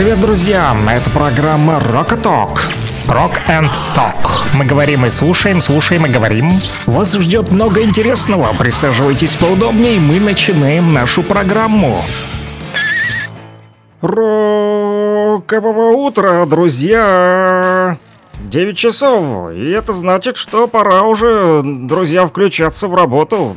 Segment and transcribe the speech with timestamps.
[0.00, 0.74] Привет, друзья!
[0.90, 2.58] Это программа Rock Talk.
[3.06, 4.30] Rock and Talk.
[4.56, 6.46] Мы говорим и слушаем, слушаем и говорим.
[6.86, 8.48] Вас ждет много интересного.
[8.58, 11.94] Присаживайтесь поудобнее, мы начинаем нашу программу.
[14.00, 17.98] Рокового утра, друзья!
[18.38, 23.54] 9 часов, и это значит, что пора уже, друзья, включаться в работу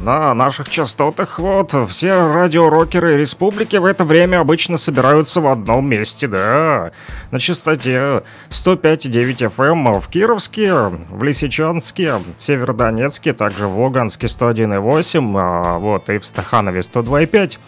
[0.00, 1.38] на наших частотах.
[1.38, 6.92] Вот, все радиорокеры республики в это время обычно собираются в одном месте, да.
[7.30, 15.78] На частоте 105,9 FM в Кировске, в Лисичанске, в Северодонецке, также в Луганске 101,8, а,
[15.78, 17.58] вот, и в Стаханове 102,5.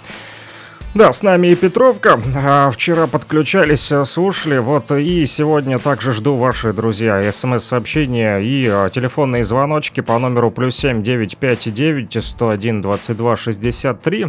[0.95, 2.21] Да, с нами и Петровка.
[2.37, 4.59] А, вчера подключались, э, слушали.
[4.59, 10.77] Вот и сегодня также жду ваши, друзья, смс-сообщения и а, телефонные звоночки по номеру плюс
[10.77, 14.27] семь девять пять девять сто один двадцать два шестьдесят три.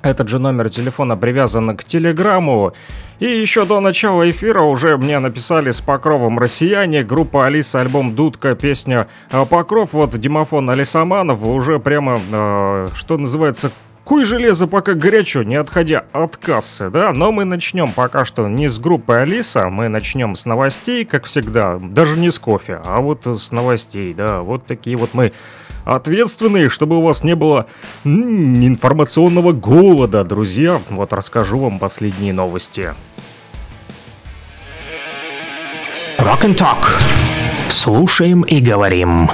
[0.00, 2.72] Этот же номер телефона привязан к телеграмму.
[3.20, 8.54] И еще до начала эфира уже мне написали с Покровом «Россияне», группа Алиса, альбом «Дудка»,
[8.54, 9.92] песня а, «Покров».
[9.92, 13.70] Вот Димофон Алисаманов уже прямо, э, что называется,
[14.12, 17.14] Куй железо пока горячо, не отходя от кассы, да?
[17.14, 21.78] Но мы начнем пока что не с группы Алиса, мы начнем с новостей, как всегда.
[21.80, 24.42] Даже не с кофе, а вот с новостей, да.
[24.42, 25.32] Вот такие вот мы
[25.86, 27.68] ответственные, чтобы у вас не было
[28.04, 30.78] м-м, информационного голода, друзья.
[30.90, 32.94] Вот расскажу вам последние новости.
[36.18, 36.84] Rock and Talk.
[37.70, 39.30] Слушаем и говорим.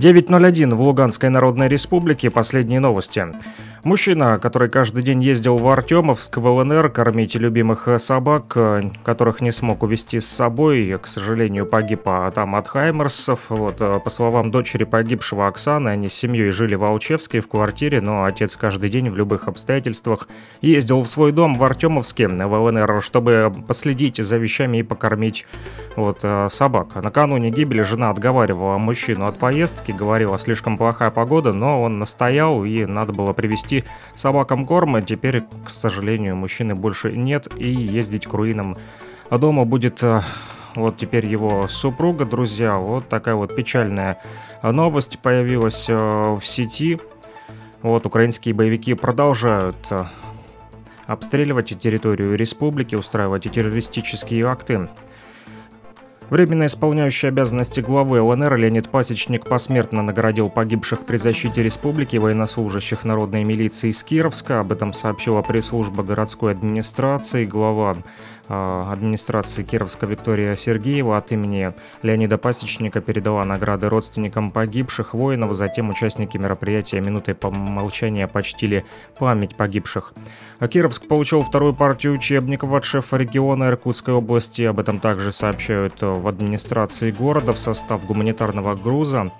[0.00, 2.30] 9.01 в Луганской Народной Республике.
[2.30, 3.26] Последние новости.
[3.82, 8.54] Мужчина, который каждый день ездил в Артемовск, в ЛНР, кормить любимых собак,
[9.04, 13.46] которых не смог увезти с собой, к сожалению, погиб а там от Хаймерсов.
[13.48, 18.24] Вот, по словам дочери погибшего Оксаны, они с семьей жили в Алчевске в квартире, но
[18.24, 20.28] отец каждый день в любых обстоятельствах
[20.60, 25.46] ездил в свой дом в Артемовске, в ЛНР, чтобы последить за вещами и покормить
[25.96, 27.02] вот, собак.
[27.02, 32.84] Накануне гибели жена отговаривала мужчину от поездки, говорила, слишком плохая погода, но он настоял и
[32.84, 35.02] надо было привезти привезти собакам корма.
[35.02, 38.76] Теперь, к сожалению, мужчины больше нет, и ездить к руинам
[39.30, 40.22] дома будет э,
[40.74, 42.76] вот теперь его супруга, друзья.
[42.78, 44.20] Вот такая вот печальная
[44.62, 46.98] новость появилась э, в сети.
[47.82, 50.04] Вот украинские боевики продолжают э,
[51.06, 54.88] обстреливать территорию республики, устраивать террористические акты.
[56.30, 63.42] Временно исполняющий обязанности главы ЛНР Леонид Пасечник посмертно наградил погибших при защите республики военнослужащих народной
[63.42, 64.60] милиции из Кировска.
[64.60, 67.44] Об этом сообщила пресс-служба городской администрации.
[67.44, 67.96] Глава
[68.50, 71.72] администрации Кировска Виктория Сергеева от имени
[72.02, 75.52] Леонида Пасечника передала награды родственникам погибших воинов.
[75.52, 78.84] Затем участники мероприятия минутой помолчания почтили
[79.18, 80.12] память погибших.
[80.68, 84.62] Кировск получил вторую партию учебников от шефа региона Иркутской области.
[84.62, 89.30] Об этом также сообщают в администрации города в состав гуманитарного груза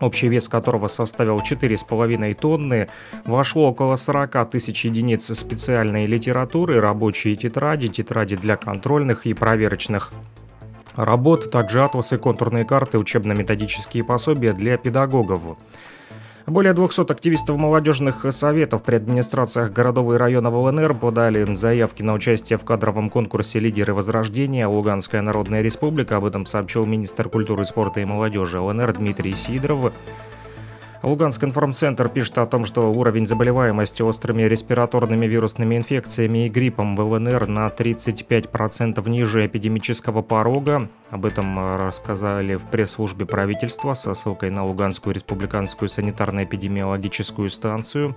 [0.00, 2.88] общий вес которого составил 4,5 тонны,
[3.24, 10.12] вошло около 40 тысяч единиц специальной литературы, рабочие тетради, тетради для контрольных и проверочных
[10.96, 15.56] работ, также атласы, контурные карты, учебно-методические пособия для педагогов.
[16.50, 22.58] Более 200 активистов молодежных советов при администрациях городов и районов ЛНР подали заявки на участие
[22.58, 26.16] в кадровом конкурсе «Лидеры Возрождения» Луганская Народная Республика.
[26.16, 29.92] Об этом сообщил министр культуры, спорта и молодежи ЛНР Дмитрий Сидоров.
[31.02, 37.00] Луганск информцентр пишет о том, что уровень заболеваемости острыми респираторными вирусными инфекциями и гриппом в
[37.00, 40.90] ЛНР на 35% ниже эпидемического порога.
[41.08, 48.14] Об этом рассказали в пресс-службе правительства со ссылкой на Луганскую республиканскую санитарно-эпидемиологическую станцию.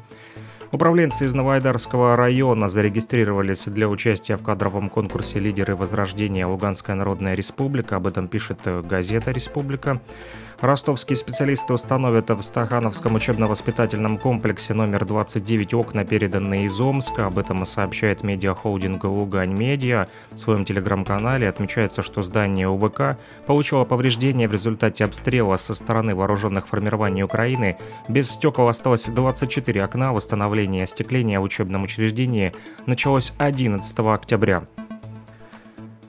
[0.74, 7.98] Управленцы из Новоайдарского района зарегистрировались для участия в кадровом конкурсе «Лидеры Возрождения Луганская Народная Республика».
[7.98, 8.58] Об этом пишет
[8.88, 10.02] газета «Республика».
[10.62, 17.28] Ростовские специалисты установят в Стахановском учебно-воспитательном комплексе номер 29 окна, переданные из Омска.
[17.28, 20.08] Об этом сообщает медиахолдинг «Лугань Медиа».
[20.32, 26.66] В своем телеграм-канале отмечается, что здание УВК получило повреждение в результате обстрела со стороны вооруженных
[26.68, 27.78] формирований Украины.
[28.08, 30.14] Без стекол осталось 24 окна.
[30.14, 32.54] Восстановление остекления в учебном учреждении
[32.86, 34.64] началось 11 октября.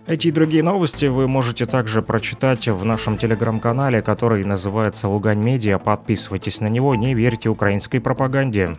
[0.07, 5.79] Эти и другие новости вы можете также прочитать в нашем телеграм-канале, который называется «Лугань Медиа».
[5.79, 8.77] Подписывайтесь на него, не верьте украинской пропаганде.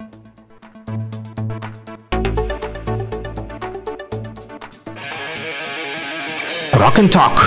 [6.74, 7.40] Rock and Talk.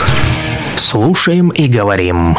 [0.76, 2.34] Слушаем и говорим.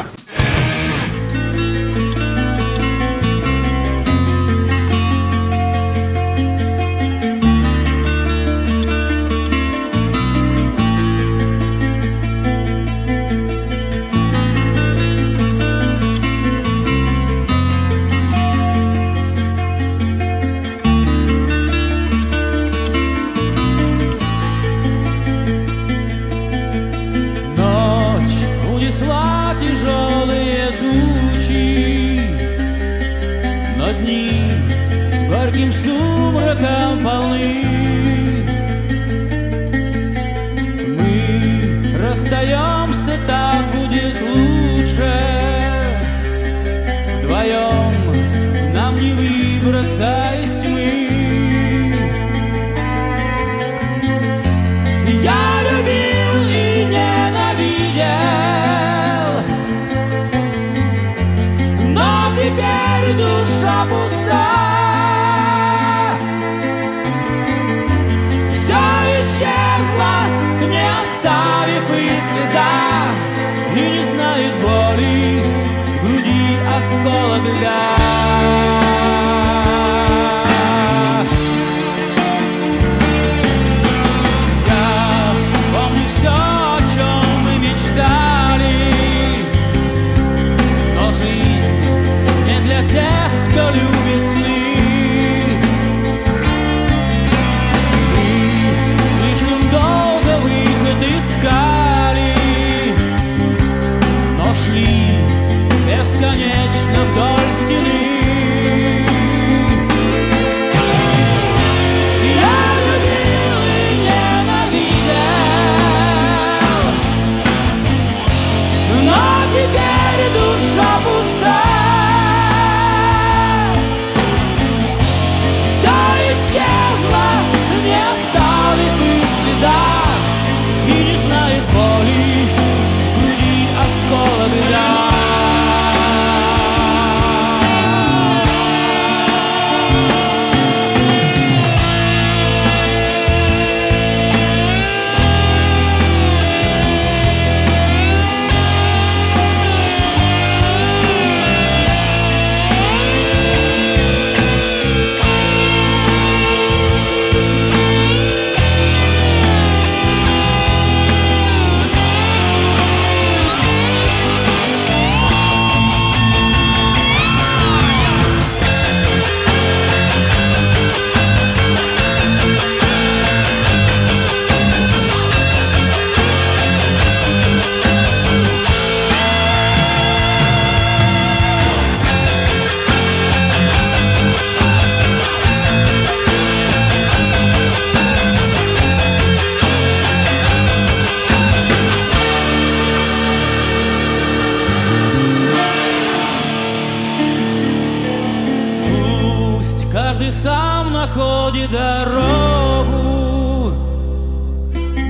[200.32, 203.74] сам находит дорогу.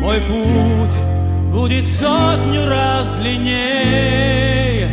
[0.01, 1.03] Мой путь
[1.51, 4.87] будет сотню раз длиннее,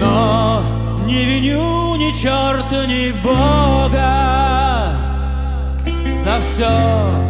[0.00, 0.62] но
[1.06, 4.96] не виню ни черта, ни Бога
[6.24, 7.29] за все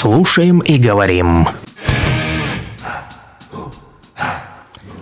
[0.00, 1.44] Слушаем и говорим.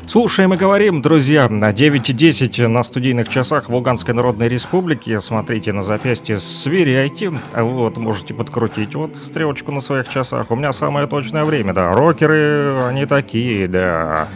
[0.07, 1.49] Слушаем и говорим, друзья.
[1.49, 5.21] 9.10 на студийных часах в Луганской Народной Республике.
[5.21, 7.31] Смотрите на запястье, сверяйте.
[7.53, 10.51] Вот, можете подкрутить вот стрелочку на своих часах.
[10.51, 11.93] У меня самое точное время, да.
[11.93, 14.29] Рокеры, они такие, да.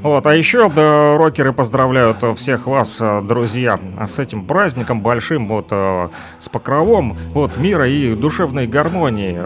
[0.00, 6.08] Вот, а еще да, рокеры поздравляют всех вас, друзья, с этим праздником большим, вот, э,
[6.38, 9.40] с покровом, вот, мира и душевной гармонии.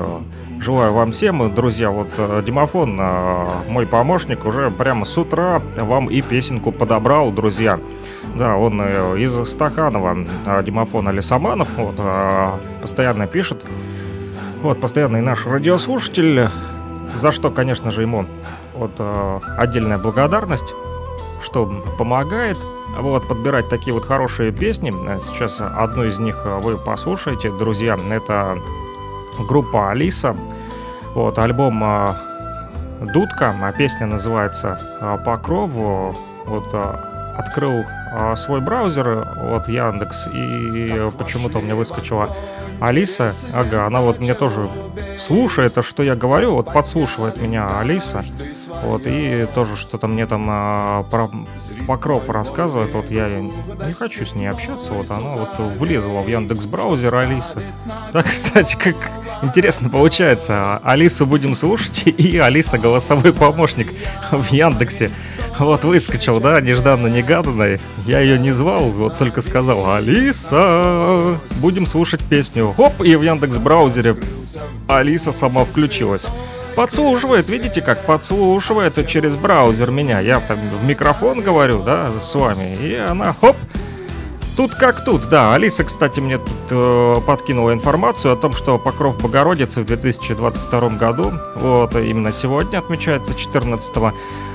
[0.60, 6.10] Желаю вам всем, друзья, вот э, Димофон, э, мой помощник, уже прямо с утра вам
[6.10, 7.78] и песенку подобрал, друзья.
[8.34, 10.16] Да, он э, из Стаханова,
[10.64, 11.94] Димофон Алисаманов, вот,
[12.82, 13.64] постоянно пишет.
[14.62, 16.48] Вот, постоянный наш радиослушатель,
[17.14, 18.26] за что, конечно же, ему
[18.74, 19.00] вот
[19.56, 20.74] отдельная благодарность,
[21.40, 22.58] что помогает
[22.98, 24.92] вот, подбирать такие вот хорошие песни.
[25.20, 27.96] Сейчас одну из них вы послушаете, друзья.
[28.10, 28.58] Это
[29.46, 30.36] группа Алиса.
[31.14, 32.14] Вот, альбом э,
[33.12, 35.70] Дудка, а песня называется э, Покров.
[35.70, 36.94] Вот, э,
[37.36, 37.84] открыл
[38.36, 42.28] свой браузер, вот Яндекс, и почему-то у меня выскочила
[42.80, 43.32] Алиса.
[43.52, 44.68] Ага, она вот мне тоже
[45.18, 48.24] слушает то, что я говорю, вот подслушивает меня Алиса.
[48.84, 51.30] Вот, и тоже что-то мне там а, про
[51.86, 52.94] Покров рассказывает.
[52.94, 54.92] Вот я не хочу с ней общаться.
[54.92, 57.60] Вот она вот влезла в Яндекс браузер Алиса.
[58.12, 58.96] Да, кстати, как
[59.42, 60.78] интересно получается.
[60.84, 63.92] Алису будем слушать, и Алиса голосовой помощник
[64.30, 65.10] в Яндексе.
[65.58, 67.78] Вот выскочил, да, нежданно-негаданно.
[68.06, 72.72] Я ее не звал, вот только сказал «Алиса, будем слушать песню».
[72.76, 74.16] Хоп, и в Яндекс браузере
[74.86, 76.28] Алиса сама включилась.
[76.76, 80.20] Подслушивает, видите, как подслушивает через браузер меня.
[80.20, 83.56] Я там в микрофон говорю, да, с вами, и она, хоп,
[84.56, 85.54] Тут как тут, да.
[85.54, 91.32] Алиса, кстати, мне тут э, подкинула информацию о том, что Покров Богородицы в 2022 году,
[91.54, 93.94] вот именно сегодня отмечается 14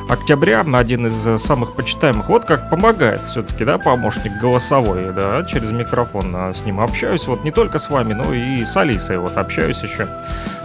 [0.10, 2.30] октября, один из самых почитаемых.
[2.30, 7.28] Вот как помогает все-таки, да, помощник голосовой, да, через микрофон а, с ним общаюсь.
[7.28, 10.08] Вот не только с вами, но и с Алисой вот общаюсь еще.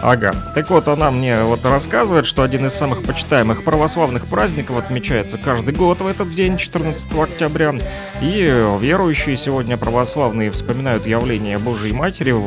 [0.00, 0.32] Ага.
[0.54, 5.74] Так вот, она мне вот рассказывает, что один из самых почитаемых православных праздников отмечается каждый
[5.74, 7.74] год в этот день, 14 октября.
[8.20, 8.44] И
[8.80, 12.46] верующие сегодня православные вспоминают явление Божьей Матери в,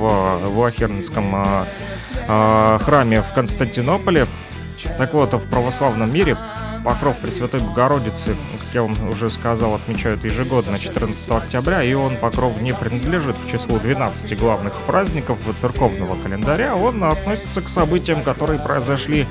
[0.49, 1.65] в Ахернском э,
[2.27, 4.27] э, храме в Константинополе.
[4.97, 6.37] Так вот, в православном мире
[6.83, 12.59] Покров Пресвятой Богородицы, как я вам уже сказал, отмечают ежегодно 14 октября, и он, Покров,
[12.59, 19.27] не принадлежит к числу 12 главных праздников церковного календаря, он относится к событиям, которые произошли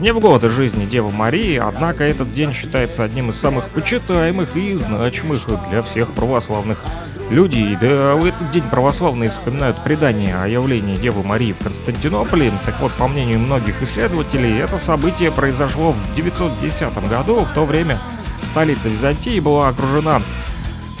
[0.00, 4.72] не в годы жизни Девы Марии, однако этот день считается одним из самых почитаемых и
[4.72, 6.82] значимых для всех православных
[7.30, 7.76] людей.
[7.80, 12.52] Да в этот день православные вспоминают предание о явлении Девы Марии в Константинополе.
[12.64, 17.44] Так вот, по мнению многих исследователей, это событие произошло в 910 году.
[17.44, 17.98] В то время
[18.42, 20.22] столица Византии была окружена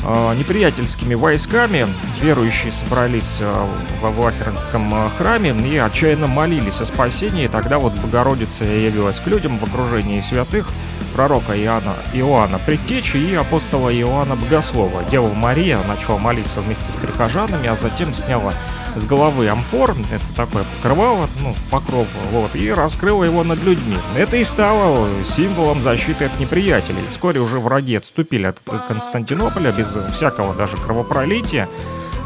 [0.04, 1.86] э, неприятельскими войсками.
[2.20, 3.66] Верующие собрались э,
[4.00, 7.46] в Авахернском э, храме и отчаянно молились о спасении.
[7.46, 10.68] Тогда вот Богородица явилась к людям в окружении святых
[11.12, 15.02] пророка Иоанна, Иоанна Предтечи и апостола Иоанна Богослова.
[15.10, 18.54] Дева Мария начала молиться вместе с прихожанами, а затем сняла
[18.96, 23.96] с головы амфор, это такое покрывало, ну, покров, вот, и раскрыла его над людьми.
[24.16, 27.02] Это и стало символом защиты от неприятелей.
[27.10, 31.68] Вскоре уже враги отступили от Константинополя без всякого даже кровопролития,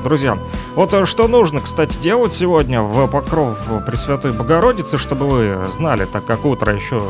[0.02, 0.38] друзья.
[0.74, 6.24] Вот э, что нужно, кстати, делать сегодня в покров Пресвятой Богородицы, чтобы вы знали, так
[6.24, 7.02] как утро еще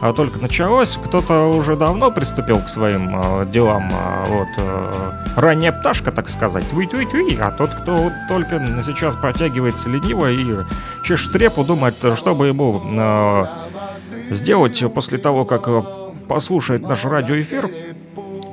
[0.00, 6.12] а, только началось, кто-то уже давно приступил к своим э, делам, э, вот, ранняя пташка,
[6.12, 10.64] так сказать, туй-туй-туй, а тот, кто вот только сейчас протягивается лениво и
[11.04, 13.46] чешет трепу, думает, что бы ему
[14.30, 15.68] сделать после того, как
[16.28, 17.70] послушает наш радиоэфир,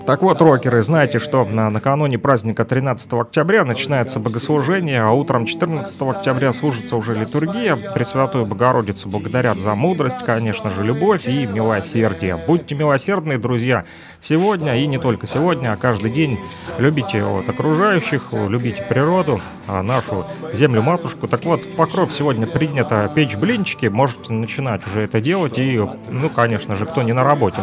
[0.05, 6.01] так вот, рокеры, знаете, что на, накануне праздника 13 октября начинается богослужение, а утром 14
[6.01, 7.75] октября служится уже литургия.
[7.75, 12.38] Пресвятую Богородицу благодарят за мудрость, конечно же, любовь и милосердие.
[12.48, 13.86] Будьте милосердны, друзья,
[14.23, 16.39] сегодня и не только сегодня, а каждый день.
[16.77, 21.27] Любите вот, окружающих, любите природу, а нашу землю-матушку.
[21.27, 26.29] Так вот, в Покров сегодня принято печь блинчики, можете начинать уже это делать и, ну,
[26.29, 27.59] конечно же, кто не на работе.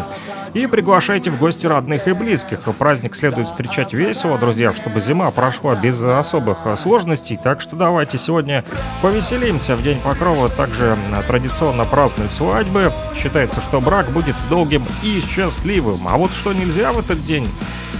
[0.52, 2.62] И приглашайте в гости родных и близких.
[2.76, 7.38] Праздник следует встречать весело, друзья, чтобы зима прошла без особых сложностей.
[7.40, 8.64] Так что давайте сегодня
[9.00, 10.48] повеселимся в День Покрова.
[10.48, 10.96] Также
[11.28, 12.92] традиционно празднуют свадьбы.
[13.16, 16.08] Считается, что брак будет долгим и счастливым.
[16.08, 17.48] А вот что нельзя в этот день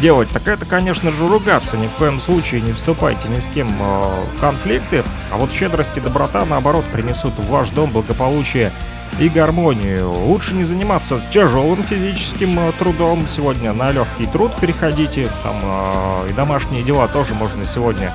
[0.01, 1.77] делать, так это, конечно же, ругаться.
[1.77, 5.05] Ни в коем случае не вступайте ни с кем э, в конфликты.
[5.31, 8.73] А вот щедрость и доброта, наоборот, принесут в ваш дом благополучие
[9.19, 10.09] и гармонию.
[10.09, 16.33] Лучше не заниматься тяжелым физическим э, трудом сегодня, на легкий труд переходите, там э, и
[16.33, 18.13] домашние дела тоже можно сегодня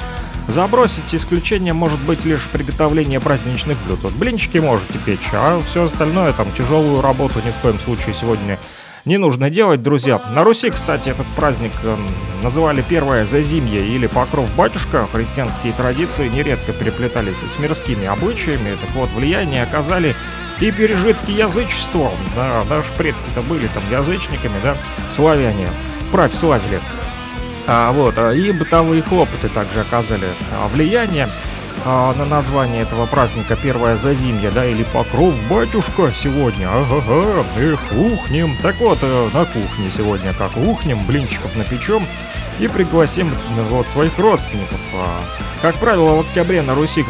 [0.47, 1.13] забросить.
[1.13, 3.99] Исключение может быть лишь приготовление праздничных блюд.
[4.03, 8.57] Вот блинчики можете печь, а все остальное, там тяжелую работу ни в коем случае сегодня
[9.05, 10.19] нужно делать, друзья.
[10.33, 11.95] На Руси, кстати, этот праздник э,
[12.41, 15.07] называли первое зазимье или покров батюшка.
[15.11, 18.75] Христианские традиции нередко переплетались с мирскими обычаями.
[18.81, 20.15] Так вот, влияние оказали
[20.59, 22.09] и пережитки язычества.
[22.35, 24.75] Да, наши предки-то были там язычниками, да,
[25.11, 25.69] славяне.
[26.11, 26.81] Правь славили.
[27.67, 31.29] А, вот, а, и бытовые хлопоты также оказали а, влияние
[31.85, 38.57] а, на название этого праздника первое зазимье, да, или покров батюшка сегодня, ага, эх, ухнем.
[38.61, 42.07] Так вот, э, на кухне сегодня как ухнем, блинчиков напечем
[42.59, 43.31] и пригласим
[43.69, 44.79] вот своих родственников.
[44.93, 45.23] А,
[45.61, 47.03] как правило, в октябре на Руси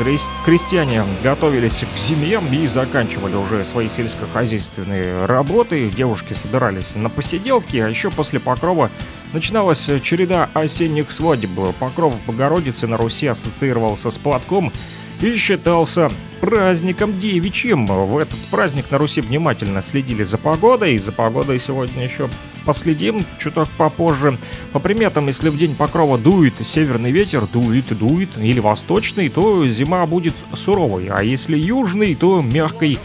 [0.45, 5.89] крестьяне готовились к зиме и заканчивали уже свои сельскохозяйственные работы.
[5.89, 8.89] Девушки собирались на посиделки, а еще после покрова
[9.33, 11.51] начиналась череда осенних свадеб.
[11.79, 14.71] Покров Богородицы на Руси ассоциировался с платком
[15.21, 17.87] и считался праздником девичьим.
[17.87, 22.29] В этот праздник на Руси внимательно следили за погодой, и за погодой сегодня еще
[22.65, 24.37] последим чуток попозже.
[24.71, 30.05] По приметам, если в день покрова дует северный ветер, дует, дует, или восточный, то зима
[30.05, 32.99] будет суровой, а если южный, то мягкой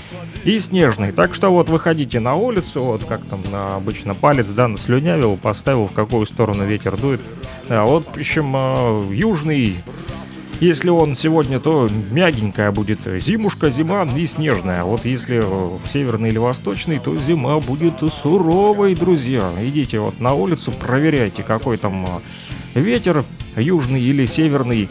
[0.45, 1.13] и снежной.
[1.13, 5.93] Так что вот выходите на улицу, вот как там обычно палец, да, наслюнявил, поставил, в
[5.93, 7.21] какую сторону ветер дует.
[7.69, 9.77] А вот, в общем, э, южный
[10.61, 14.85] если он сегодня, то мягенькая будет зимушка, зима и снежная.
[14.85, 19.51] Вот если э, северный или восточный, то зима будет суровой, друзья.
[19.61, 22.07] Идите вот на улицу, проверяйте, какой там
[22.75, 23.25] э, ветер,
[23.57, 24.89] южный или северный,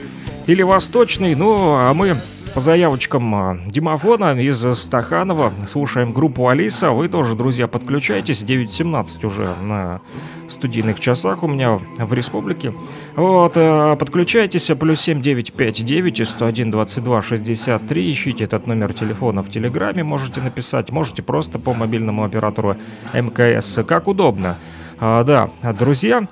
[0.47, 1.35] или восточный.
[1.35, 2.17] Ну, а мы
[2.53, 6.91] по заявочкам а, Димофона из Стаханова слушаем группу Алиса.
[6.91, 8.43] Вы тоже, друзья, подключайтесь.
[8.43, 10.01] 9.17 уже на
[10.47, 12.73] студийных часах у меня в республике.
[13.15, 14.71] Вот, а, подключайтесь.
[14.79, 18.11] Плюс 7959 101 22 63.
[18.11, 20.03] Ищите этот номер телефона в Телеграме.
[20.03, 20.91] Можете написать.
[20.91, 22.77] Можете просто по мобильному оператору
[23.13, 23.79] МКС.
[23.87, 24.57] Как удобно.
[24.99, 26.27] А, да, друзья.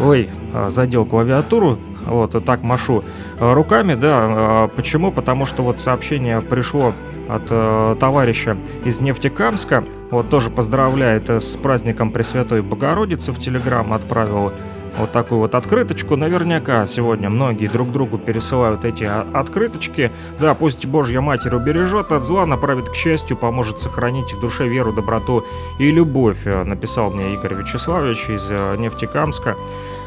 [0.00, 1.78] Ой, а, задел клавиатуру.
[2.06, 3.04] Вот, так машу
[3.38, 4.68] руками, да.
[4.76, 5.10] Почему?
[5.12, 6.92] Потому что вот сообщение пришло
[7.28, 9.84] от э, товарища из Нефтекамска.
[10.10, 14.52] Вот тоже поздравляет э, с праздником Пресвятой Богородицы в Телеграм отправил
[14.96, 16.16] вот такую вот открыточку.
[16.16, 20.12] Наверняка сегодня многие друг другу пересылают эти открыточки.
[20.40, 24.92] Да, пусть Божья Матерь убережет от зла, направит к счастью, поможет сохранить в душе веру,
[24.92, 25.44] доброту
[25.78, 29.56] и любовь, э, написал мне Игорь Вячеславович из э, Нефтекамска.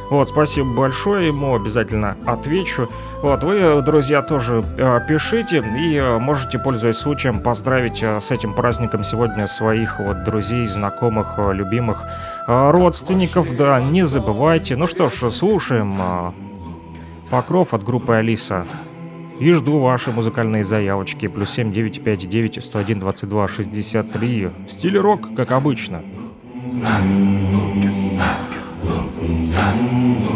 [0.09, 2.89] Вот, спасибо большое, ему обязательно отвечу.
[3.21, 8.53] Вот, вы, друзья, тоже э, пишите и э, можете, пользуясь случаем, поздравить э, с этим
[8.53, 12.03] праздником сегодня своих вот друзей, знакомых, любимых
[12.47, 13.53] родственников.
[13.57, 14.77] Да, не забывайте.
[14.77, 15.99] Ну что ж, слушаем
[17.29, 18.65] Покров от группы Алиса.
[19.39, 21.27] И жду ваши музыкальные заявочки.
[21.27, 24.49] Плюс 7 959 101 22 63.
[24.67, 26.01] В стиле рок, как обычно.
[29.67, 30.26] Sangham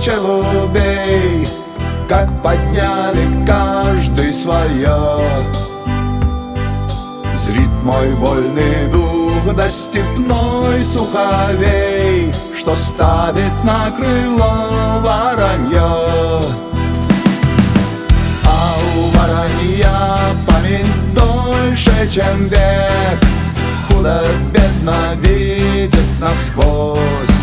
[0.00, 1.48] челубей
[2.08, 4.98] Как подняли каждый свое
[7.44, 16.42] Зрит мой вольный дух до степной суховей Что ставит на крыло воронье.
[18.44, 23.18] А у воронья память дольше, чем век.
[23.88, 27.37] Худо-бедно видит насквозь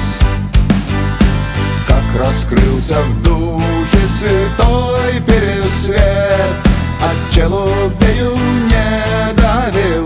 [2.18, 6.56] раскрылся в духе святой пересвет
[7.02, 8.36] От челубею
[8.70, 10.05] не довелось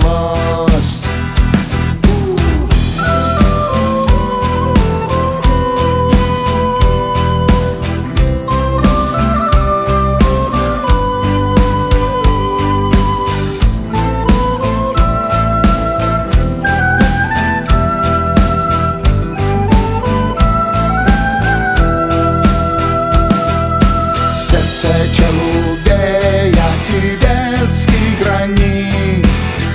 [24.81, 29.27] сердце я Тибетский гранит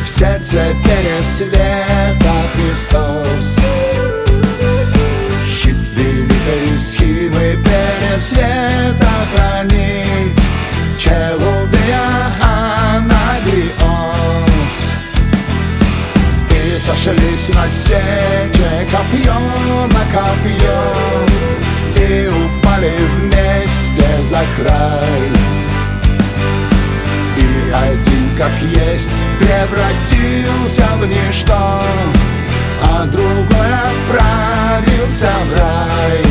[0.03, 1.94] В сердце пересвет.
[24.57, 25.23] Край.
[27.37, 31.83] И один как есть превратился в ничто
[32.83, 36.24] А другой отправился в рай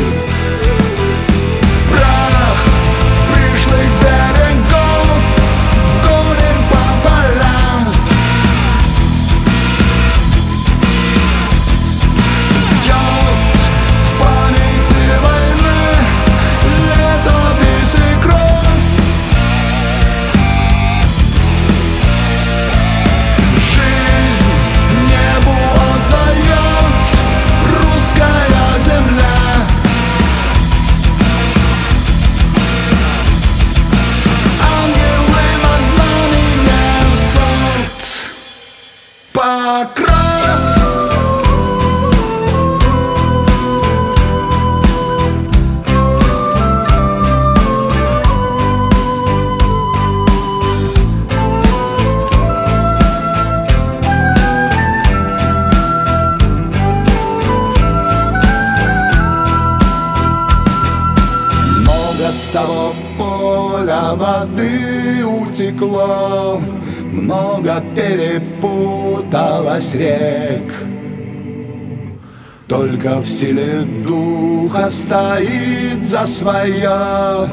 [72.68, 77.48] Только в силе духа стоит за свое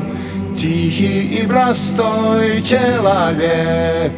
[0.56, 4.13] Тихий и простой человек.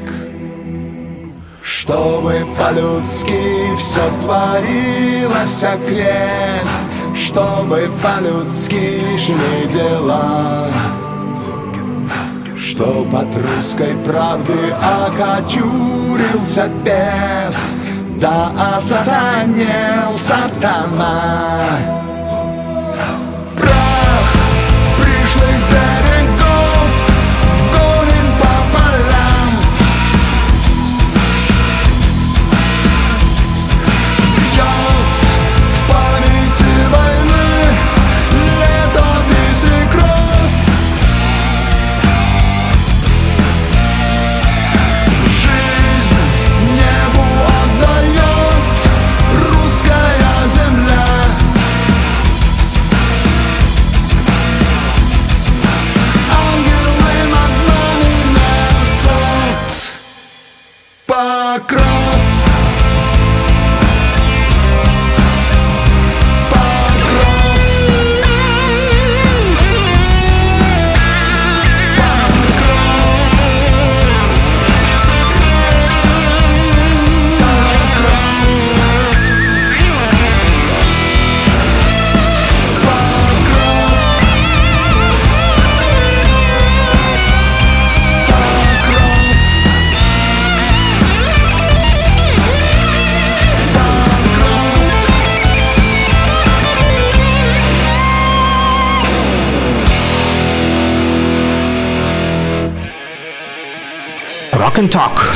[1.63, 6.83] Чтобы по-людски все творилось окрест,
[7.15, 10.69] Чтобы по-людски шли дела.
[12.57, 17.72] Чтоб от русской правды окочурился бес,
[18.23, 21.92] Да осатанел сатана.
[104.73, 105.35] Rock and Talk.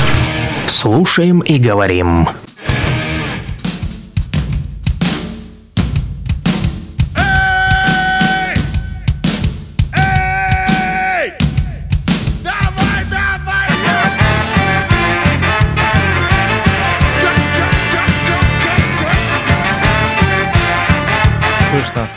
[0.67, 2.28] Слушаем и говорим.
[21.69, 22.16] Слышно.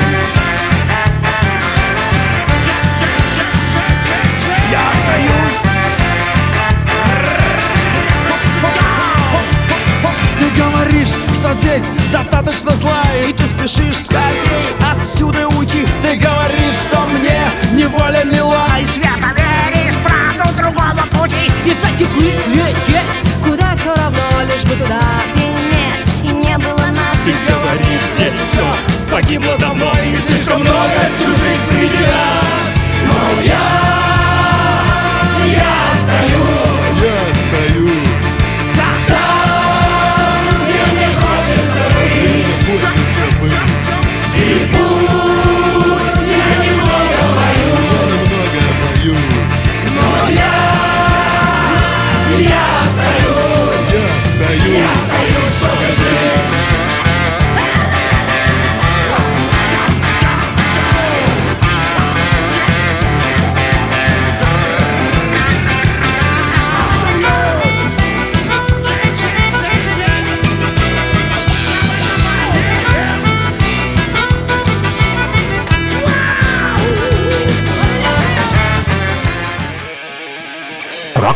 [11.51, 15.87] она здесь достаточно злая И ты спешишь скорей отсюда уйти.
[16.01, 17.39] Ты говоришь, что мне
[17.73, 18.65] неволя мила.
[18.71, 21.51] Ай, свято веришь правду другого пути.
[21.65, 23.05] Бежать и быть, лететь.
[23.43, 27.17] Куда все равно, лишь бы туда, где нет И не было нас.
[27.25, 32.71] Ты говоришь, здесь все погибло давно И слишком много чужих среди нас.
[33.07, 33.90] Но я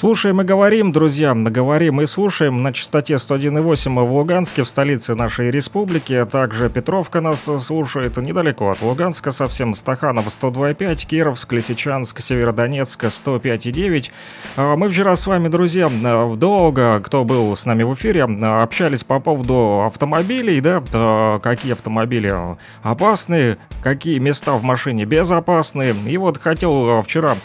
[0.00, 5.50] Слушаем и говорим, друзья, говорим и слушаем на частоте 101,8 в Луганске, в столице нашей
[5.50, 6.14] республики.
[6.14, 14.10] а Также Петровка нас слушает недалеко от Луганска, совсем Стаханов 102,5, Кировск, Лисичанск, Северодонецк 105,9.
[14.56, 15.90] А Мы вчера с вами, друзья,
[16.34, 22.34] долго, кто был с нами в эфире, общались по поводу автомобилей, да, а, какие автомобили
[22.82, 25.94] опасны, какие места в машине безопасны.
[26.06, 27.36] И вот хотел вчера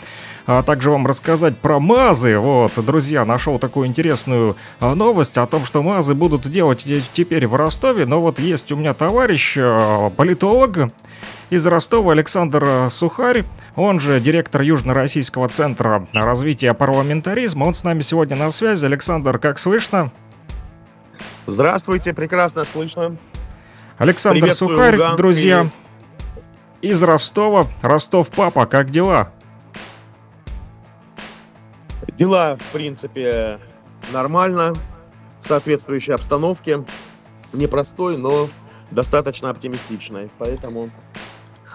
[0.46, 2.38] а также вам рассказать про МАЗы.
[2.38, 7.48] Вот, друзья, нашел такую интересную а, новость о том, что МАЗы будут делать те- теперь
[7.48, 8.06] в Ростове.
[8.06, 10.92] Но вот есть у меня товарищ, а, политолог
[11.50, 13.44] из Ростова Александр Сухарь,
[13.76, 17.66] он же директор Южно-Российского центра развития парламентаризма.
[17.66, 18.86] Он с нами сегодня на связи.
[18.86, 20.12] Александр, как слышно?
[21.48, 23.18] Здравствуйте, прекрасно слышно.
[23.98, 25.68] Александр Сухарь, Луганск друзья,
[26.82, 27.68] из Ростова.
[27.82, 29.32] Ростов, папа, как дела?
[32.18, 33.60] Дела, в принципе,
[34.14, 34.74] нормально,
[35.42, 36.86] в соответствующей обстановке.
[37.54, 38.50] Непростой, но
[38.92, 40.30] достаточно оптимистичной.
[40.38, 40.92] Поэтому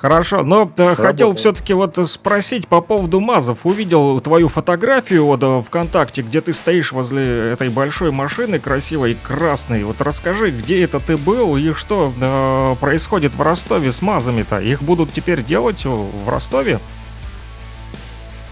[0.00, 1.34] Хорошо, но э, хотел Работаем.
[1.34, 3.66] все-таки вот спросить по поводу МАЗов.
[3.66, 9.84] Увидел твою фотографию вот э, ВКонтакте, где ты стоишь возле этой большой машины красивой, красной.
[9.84, 14.60] Вот расскажи, где это ты был и что э, происходит в Ростове с МАЗами-то?
[14.60, 16.80] Их будут теперь делать в Ростове?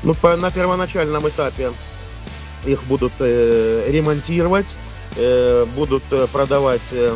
[0.02, 1.70] Ну, по- на первоначальном этапе
[2.64, 4.76] их будут э, ремонтировать,
[5.16, 7.14] э, будут э, продавать э,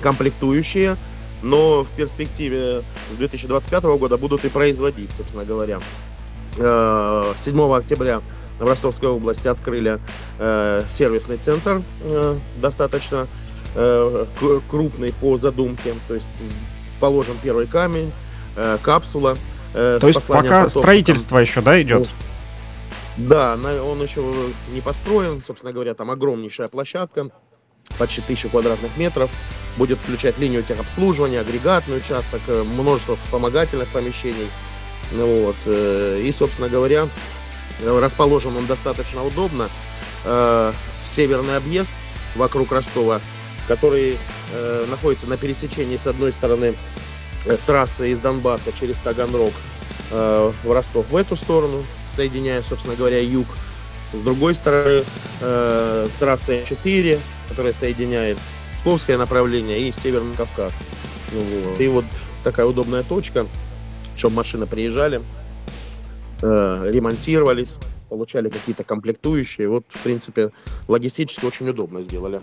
[0.00, 0.96] комплектующие,
[1.42, 5.80] но в перспективе с 2025 года будут и производить, собственно говоря.
[6.58, 8.22] Э, 7 октября
[8.58, 9.98] в Ростовской области открыли
[10.38, 13.26] э, сервисный центр, э, достаточно
[13.74, 14.26] э,
[14.70, 16.28] крупный по задумке, то есть
[17.00, 18.12] положен первый камень,
[18.56, 19.36] э, капсула.
[19.74, 22.08] Э, То есть пока там, строительство еще, да, идет?
[23.16, 24.34] да, он еще
[24.68, 27.30] не построен, собственно говоря, там огромнейшая площадка,
[27.98, 29.30] почти тысячу квадратных метров,
[29.76, 34.48] будет включать линию техобслуживания, агрегатный участок, э, множество вспомогательных помещений.
[35.12, 35.56] Ну Вот.
[35.66, 37.08] э, И, собственно говоря,
[37.84, 39.68] расположен он достаточно удобно.
[41.04, 41.90] Северный объезд
[42.36, 43.20] вокруг Ростова,
[43.66, 44.18] который
[44.88, 46.74] находится на пересечении с одной стороны
[47.44, 49.52] э, трассы из Донбасса через Таганрог
[50.10, 51.82] э, в Ростов в эту сторону,
[52.14, 53.46] соединяя, собственно говоря, юг.
[54.12, 55.04] С другой стороны,
[55.40, 58.38] э, трасса 4, которая соединяет
[58.76, 60.72] Псковское направление и Северный Кавказ.
[61.32, 61.80] Ну вот.
[61.80, 62.04] И вот
[62.44, 63.46] такая удобная точка,
[64.16, 65.22] чтобы машины приезжали,
[66.42, 67.78] ремонтировались,
[68.08, 69.68] получали какие-то комплектующие.
[69.68, 70.50] Вот, в принципе,
[70.88, 72.42] логистически очень удобно сделали.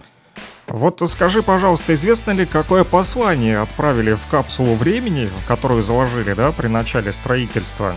[0.69, 6.67] Вот скажи, пожалуйста, известно ли, какое послание отправили в капсулу времени, которую заложили, да, при
[6.67, 7.95] начале строительства?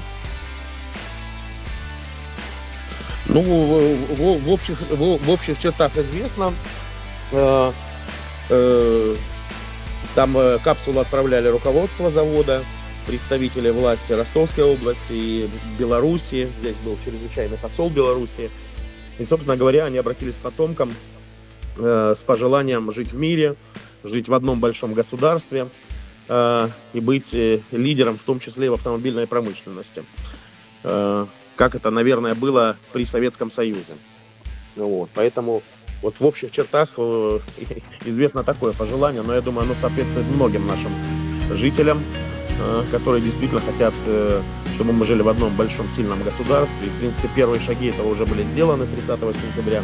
[3.26, 6.54] Ну, в, в- в общих, в, в общих чертах известно.
[7.30, 7.72] Э,
[8.48, 9.16] э,
[10.14, 12.62] там э, капсулу отправляли руководство завода,
[13.06, 16.50] представители власти Ростовской области и Белоруссии.
[16.58, 18.50] Здесь был чрезвычайный посол Белоруссии.
[19.18, 20.92] И, собственно говоря, они обратились к потомкам
[21.76, 23.56] э, с пожеланием жить в мире,
[24.04, 25.68] жить в одном большом государстве
[26.28, 30.04] э, и быть э, лидером, в том числе и в автомобильной промышленности.
[30.84, 33.94] Э, как это, наверное, было при Советском Союзе.
[34.76, 35.62] Вот, поэтому
[36.02, 37.38] вот в общих чертах э,
[38.04, 40.90] известно такое пожелание, но я думаю, оно соответствует многим нашим
[41.52, 42.02] жителям,
[42.58, 44.42] э, которые действительно хотят, э,
[44.74, 46.86] чтобы мы жили в одном большом сильном государстве.
[46.86, 49.82] И, в принципе, первые шаги этого уже были сделаны 30 сентября.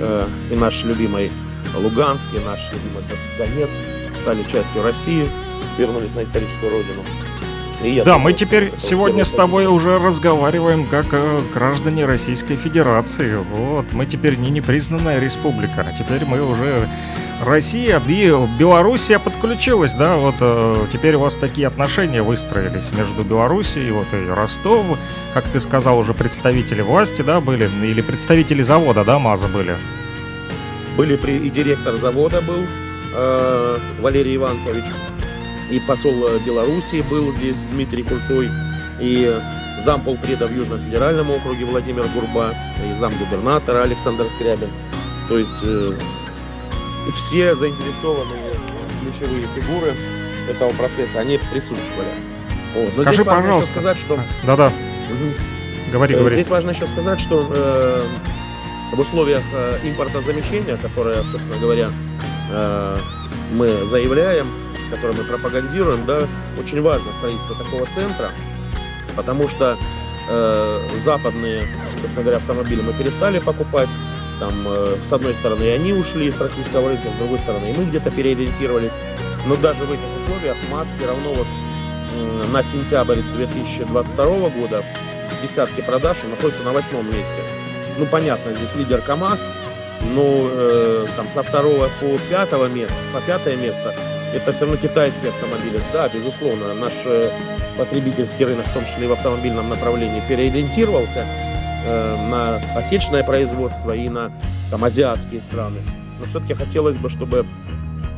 [0.00, 1.30] Э, и наш любимый
[1.76, 3.04] Луганск, и наш любимый
[3.38, 3.80] Донецк
[4.22, 5.28] стали частью России,
[5.78, 7.02] вернулись на историческую родину.
[7.82, 13.36] И Да, думаю, мы теперь сегодня с тобой уже разговариваем как э, граждане Российской Федерации.
[13.36, 16.88] Вот, мы теперь не непризнанная республика, а теперь мы уже
[17.44, 23.90] Россия, и Белоруссия подключилась, да, вот э, теперь у вас такие отношения выстроились между Белоруссией,
[23.90, 24.98] вот и Ростов,
[25.32, 29.76] как ты сказал, уже представители власти, да, были, или представители завода, да, МАЗа были.
[30.96, 32.64] Были при, и директор завода был
[33.14, 34.84] э, Валерий Иванкович,
[35.70, 38.48] и посол э, Белоруссии был здесь Дмитрий Крутой,
[39.00, 39.40] и
[39.84, 42.54] замполпреда в Южном федеральном округе Владимир Гурба,
[42.88, 44.70] и замгубернатора Александр Скрябин.
[45.28, 45.98] То есть э,
[47.10, 48.54] все заинтересованные
[49.02, 49.94] ключевые фигуры
[50.48, 52.08] этого процесса, они присутствовали.
[52.74, 52.92] Вот.
[52.96, 53.72] Но Скажи, здесь важно еще пожалуйста.
[53.72, 54.66] сказать, что Да-да,
[55.10, 55.34] Мгм.
[55.92, 56.34] говори, Э, говори.
[56.34, 58.06] Здесь важно еще сказать, что э,
[58.92, 61.90] в условиях э, импортозамещения, которое, собственно говоря,
[62.50, 62.98] э,
[63.52, 64.48] мы заявляем,
[64.90, 66.22] которое мы пропагандируем, да,
[66.60, 68.30] очень важно строительство такого центра,
[69.16, 69.76] потому что
[70.28, 71.62] э, западные,
[72.00, 73.88] собственно говоря, автомобили мы перестали покупать.
[74.44, 77.72] Там, э, с одной стороны, и они ушли с российского рынка, с другой стороны, и
[77.72, 78.92] мы где-то переориентировались.
[79.46, 81.46] Но даже в этих условиях МАЗ все равно вот
[82.52, 84.84] на сентябрь 2022 года
[85.30, 87.40] в десятке продаж находится на восьмом месте.
[87.96, 89.40] Ну, понятно, здесь лидер КАМАЗ,
[90.12, 93.94] но э, там со второго по пятого места, по пятое место,
[94.34, 95.80] это все равно китайские автомобили.
[95.92, 97.30] Да, безусловно, наш э,
[97.78, 101.26] потребительский рынок, в том числе и в автомобильном направлении, переориентировался
[101.84, 104.32] э, на отечественное производство и на
[104.70, 105.78] там, азиатские страны.
[106.18, 107.46] Но все-таки хотелось бы, чтобы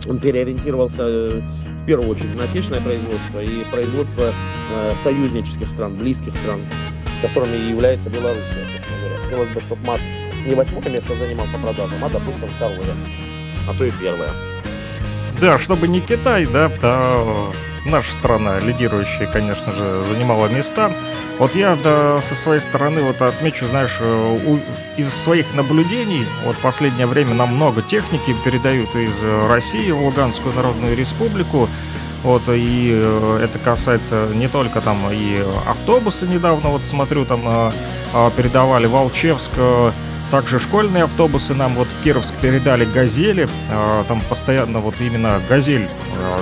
[0.08, 1.40] он переориентировался э,
[1.82, 6.60] в первую очередь на отечественное производство и производство э, союзнических стран, близких стран,
[7.22, 9.24] которыми является Белоруссия, собственно говоря.
[9.24, 10.00] Хотелось бы, чтобы МАЗ
[10.46, 12.94] не восьмое место занимал по продажам, а, допустим, второе,
[13.68, 14.30] а то и первое.
[15.40, 17.52] Да, чтобы не Китай, да, то
[17.86, 20.92] наша страна, лидирующая, конечно же, занимала места.
[21.38, 24.60] Вот я да, со своей стороны вот отмечу, знаешь, э, у-
[25.00, 30.54] из своих наблюдений, вот последнее время нам много техники передают из э, России в Луганскую
[30.54, 31.68] Народную Республику.
[32.22, 37.72] Вот, и э, это касается не только там и автобусы недавно, вот смотрю, там
[38.36, 39.52] передавали Волчевск,
[40.30, 43.48] также школьные автобусы нам вот в Кировск передали «Газели».
[44.08, 45.88] Там постоянно вот именно «Газель»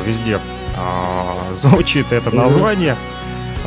[0.07, 0.38] везде
[0.77, 2.97] э, звучит это название.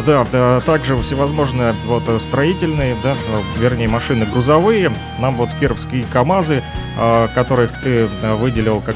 [0.05, 4.91] Да, да, также всевозможные вот э, строительные, да, э, вернее машины грузовые.
[5.19, 6.61] Нам вот кировские КАМАЗы,
[6.99, 8.93] э, которых ты э, выделил как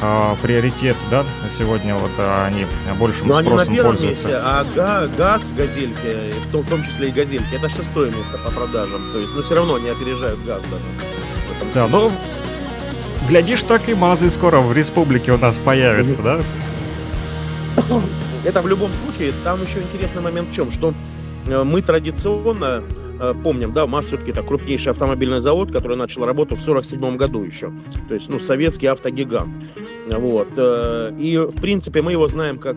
[0.00, 2.12] э, приоритет, да, сегодня вот
[2.46, 2.64] они
[2.98, 4.26] большим Но они на спросом первом пользуются.
[4.28, 8.38] месте, а га- ГАЗ, газельки, в том, в том числе и газельки, это шестое место
[8.38, 9.02] по продажам.
[9.12, 11.74] То есть, ну, все равно они опережают ГАЗ даже.
[11.74, 12.10] Да, ну,
[13.28, 16.38] глядишь, так и МАЗы скоро в республике у нас появятся, да?
[18.44, 20.94] Это в любом случае, там еще интересный момент в чем, что
[21.46, 22.82] э, мы традиционно
[23.20, 27.42] э, помним, да, МАЗ все-таки это крупнейший автомобильный завод, который начал работу в 47 году
[27.42, 27.72] еще.
[28.08, 29.54] То есть, ну, советский автогигант.
[30.10, 30.48] Вот.
[30.56, 32.76] э, И, в принципе, мы его знаем как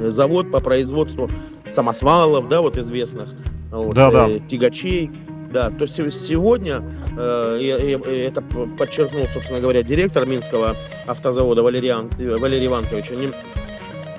[0.00, 1.28] завод по производству
[1.74, 3.28] самосвалов, да, вот известных,
[3.70, 4.28] вот, Да-да.
[4.28, 5.10] э, тягачей.
[5.52, 6.82] Да, то есть се- сегодня,
[7.16, 7.96] э,
[8.28, 8.42] это
[8.76, 10.76] подчеркнул, собственно говоря, директор Минского
[11.06, 13.30] автозавода Валериан, э, Валерий Иванович, они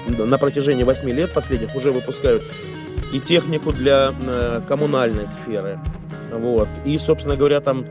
[0.07, 2.43] на протяжении 8 лет последних уже выпускают
[3.13, 5.79] и технику для э, коммунальной сферы,
[6.31, 7.85] вот, и, собственно говоря, там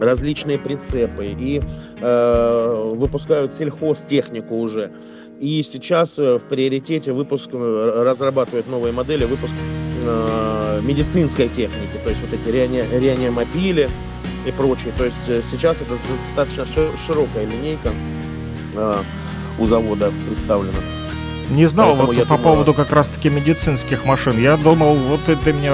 [0.00, 1.62] различные прицепы, и
[2.00, 4.90] э, выпускают сельхозтехнику уже.
[5.40, 9.52] И сейчас э, в приоритете выпуск, э, разрабатывают новые модели, выпуск
[10.04, 13.88] э, медицинской техники, то есть вот эти реани- реанимобили
[14.46, 14.92] и прочее.
[14.98, 17.92] То есть сейчас это достаточно ши- широкая линейка
[18.74, 18.94] э,
[19.58, 21.01] у завода представлена.
[21.52, 24.38] Не знал Поэтому вот я по думаю- поводу как раз-таки медицинских машин.
[24.40, 25.70] Я думал, вот ты, ты мне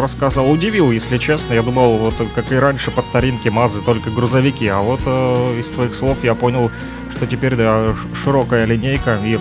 [0.00, 1.54] рассказал, удивил, если честно.
[1.54, 4.66] Я думал, вот как и раньше по старинке МАЗы только грузовики.
[4.68, 6.70] А вот э, из твоих слов я понял,
[7.10, 9.38] что теперь да, широкая линейка и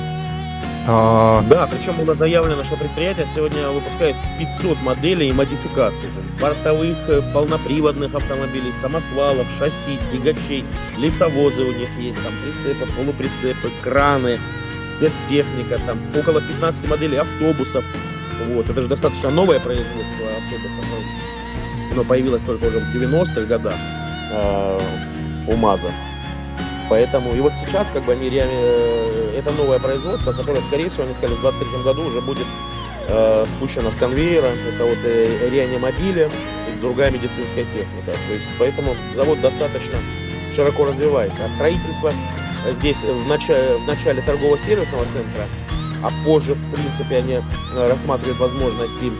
[0.88, 6.08] э, Да, причем было заявлено, что предприятие сегодня выпускает 500 моделей и модификаций.
[6.40, 10.64] Бортовых, э, полноприводных автомобилей, самосвалов, шасси, тягачей,
[10.98, 14.40] лесовозы у них есть, там прицепы, полуприцепы, краны,
[15.02, 17.84] спецтехника, там около 15 моделей автобусов.
[18.48, 20.86] Вот, это же достаточно новое производство автобусов.
[21.90, 23.76] ну, Оно появилось только уже в 90-х годах
[24.32, 24.80] э,
[25.48, 25.92] у МАЗа.
[26.90, 31.04] Поэтому, и вот сейчас, как бы, они реально, э, это новое производство, которое, скорее всего,
[31.04, 32.48] они сказали, в 23 году уже будет
[33.08, 34.52] э, спущена с конвейера.
[34.74, 36.30] Это вот э, реанимобили
[36.68, 38.12] и другая медицинская техника.
[38.28, 39.98] То есть, поэтому завод достаточно
[40.56, 41.46] широко развивается.
[41.46, 42.12] А строительство
[42.70, 45.48] здесь в начале, в начале торгово-сервисного центра,
[46.04, 47.42] а позже, в принципе, они э,
[47.88, 49.12] рассматривают возможности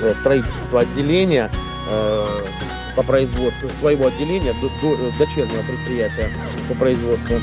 [0.00, 1.50] э, строительства отделения
[1.90, 2.26] э,
[2.94, 6.30] по производству своего отделения, до, до, дочернего предприятия
[6.68, 7.36] по производству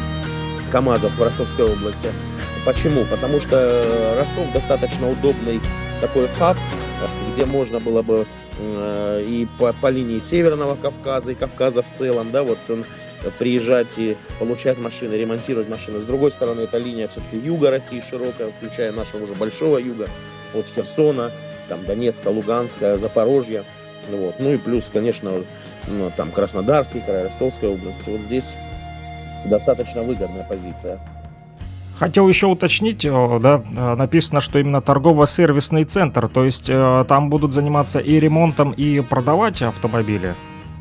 [0.72, 2.10] КАМАЗов в Ростовской области.
[2.66, 3.06] Почему?
[3.06, 5.60] Потому что Ростов достаточно удобный
[6.00, 6.58] такой хаб,
[7.34, 8.26] где можно было бы
[8.60, 12.86] и по, по линии Северного Кавказа, и Кавказа в целом, да, вот он
[13.38, 16.00] приезжать и получать машины, ремонтировать машины.
[16.00, 20.08] С другой стороны, это линия все-таки юга России широкая, включая нашего уже большого юга,
[20.54, 21.32] от Херсона,
[21.70, 23.64] там Донецка, Луганска, Запорожья.
[24.10, 24.36] Вот.
[24.40, 25.32] Ну и плюс, конечно,
[25.88, 28.06] ну, там Краснодарский край, Ростовская область.
[28.08, 28.56] Вот здесь
[29.46, 31.00] достаточно выгодная позиция.
[32.00, 37.30] Хотел еще уточнить, э, да, э, написано, что именно торгово-сервисный центр, то есть э, там
[37.30, 40.36] будут заниматься и ремонтом, и продавать автомобили?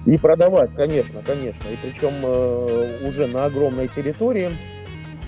[0.06, 1.68] И продавать, конечно, конечно.
[1.68, 4.50] И причем э, уже на огромной территории.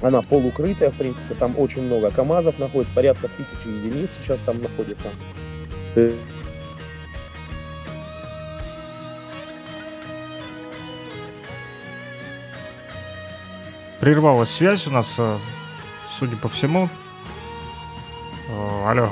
[0.02, 5.08] Она полукрытая, в принципе, там очень много КАМАЗов находится, порядка тысячи единиц сейчас там находится.
[14.00, 15.38] Прервалась связь у нас, э,
[16.18, 16.90] судя по всему.
[18.48, 19.10] Э, алло.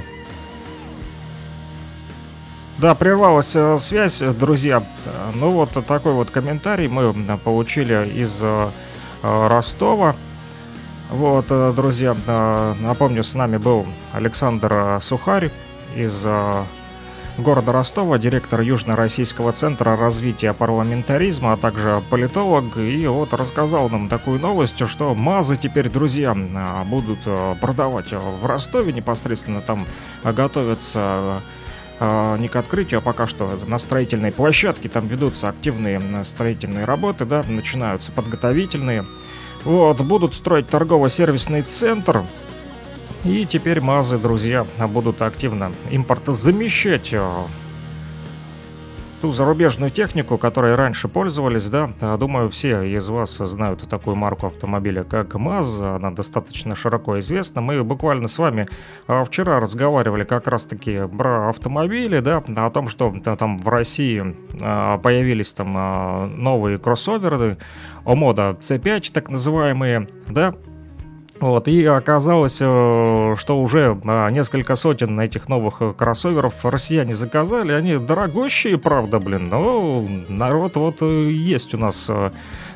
[2.83, 4.83] Да, прервалась э, связь, друзья.
[5.35, 8.43] Ну вот такой вот комментарий мы получили из
[9.22, 10.16] Ростова.
[11.09, 12.16] Вот, друзья,
[12.80, 15.53] напомню, с нами был Александр Сухарь
[15.95, 16.26] из
[17.39, 22.76] города Ростова, директор Южно-Российского центра развития парламентаризма, а также политолог.
[22.78, 26.35] И вот рассказал нам такую новость, что МАЗы теперь, друзья,
[26.85, 27.20] будут
[27.61, 29.61] продавать в Ростове непосредственно.
[29.61, 29.87] Там
[30.24, 31.43] готовятся
[32.05, 34.88] а, не к открытию, а пока что на строительной площадке.
[34.88, 39.05] Там ведутся активные строительные работы, да, начинаются подготовительные.
[39.62, 42.24] Вот, будут строить торгово-сервисный центр,
[43.22, 47.44] и теперь МАЗы, друзья, будут активно импортозамещать э,
[49.22, 55.04] ту зарубежную технику, которой раньше пользовались, да, думаю, все из вас знают такую марку автомобиля,
[55.04, 57.60] как МАЗ, она достаточно широко известна.
[57.60, 58.66] Мы буквально с вами
[59.06, 64.98] э, вчера разговаривали как раз-таки про автомобили, да, о том, что там в России э,
[65.00, 67.58] появились там новые кроссоверы,
[68.04, 70.56] Омода C5 так называемые, да,
[71.43, 77.72] вот, и оказалось, э, что уже а, несколько сотен этих новых э, кроссоверов россияне заказали.
[77.72, 82.09] Они дорогущие, правда, блин, но народ вот э, есть у нас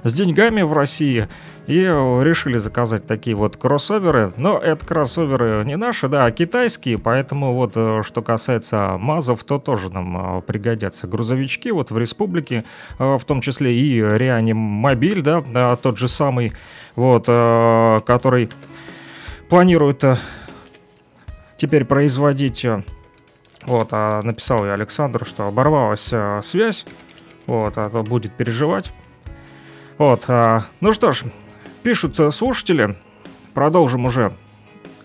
[0.03, 1.29] с деньгами в России.
[1.69, 4.33] И решили заказать такие вот кроссоверы.
[4.37, 6.97] Но это кроссоверы не наши, да, а китайские.
[6.97, 12.63] Поэтому вот, что касается МАЗов, то тоже нам пригодятся грузовички вот в республике.
[13.01, 16.53] В том числе и Реанимобиль, да, тот же самый
[16.97, 18.51] вот, э, который
[19.49, 20.17] планирует э,
[21.59, 22.65] теперь производить.
[22.65, 22.83] Э,
[23.63, 26.87] вот, а написал я Александр, что оборвалась связь.
[27.47, 28.93] Вот, а то будет переживать.
[29.99, 31.25] Вот, ну что ж,
[31.83, 32.97] пишут слушатели.
[33.55, 34.37] Продолжим уже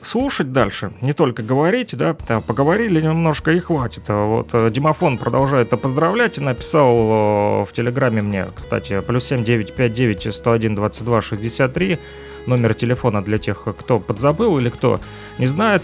[0.02, 4.04] слушать дальше, не только говорить, да, поговорили немножко и хватит.
[4.08, 10.36] А вот э, Димофон продолжает поздравлять и написал э, в Телеграме мне, кстати, плюс 7959
[10.36, 12.00] 101 22 63,
[12.48, 15.00] номер телефона для тех, кто подзабыл или кто
[15.38, 15.84] не знает.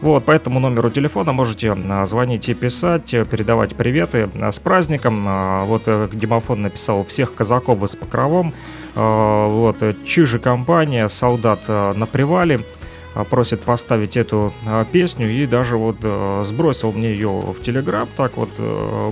[0.00, 5.24] Вот, по этому номеру телефона можете а, звонить и писать, э, передавать приветы с праздником.
[5.26, 5.82] А, вот
[6.12, 8.54] Димофон написал всех казаков с покровом.
[8.92, 12.64] Вот, Чижи компания, солдат на привале.
[13.12, 18.08] А, просит поставить эту а, песню и даже вот а, сбросил мне ее в Телеграм,
[18.16, 18.50] так вот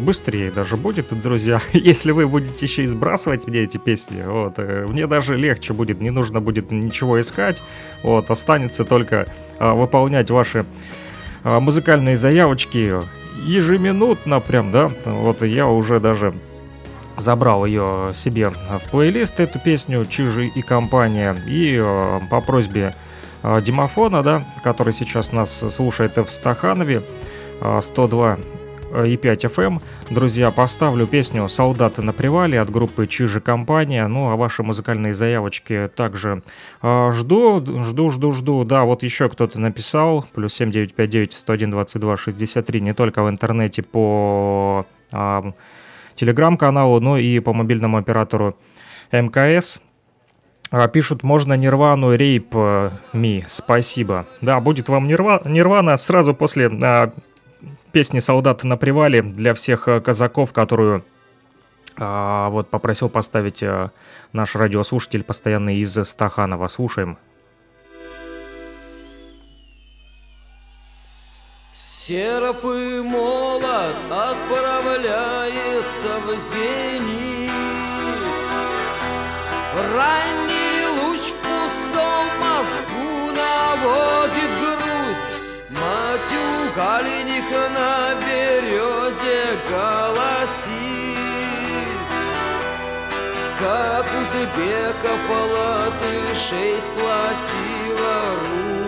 [0.00, 4.86] быстрее даже будет, друзья, если вы будете еще и сбрасывать мне эти песни, вот, э,
[4.88, 7.60] мне даже легче будет, не нужно будет ничего искать,
[8.04, 9.26] вот, останется только
[9.58, 10.64] выполнять ваши
[11.42, 12.94] музыкальные заявочки
[13.44, 16.34] ежеминутно прям, да, вот я уже даже
[17.16, 21.82] забрал ее себе в плейлист, эту песню «Чижи и компания», и
[22.30, 22.94] по просьбе
[23.42, 27.02] Димофона, да, который сейчас нас слушает в Стаханове,
[27.80, 28.38] 102
[29.06, 29.82] и 5 FM.
[30.10, 34.06] Друзья, поставлю песню «Солдаты на привале» от группы Чижи Компания.
[34.06, 36.42] Ну, а ваши музыкальные заявочки также
[36.82, 38.64] э, жду, жду, жду, жду.
[38.64, 40.24] Да, вот еще кто-то написал.
[40.34, 42.80] Плюс 7959 101 22 63.
[42.80, 45.42] Не только в интернете по э,
[46.14, 48.56] телеграм-каналу, но и по мобильному оператору
[49.12, 49.80] МКС.
[50.70, 53.44] А, Пишут, можно Нирвану Рейп э, Ми.
[53.48, 54.26] Спасибо.
[54.42, 55.40] Да, будет вам Нирва...
[55.44, 57.12] Нирвана сразу после а,
[57.92, 61.04] песни «Солдаты на привале» для всех э, казаков, которую
[61.96, 63.92] а, вот попросил поставить а,
[64.34, 66.68] наш радиослушатель постоянно из Стаханова.
[66.68, 67.16] Слушаем.
[71.74, 75.10] Серп и молот отправляется
[76.26, 77.37] в зенит.
[86.78, 91.18] Оленик на березе голосит.
[93.58, 95.22] Как узбеков
[95.54, 98.78] латышей сплотила Русь.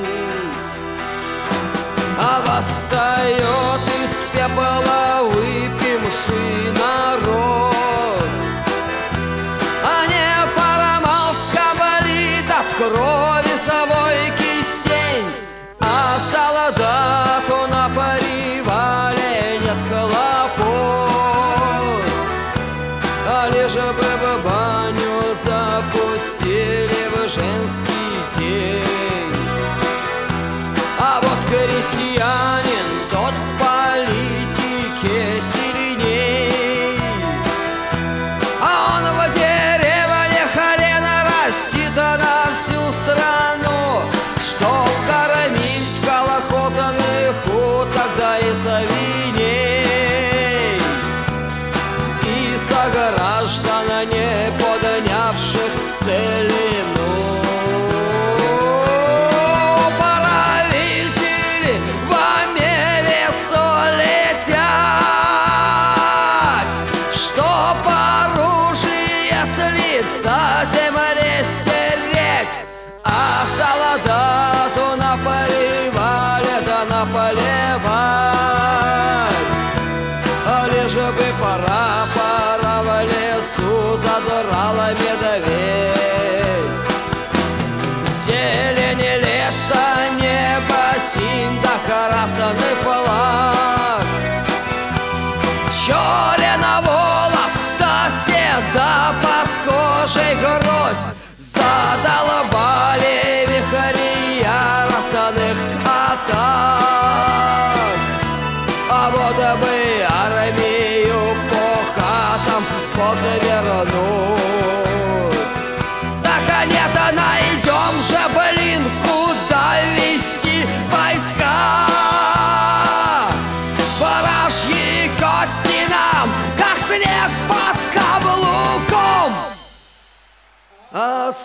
[2.23, 8.31] А восстает из пепла выпивший народ
[9.83, 15.31] А не Парамалска болит от крови совой кистень
[15.81, 17.80] А солдату на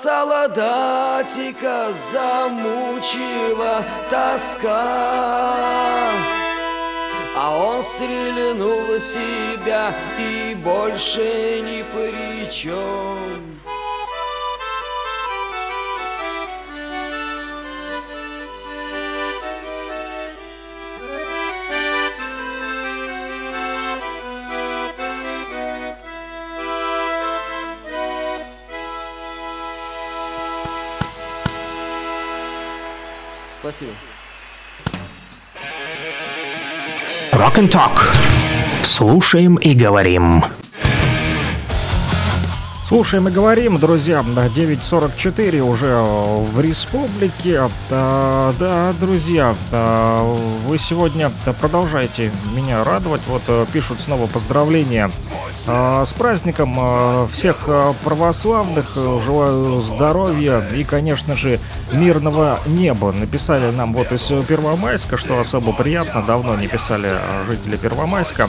[0.05, 5.55] солдатика замучила тоска.
[7.35, 13.44] А он стрельнул себя и больше ни при чем.
[33.75, 33.91] Спасибо.
[37.33, 37.99] Rock and Talk.
[38.85, 40.43] Слушаем и говорим.
[42.87, 47.63] Слушаем и говорим, друзья, да, 9.44 уже в республике.
[47.89, 50.19] Да, да, друзья, да,
[50.67, 53.21] вы сегодня продолжаете меня радовать.
[53.27, 55.09] Вот э, пишут снова поздравления
[55.65, 57.67] с праздником всех
[58.03, 58.93] православных.
[58.95, 61.59] Э, Желаю здоровья и, конечно же,
[61.91, 63.11] мирного неба.
[63.11, 66.21] Написали нам вот из Первомайска, что особо приятно.
[66.21, 68.47] Давно не писали а, жители Первомайска.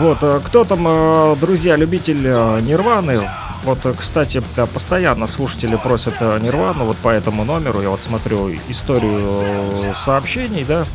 [0.00, 3.28] Вот, э, кто там, э, друзья, любитель э, Нирваны,
[3.64, 4.42] вот, кстати,
[4.72, 10.86] постоянно слушатели просят Нирвану, вот по этому номеру, я вот смотрю историю сообщений, да,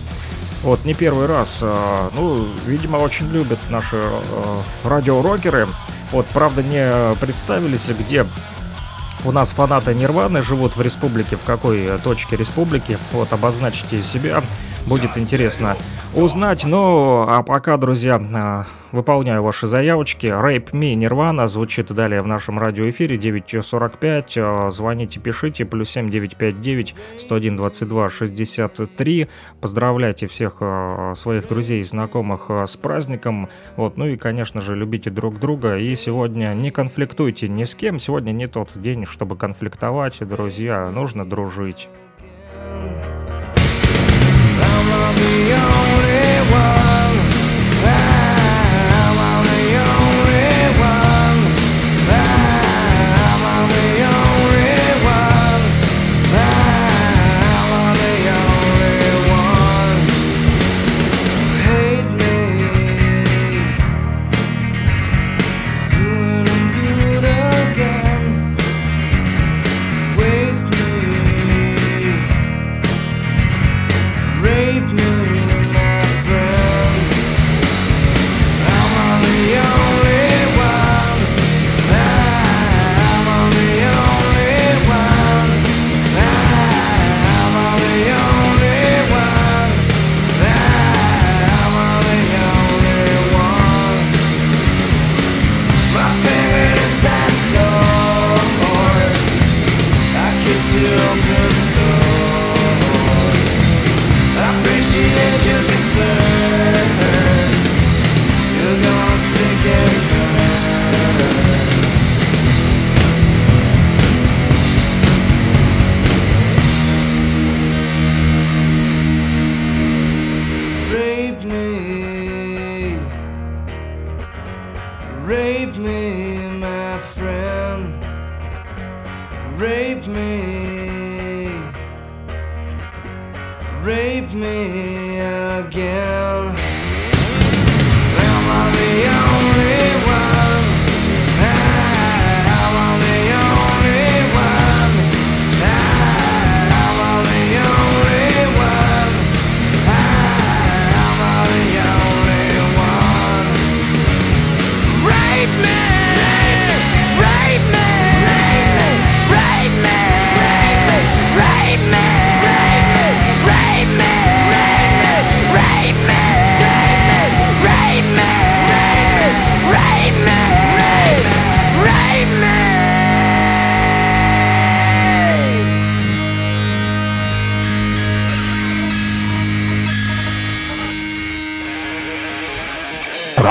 [0.64, 1.64] вот, не первый раз,
[2.16, 3.98] ну, видимо, очень любят наши
[4.84, 5.68] радиорокеры,
[6.12, 8.26] вот, правда, не представились, где
[9.24, 14.44] у нас фанаты Нирваны живут в республике, в какой точке республики, вот, обозначьте себя.
[14.88, 15.76] Будет интересно
[16.14, 16.64] узнать.
[16.64, 20.28] Ну, а пока, друзья, а, выполняю ваши заявочки.
[20.28, 24.38] Rape Me Nirvana звучит далее в нашем радиоэфире 9.45.
[24.38, 25.66] А, Звоните, пишите.
[25.66, 29.28] Плюс 7959 101 22 63.
[29.60, 33.50] Поздравляйте всех а, своих друзей и знакомых с праздником.
[33.78, 35.78] Вот, ну и, конечно же, любите друг друга.
[35.78, 37.98] И сегодня не конфликтуйте ни с кем.
[37.98, 40.92] Сегодня не тот день, чтобы конфликтовать, друзья.
[40.92, 41.90] Нужно дружить.
[45.08, 46.25] I'm the only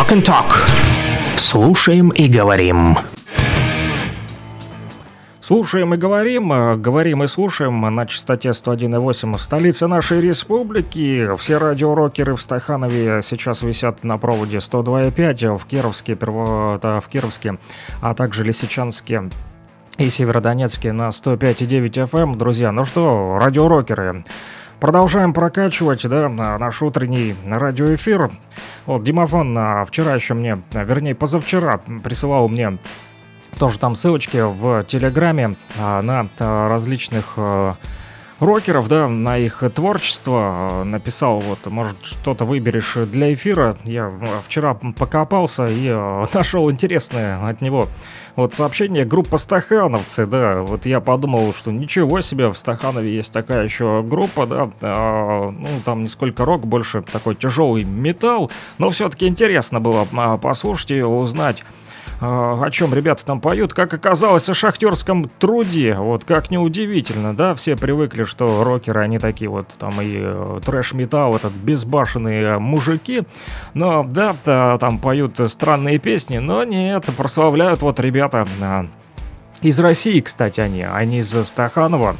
[0.05, 0.53] Rock and Talk.
[1.39, 2.97] Слушаем и говорим.
[5.41, 11.29] Слушаем и говорим, э, говорим и слушаем на частоте 101,8 в столице нашей республики.
[11.37, 17.59] Все радиорокеры в Стаханове сейчас висят на проводе 102,5 в Кировске, в Кировске,
[18.01, 19.31] а также Лисичанске
[19.97, 22.37] и Северодонецке на 105,9 FM.
[22.37, 24.25] Друзья, ну что, радиорокеры,
[24.85, 28.33] Продолжаем прокачивать, да, на- наш утренний радиоэфир.
[28.85, 32.77] Вот, Димофон а, вчера еще мне, а, вернее, позавчера присылал мне
[33.59, 36.29] тоже там ссылочки в Телеграме а, на
[36.69, 37.39] различных
[38.41, 40.83] рокеров, да, на их творчество.
[40.85, 43.79] Написал, вот, может, что-то выберешь для эфира.
[43.85, 44.13] Я
[44.47, 45.89] вчера покопался и
[46.35, 47.89] нашел интересное от него.
[48.37, 53.63] Вот сообщение группа Стахановцы, да, вот я подумал, что ничего себе, в Стаханове есть такая
[53.63, 59.29] еще группа, да, а, ну, там не сколько рок, больше такой тяжелый металл, но все-таки
[59.29, 61.65] интересно было а, послушать и узнать,
[62.21, 65.95] о чем ребята там поют, как оказалось, о шахтерском труде.
[65.95, 71.37] Вот как неудивительно, да, все привыкли, что рокеры, они такие вот там и э, трэш-металл,
[71.37, 73.23] этот безбашенные мужики.
[73.75, 78.87] Но да, та- там поют странные песни, но нет, прославляют вот ребята а,
[79.65, 82.17] из России, кстати, они, они из Стаханова.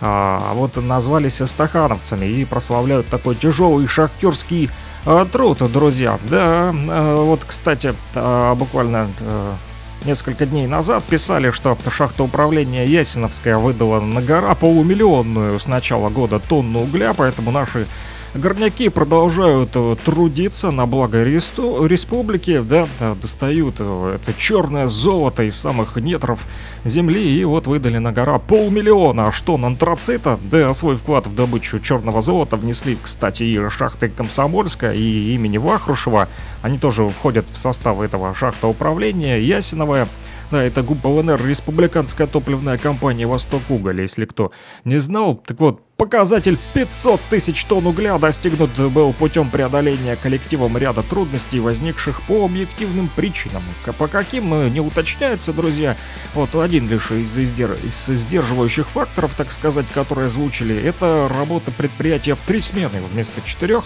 [0.00, 4.70] А, вот назвались стахановцами и прославляют такой тяжелый шахтерский
[5.04, 6.18] а, труд, друзья.
[6.30, 9.56] Да, а, вот, кстати, а, буквально а,
[10.04, 16.38] несколько дней назад писали, что шахта управления Ясиновская выдала на гора полумиллионную с начала года
[16.38, 17.88] тонну угля, поэтому наши
[18.34, 22.86] горняки продолжают э, трудиться на благо ресту- республики, да,
[23.20, 26.46] достают э, это черное золото из самых нетров
[26.84, 29.32] земли, и вот выдали на гора полмиллиона.
[29.44, 35.34] Тонн антрацита, да, свой вклад в добычу черного золота внесли, кстати, и шахты Комсомольска, и
[35.34, 36.28] имени Вахрушева,
[36.62, 40.08] они тоже входят в состав этого шахта управления, Ясиновая,
[40.50, 44.52] да, это ГУП ЛНР, Республиканская топливная компания «Восток Уголь», если кто
[44.84, 45.36] не знал.
[45.36, 52.22] Так вот, Показатель 500 тысяч тонн угля достигнут был путем преодоления коллективом ряда трудностей, возникших
[52.22, 53.62] по объективным причинам.
[53.96, 55.96] По каким э, не уточняется, друзья.
[56.34, 62.34] Вот один лишь из, издер- из сдерживающих факторов, так сказать, которые озвучили, это работа предприятия
[62.34, 63.84] в три смены вместо четырех.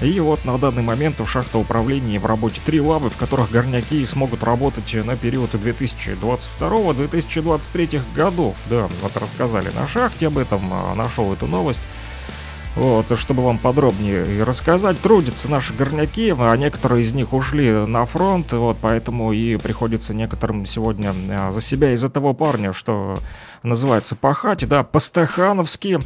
[0.00, 4.42] И вот на данный момент в шахтоуправлении в работе три лавы, в которых горняки смогут
[4.42, 8.56] работать на период 2022-2023 годов.
[8.70, 11.82] Да, вот рассказали на шахте об этом, а, нашел эту новость.
[12.76, 18.52] Вот, чтобы вам подробнее рассказать, трудятся наши горняки, а некоторые из них ушли на фронт,
[18.52, 23.18] вот, поэтому и приходится некоторым сегодня а, за себя из-за того парня, что
[23.64, 25.98] называется пахать, да, по-стахановски.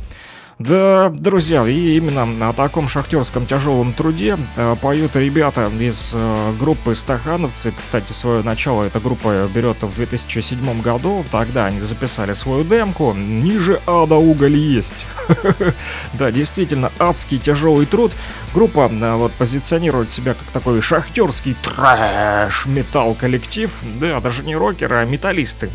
[0.60, 6.94] Да, друзья, и именно о таком шахтерском тяжелом труде э, поют ребята из э, группы
[6.94, 7.72] «Стахановцы».
[7.76, 11.24] Кстати, свое начало эта группа берет в 2007 году.
[11.32, 15.06] Тогда они записали свою демку «Ниже ада уголь есть».
[16.12, 18.12] Да, действительно, адский тяжелый труд.
[18.54, 23.76] Группа э, вот позиционирует себя как такой шахтерский трэш-металл коллектив.
[23.98, 25.70] Да, даже не рокеры, а металлисты.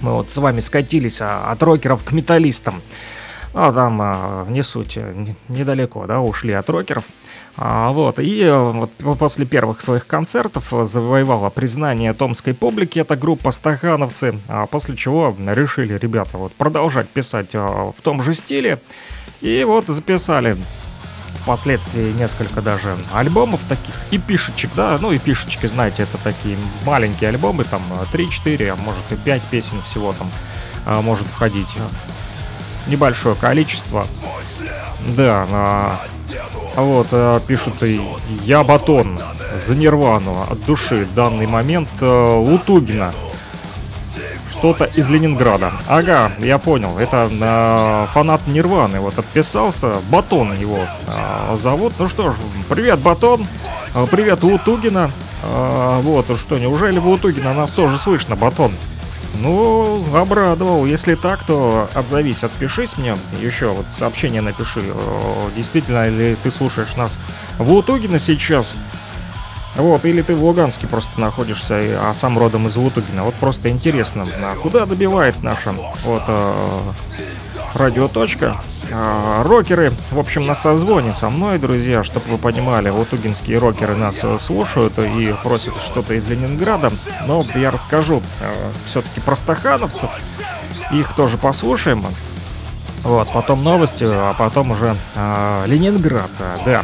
[0.00, 2.80] Мы вот с вами скатились а, от рокеров к металлистам.
[3.60, 7.04] А там а, не суть, э, не- недалеко, да, ушли от рокеров.
[7.56, 13.00] А, вот, и э, вот по- после первых своих концертов э, завоевала признание томской публики
[13.00, 18.32] эта группа «Стахановцы», а после чего решили ребята вот продолжать писать э, в том же
[18.32, 18.80] стиле.
[19.40, 20.56] И вот записали
[21.34, 26.56] впоследствии несколько даже альбомов таких, и пишечек, да, ну и пишечки, знаете, это такие
[26.86, 30.30] маленькие альбомы, там э, 3-4, а может и 5 песен всего там
[30.86, 31.66] а, может входить.
[32.88, 34.06] Небольшое количество.
[35.16, 35.98] Да, а,
[36.76, 37.74] вот, э, пишут
[38.44, 39.18] «Я батон»
[39.56, 41.06] за Нирвану от души.
[41.14, 43.12] Данный момент э, Лутугина.
[44.50, 45.72] Что-то из Ленинграда.
[45.86, 46.98] Ага, я понял.
[46.98, 49.00] Это э, фанат Нирваны.
[49.00, 49.96] Вот отписался.
[50.10, 51.94] Батон его э, зовут.
[51.98, 52.34] Ну что ж,
[52.68, 53.46] привет, Батон.
[54.10, 55.10] Привет, Лутугина.
[55.42, 58.72] Э, Вот, что, неужели в Лутугина нас тоже слышно, Батон?
[59.34, 60.84] Ну, обрадовал.
[60.86, 63.16] Если так, то отзовись, отпишись мне.
[63.40, 64.80] Еще вот сообщение напиши.
[64.82, 67.16] э, Действительно ли ты слушаешь нас
[67.58, 68.74] в Лутугино сейчас?
[69.76, 73.22] Вот, или ты в Луганске просто находишься, а сам родом из Лутугина.
[73.24, 75.72] Вот просто интересно, а куда добивает наша
[76.04, 76.80] вот э,
[77.74, 78.56] радиоточка?
[78.92, 84.20] А, рокеры, в общем, на созвоне со мной, друзья, чтобы вы понимали, лутугинские рокеры нас
[84.22, 86.90] э, слушают и просят что-то из Ленинграда.
[87.26, 88.22] Но я расскажу
[88.84, 90.10] все-таки про стахановцев.
[90.92, 92.04] Их тоже послушаем.
[93.04, 96.82] Вот, потом новости, а потом уже а, Ленинград, а, да.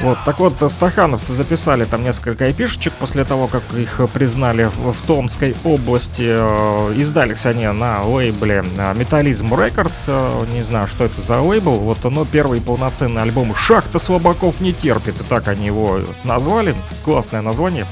[0.00, 5.06] Вот, так вот, стахановцы записали там несколько эпишечек после того, как их признали в, в
[5.06, 6.26] Томской области.
[6.26, 8.64] Э, Издались они на лейбле
[8.96, 10.04] Металлизм Records.
[10.08, 11.76] Э, Не знаю, что это за лейбл.
[11.76, 15.20] Вот оно первый полноценный альбом «Шахта слабаков не терпит».
[15.20, 16.74] И так они его назвали.
[17.04, 17.86] Классное название.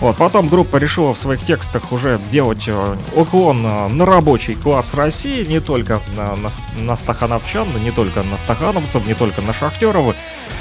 [0.00, 4.92] Вот, потом группа решила в своих текстах уже делать э, уклон э, на рабочий класс
[4.92, 10.14] России, не только на, на, на стахановчан, не только на стахановцев, не только на шахтеров.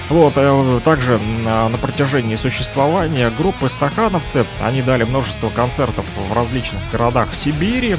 [0.10, 6.82] Вот, э, также на, на протяжении существования группы стахановцы они дали множество концертов в различных
[6.92, 7.98] городах Сибири.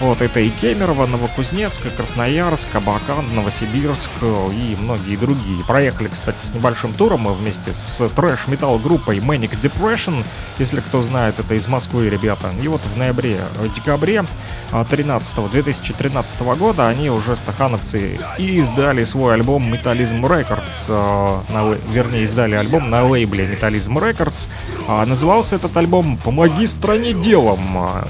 [0.00, 5.64] Вот это и Кемерово, Новокузнецк, Красноярск, Абакан, Новосибирск э, и многие другие.
[5.64, 10.24] Проехали, кстати, с небольшим туром вместе с трэш-метал группой Manic Depression.
[10.58, 12.50] Если кто знает, это из Москвы ребята.
[12.62, 14.24] И вот в ноябре-декабре
[14.72, 22.24] 13 2013 года они уже стахановцы и издали свой альбом Металлизм Records, э, на вернее
[22.24, 24.48] издали альбом на лейбле Металлизм Records.
[24.88, 27.60] А назывался этот альбом «Помоги стране делом»,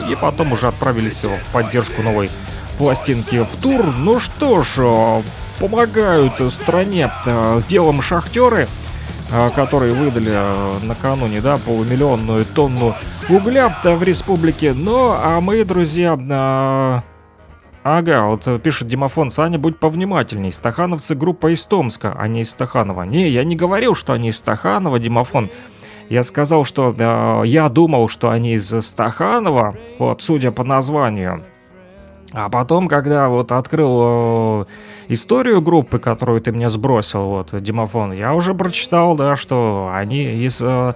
[0.09, 2.31] и потом уже отправились в поддержку новой
[2.79, 3.87] пластинки в тур.
[3.97, 5.23] Ну что ж, э,
[5.59, 8.69] помогают стране э, делом шахтеры,
[9.55, 12.95] которые выдали э, накануне, да, полумиллионную тонну
[13.29, 14.73] угля э, в республике.
[14.75, 17.13] Ну, а мы, друзья, э,
[17.85, 20.53] Ага, вот э, пишет Димофон, Саня, будь повнимательней.
[20.53, 23.03] Стахановцы группа из Томска, а не из Стаханова.
[23.03, 25.51] Не, я не говорил, что они из Стаханова, Димофон.
[26.09, 31.43] Я сказал, что э, я думал, что они из Стаханова, вот, судя по названию.
[32.33, 34.65] А потом, когда вот открыл э,
[35.13, 40.61] историю группы, которую ты мне сбросил, вот, Димофон, я уже прочитал, да, что они из
[40.63, 40.95] э,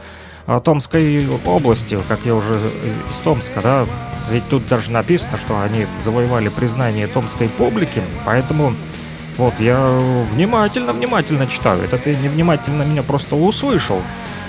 [0.64, 3.86] Томской области, как я уже э, из Томска, да,
[4.30, 8.74] ведь тут даже написано, что они завоевали признание томской публики, поэтому
[9.36, 9.98] вот я
[10.32, 11.82] внимательно-внимательно читаю.
[11.82, 14.00] Это ты невнимательно меня просто услышал.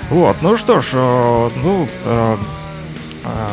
[0.09, 2.37] Вот, ну что ж, э, ну, э,
[3.25, 3.47] э,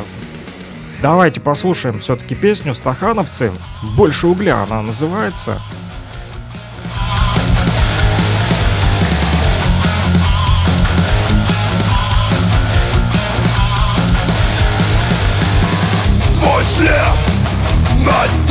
[1.03, 3.51] давайте послушаем все-таки песню «Стахановцы».
[3.97, 5.61] «Больше угля» она называется.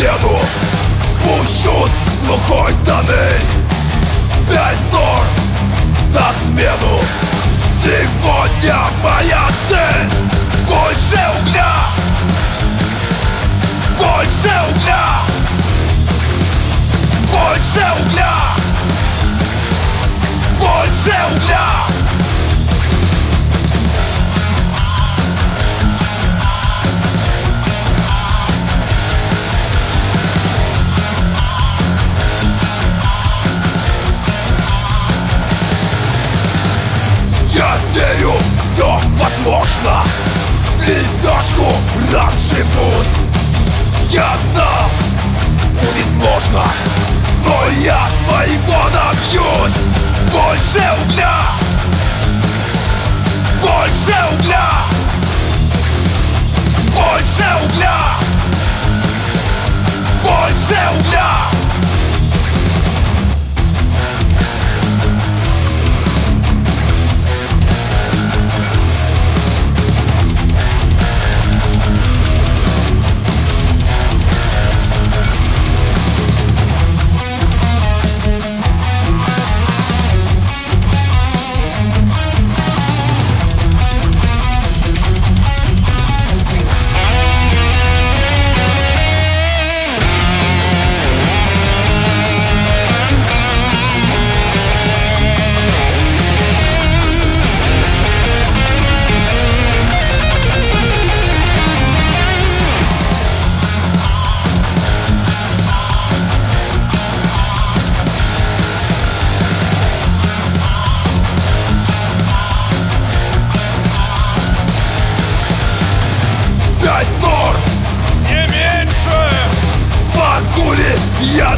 [0.04, 3.42] Спущусь в глухой тоннель
[4.50, 5.26] Пять норм
[6.12, 7.00] за смену.
[7.82, 10.10] Сегодня моя цель.
[10.68, 11.76] Больше угля
[13.98, 15.22] Больше угля
[17.32, 18.56] Больше угля
[20.60, 21.73] Больше угля
[37.64, 38.34] Я верю,
[38.74, 40.04] все возможно.
[40.82, 41.72] Лепешку
[42.12, 43.14] расшибусь.
[44.10, 44.90] Я знал,
[45.82, 46.66] будет сложно.
[47.46, 49.74] Но я своего добьюсь
[50.32, 51.42] Больше угля
[53.62, 54.70] Больше угля
[56.94, 58.00] Больше угля
[60.24, 61.63] Больше угля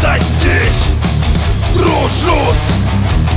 [0.06, 0.86] достичь
[1.74, 2.66] Тружусь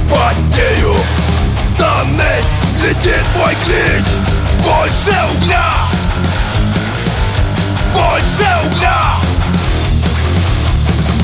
[0.08, 2.44] Потею В тоннель
[2.82, 4.04] летит мой клич!
[4.64, 5.72] Больше угля
[7.94, 9.14] Больше угля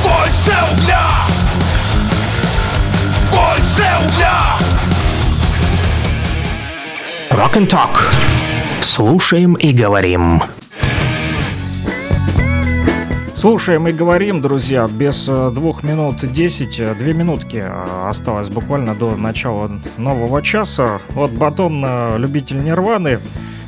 [0.02, 1.08] Больше угля
[3.30, 4.44] Больше угля
[7.30, 7.98] Rock and Talk.
[8.80, 10.40] Слушаем и говорим.
[13.44, 18.94] Слушаем и говорим, друзья, без э, двух минут десять, э, две минутки э, осталось буквально
[18.94, 20.98] до начала нового часа.
[21.10, 21.84] Вот Батон,
[22.16, 23.18] любитель Нирваны,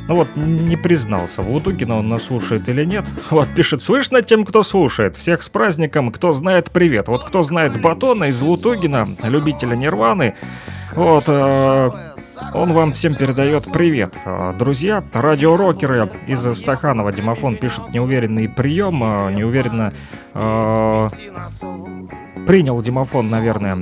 [0.07, 3.05] ну вот не признался, в Лутугина он нас слушает или нет.
[3.29, 5.15] Вот пишет, слышно тем, кто слушает.
[5.15, 7.07] Всех с праздником, кто знает, привет.
[7.07, 10.33] Вот кто знает Батона из Лутугина, любителя Нирваны,
[10.95, 11.91] вот, э,
[12.53, 14.17] он вам всем передает привет.
[14.25, 17.11] Э, Друзья, радиорокеры из Стаханова.
[17.11, 19.93] Димофон пишет неуверенный прием, э, неуверенно
[20.33, 21.09] э,
[22.45, 23.75] принял Димофон, наверное,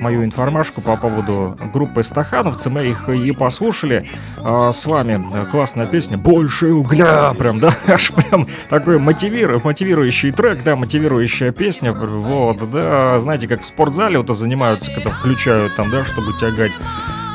[0.00, 2.68] мою информашку по поводу группы Стахановцы.
[2.68, 4.06] Мы их и послушали
[4.36, 5.50] с вами.
[5.50, 11.92] Классная песня «Больше угля!» Прям, да, аж прям такой мотивиру, мотивирующий трек, да, мотивирующая песня.
[11.92, 16.72] Вот, да, знаете, как в спортзале вот занимаются, когда включают там, да, чтобы тягать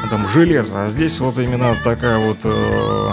[0.09, 0.85] там железо.
[0.85, 3.11] А здесь вот именно такая вот э,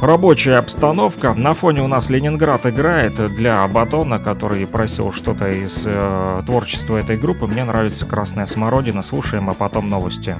[0.00, 1.34] рабочая обстановка.
[1.34, 7.16] На фоне у нас Ленинград играет для Батона, который просил что-то из э, творчества этой
[7.16, 7.46] группы.
[7.46, 9.02] Мне нравится Красная Смородина.
[9.02, 10.36] Слушаем, а потом новости.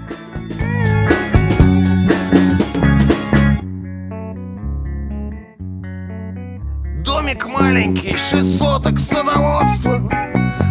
[7.05, 10.09] Домик маленький, шесть соток садоводства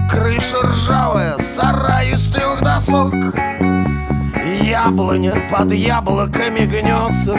[0.09, 3.13] Крыша ржавая, сарай из трех досок
[4.63, 7.35] Яблоня под яблоками гнется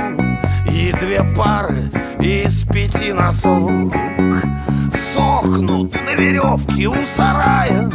[0.70, 1.90] И две пары
[2.20, 3.92] из пяти носок
[4.90, 7.90] Сохнут на веревке у сарая.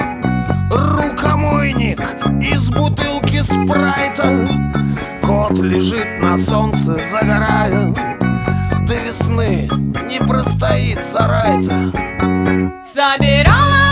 [0.71, 1.99] Рукомойник
[2.41, 4.47] из бутылки спрайта
[5.21, 7.93] Кот лежит на солнце, загорая.
[8.87, 9.69] До весны
[10.09, 11.93] не простоит сарай-то
[12.83, 13.82] Собирала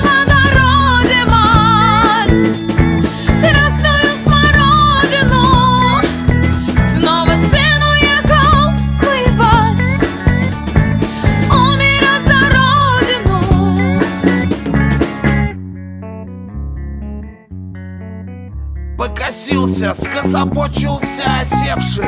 [19.32, 22.04] Покосился, скособочился осевший.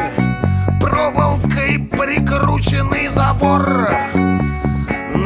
[0.82, 3.89] Проволокой прикрученный забор.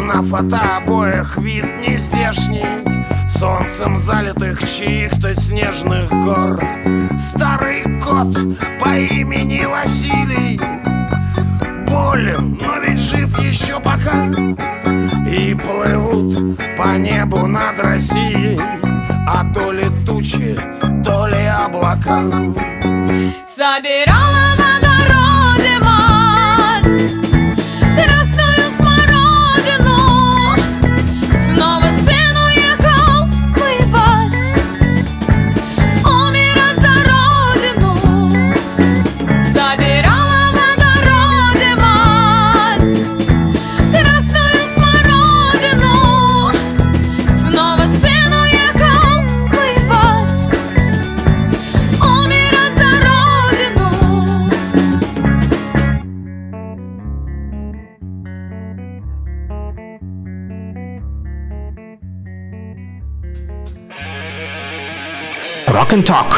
[0.05, 2.63] На фотообоях вид нездешний
[3.27, 6.61] Солнцем залитых чьих-то снежных гор.
[7.17, 8.31] Старый кот
[8.79, 10.61] по имени Василий.
[11.87, 14.27] Болен, но ведь жив еще пока.
[15.27, 18.59] И плывут по небу над Россией
[19.29, 20.57] А то ли тучи,
[21.03, 22.21] то ли облака.
[23.45, 24.86] Собирала в
[65.67, 66.33] Rock and Talk.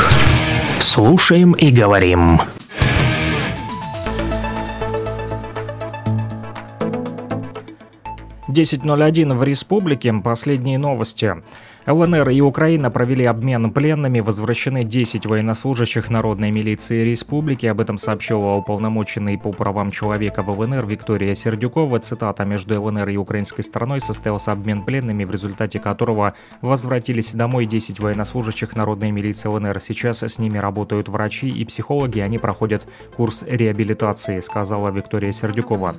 [0.81, 2.39] Слушаем и говорим.
[8.47, 10.11] Десять ноль один в республике.
[10.23, 11.43] Последние новости.
[11.89, 17.65] ЛНР и Украина провели обмен пленными, возвращены 10 военнослужащих Народной милиции республики.
[17.65, 21.99] Об этом сообщила уполномоченный по правам человека в ЛНР Виктория Сердюкова.
[21.99, 27.99] Цитата «Между ЛНР и украинской стороной состоялся обмен пленными, в результате которого возвратились домой 10
[27.99, 29.79] военнослужащих Народной милиции ЛНР.
[29.79, 32.87] Сейчас с ними работают врачи и психологи, они проходят
[33.17, 35.95] курс реабилитации», сказала Виктория Сердюкова.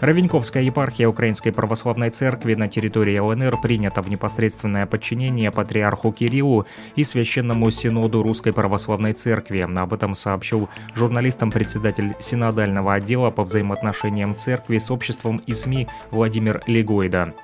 [0.00, 6.66] Равеньковская епархия Украинской Православной Церкви на территории ЛНР принята в непосредственное подчинение патриарху Кириллу
[6.96, 9.60] и Священному Синоду Русской Православной Церкви.
[9.60, 16.62] Об этом сообщил журналистам председатель Синодального отдела по взаимоотношениям церкви с обществом и СМИ Владимир
[16.66, 17.34] Легойда.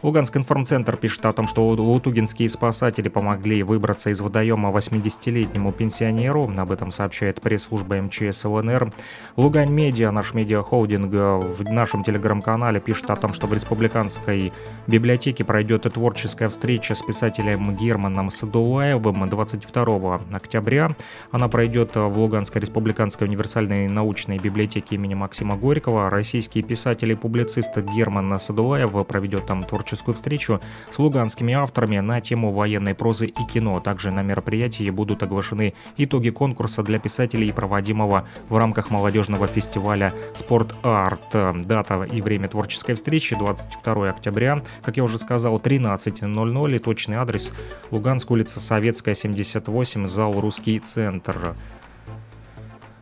[0.00, 6.48] Луганск информцентр пишет о том, что лутугинские спасатели помогли выбраться из водоема 80-летнему пенсионеру.
[6.56, 8.92] Об этом сообщает пресс-служба МЧС ЛНР.
[9.36, 14.52] Лугань Медиа, наш медиахолдинг, в нашем телеграм-канале пишет о том, что в республиканской
[14.86, 20.94] библиотеке пройдет творческая встреча с писателем Германом Садулаевым 22 октября.
[21.32, 26.08] Она пройдет в Луганской республиканской универсальной научной библиотеке имени Максима Горького.
[26.08, 30.60] Российский писатель и публицист Герман Садулаев проведет там творческую встречу
[30.90, 33.80] с луганскими авторами на тему военной прозы и кино.
[33.80, 40.74] Также на мероприятии будут оглашены итоги конкурса для писателей, проводимого в рамках молодежного фестиваля «Спорт
[40.82, 41.66] Арт».
[41.66, 47.52] Дата и время творческой встречи 22 октября, как я уже сказал, 13.00 и точный адрес
[47.90, 51.54] Луганск, улица Советская, 78, зал «Русский центр».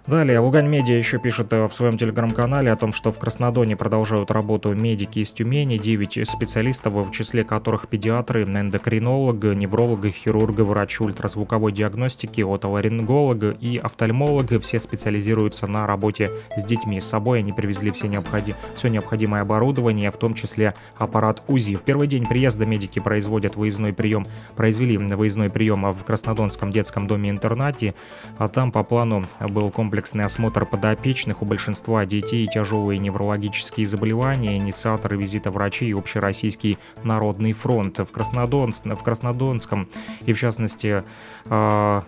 [0.07, 4.31] Далее, Лугань Медиа еще пишет э, в своем телеграм-канале о том, что в Краснодоне продолжают
[4.31, 11.73] работу медики из Тюмени, 9 специалистов, в числе которых педиатры, эндокринолог, невролог, хирург, врач ультразвуковой
[11.73, 14.63] диагностики, отоларинголог и офтальмолог.
[14.63, 17.01] Все специализируются на работе с детьми.
[17.01, 18.55] С собой они привезли все, необходи...
[18.77, 21.75] все необходимое оборудование, в том числе аппарат УЗИ.
[21.75, 27.97] В первый день приезда медики производят выездной прием, произвели выездной прием в Краснодонском детском доме-интернате,
[28.39, 31.41] а там по плану был комплекс комплексный осмотр подопечных.
[31.41, 37.99] У большинства детей тяжелые неврологические заболевания, инициаторы визита врачей Общероссийский народный фронт.
[37.99, 38.73] В, Краснодон...
[38.73, 39.89] в Краснодонском
[40.27, 41.03] и в частности
[41.47, 42.03] э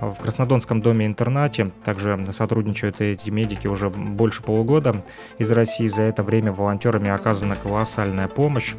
[0.00, 5.04] в Краснодонском доме-интернате также сотрудничают эти медики уже больше полугода.
[5.36, 8.76] Из России за это время волонтерами оказана колоссальная помощь.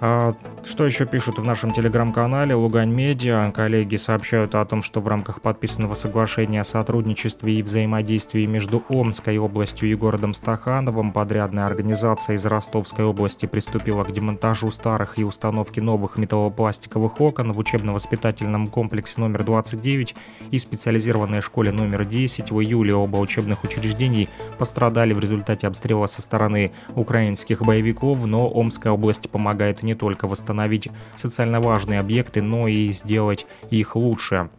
[0.00, 0.34] А,
[0.64, 3.50] что еще пишут в нашем телеграм-канале Лугань Медиа?
[3.50, 9.38] Коллеги сообщают о том, что в рамках подписанного соглашения о сотрудничестве и взаимодействии между Омской
[9.38, 15.82] областью и городом Стахановым подрядная организация из Ростовской области приступила к демонтажу старых и установке
[15.82, 20.14] новых металлопластиковых окон в учебно-воспитательном комплексе номер 29
[20.52, 22.52] и специализированной школе номер 10.
[22.52, 24.28] В июле оба учебных учреждений
[24.58, 30.88] пострадали в результате обстрела со стороны украинских боевиков, но Омская область помогает не только восстановить
[31.16, 34.50] социально важные объекты, но и сделать их лучше.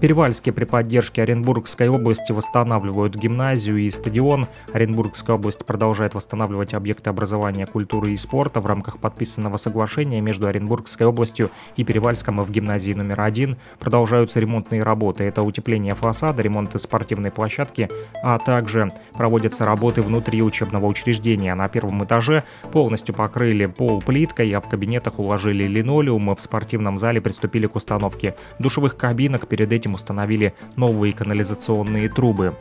[0.00, 4.46] Перевальске при поддержке Оренбургской области восстанавливают гимназию и стадион.
[4.72, 11.06] Оренбургская область продолжает восстанавливать объекты образования, культуры и спорта в рамках подписанного соглашения между Оренбургской
[11.06, 13.58] областью и Перевальском в гимназии номер один.
[13.78, 15.24] Продолжаются ремонтные работы.
[15.24, 17.90] Это утепление фасада, ремонт спортивной площадки,
[18.22, 21.54] а также проводятся работы внутри учебного учреждения.
[21.54, 26.34] На первом этаже полностью покрыли пол плиткой, а в кабинетах уложили линолеум.
[26.34, 29.46] В спортивном зале приступили к установке душевых кабинок.
[29.46, 32.56] Перед этим установили новые канализационные трубы.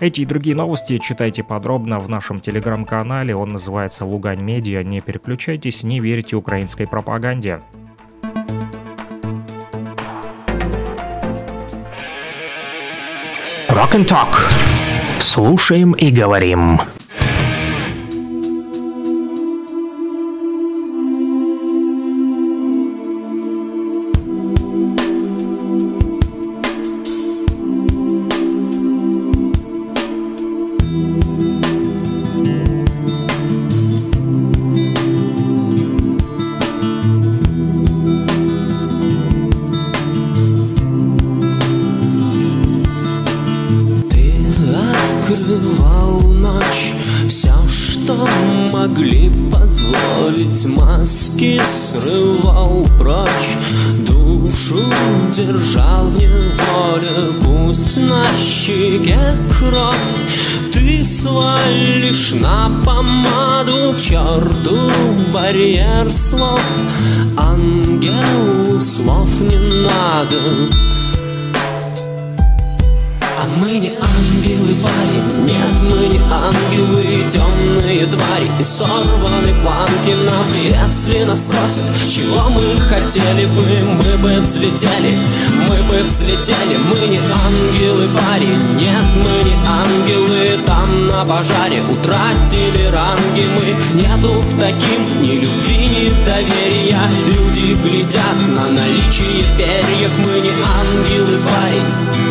[0.00, 3.34] Эти и другие новости читайте подробно в нашем телеграм-канале.
[3.34, 4.82] Он называется «Лугань Медиа».
[4.82, 7.60] Не переключайтесь, не верьте украинской пропаганде.
[13.70, 14.34] Rock and Talk.
[15.20, 16.78] Слушаем и говорим.
[53.24, 53.56] Прочь
[54.06, 54.82] Душу
[55.34, 59.18] держал в неволе Пусть на щеке
[59.58, 60.72] кровь.
[60.72, 64.78] Ты свалишь на помаду черту
[65.32, 66.60] барьер слов.
[67.36, 70.36] Ангелу слов не надо
[73.56, 78.50] мы не ангелы, парень, нет, мы не ангелы Темные твари.
[78.58, 83.64] И сорваны планки нам Если нас спросят, чего мы хотели бы
[84.02, 85.18] Мы бы взлетели,
[85.68, 92.86] мы бы взлетели Мы не ангелы, парень, нет, мы не ангелы Там на пожаре утратили
[92.86, 94.00] ранги Мы.
[94.00, 97.00] Нету к таким ни любви, ни доверия.
[97.26, 102.23] Люди глядят на наличие перьев Мы не ангелы, парень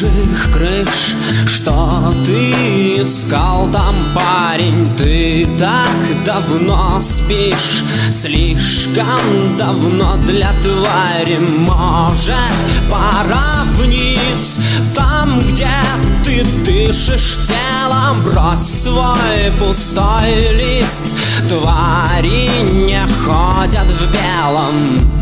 [0.00, 1.14] чужих крыш
[1.46, 4.90] Что ты искал там, парень?
[4.96, 11.38] Ты так давно спишь Слишком давно для твари.
[11.58, 12.34] Может,
[12.90, 14.58] пора вниз
[14.94, 15.70] Там, где
[16.24, 18.22] ты дышишь телом.
[18.24, 21.14] Брось свой пустой лист
[21.48, 22.48] Твари
[22.86, 25.19] не ходят в белом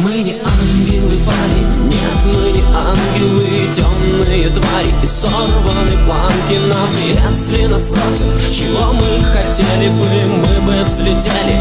[0.00, 4.94] мы не ангелы, парень, нет, мы не ангелы Темные твари.
[5.02, 6.88] И сорваны планки нам
[7.26, 10.06] Если нас спросят, чего мы хотели бы
[10.38, 11.58] Мы бы взлетели,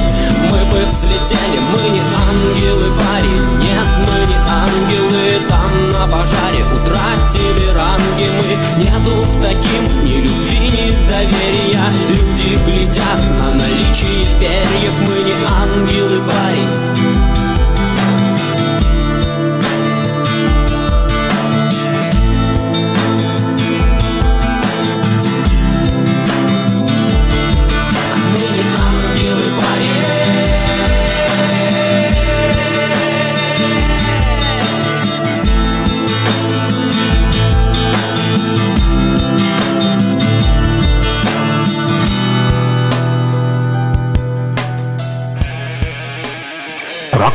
[0.49, 7.69] мы бы взлетели Мы не ангелы, парень, нет, мы не ангелы Там на пожаре утратили
[7.73, 8.84] ранги Мы.
[8.84, 11.85] Нету к таким ни любви, ни доверия.
[12.09, 17.16] Люди глядят на наличие перьев Мы не ангелы, парень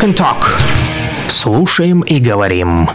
[0.03, 0.45] Rock and Talk.
[1.29, 2.89] Слушаем и говорим.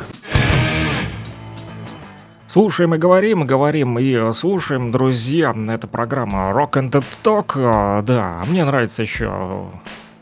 [2.50, 5.56] Слушаем и говорим, говорим и слушаем, друзья.
[5.70, 7.54] Это программа Rock and Talk.
[7.56, 9.68] А, Да, мне нравится еще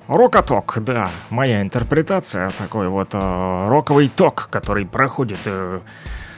[0.08, 5.80] Рокоток, да, моя интерпретация, такой вот э, роковый ток, который проходит э,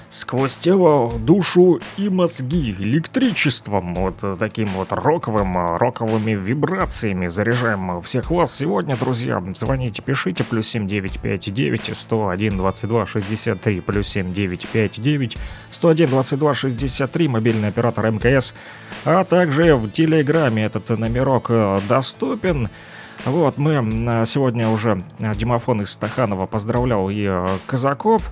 [0.09, 8.01] сквозь тело, душу и мозги электричеством, вот э, таким вот роковым, э, роковыми вибрациями заряжаем
[8.01, 9.43] всех вас сегодня, друзья.
[9.53, 15.37] Звоните, пишите, плюс 7959 101 22 63, плюс 7959
[15.71, 18.55] 101 22 63, мобильный оператор МКС,
[19.03, 22.69] а также в Телеграме этот номерок э, доступен.
[23.25, 27.27] Вот, мы сегодня уже Димофон из Стаханова поздравлял и
[27.65, 28.31] казаков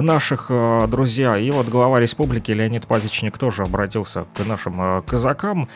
[0.00, 5.68] наших, э, друзья, и вот глава республики Леонид Пазичник тоже обратился к нашим э, казакам,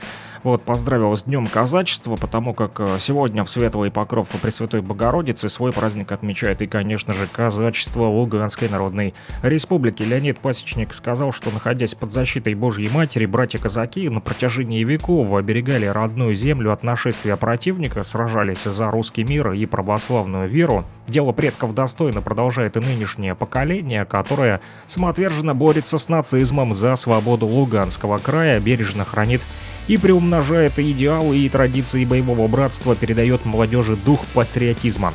[0.43, 5.73] вот, поздравил с Днем Казачества, потому как э, сегодня в Светлый Покров Пресвятой Богородицы свой
[5.73, 10.03] праздник отмечает и, конечно же, казачество Луганской Народной Республики.
[10.03, 16.35] Леонид Пасечник сказал, что, находясь под защитой Божьей Матери, братья-казаки на протяжении веков оберегали родную
[16.35, 20.85] землю от нашествия противника, сражались за русский мир и православную веру.
[21.07, 28.19] Дело предков достойно продолжает и нынешнее поколение, которое самоотверженно борется с нацизмом за свободу Луганского
[28.19, 29.43] края, бережно хранит
[29.89, 35.15] и приумножает идеалы и традиции боевого братства, передает молодежи дух патриотизма.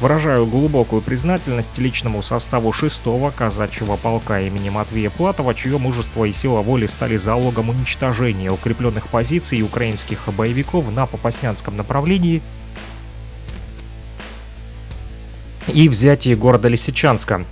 [0.00, 6.62] Выражаю глубокую признательность личному составу 6-го казачьего полка имени Матвея Платова, чье мужество и сила
[6.62, 12.42] воли стали залогом уничтожения укрепленных позиций украинских боевиков на Попаснянском направлении
[15.66, 17.44] и взятии города Лисичанска,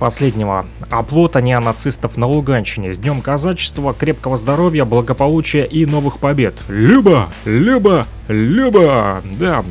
[0.00, 2.92] последнего оплота неонацистов на Луганщине.
[2.92, 6.64] С Днем Казачества, крепкого здоровья, благополучия и новых побед.
[6.66, 7.30] Люба!
[7.44, 8.08] Люба!
[8.26, 9.22] Люба!
[9.24, 9.64] Да,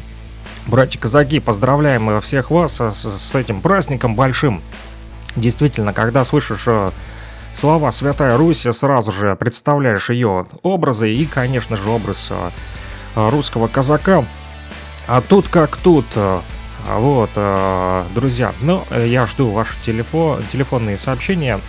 [0.68, 4.62] братья-казаки, поздравляем всех вас с, с этим праздником большим.
[5.36, 6.92] Действительно, когда слышишь э,
[7.54, 12.50] слова «Святая Русь», сразу же представляешь ее образы и, конечно же, образ э,
[13.16, 14.26] русского казака.
[15.08, 16.06] А тут как тут.
[16.88, 21.60] Э, Вот, э, друзья, ну, э, я жду ваши телефо- телефонные сообщения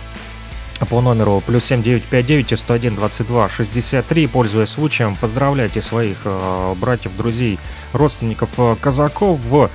[0.89, 4.27] по номеру плюс 7959 101 22 63.
[4.27, 7.59] Пользуясь случаем, поздравляйте своих э, братьев, друзей,
[7.93, 9.69] родственников казаков в,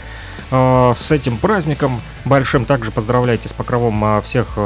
[0.51, 2.65] с этим праздником большим.
[2.67, 4.57] Также поздравляйте с покровом всех,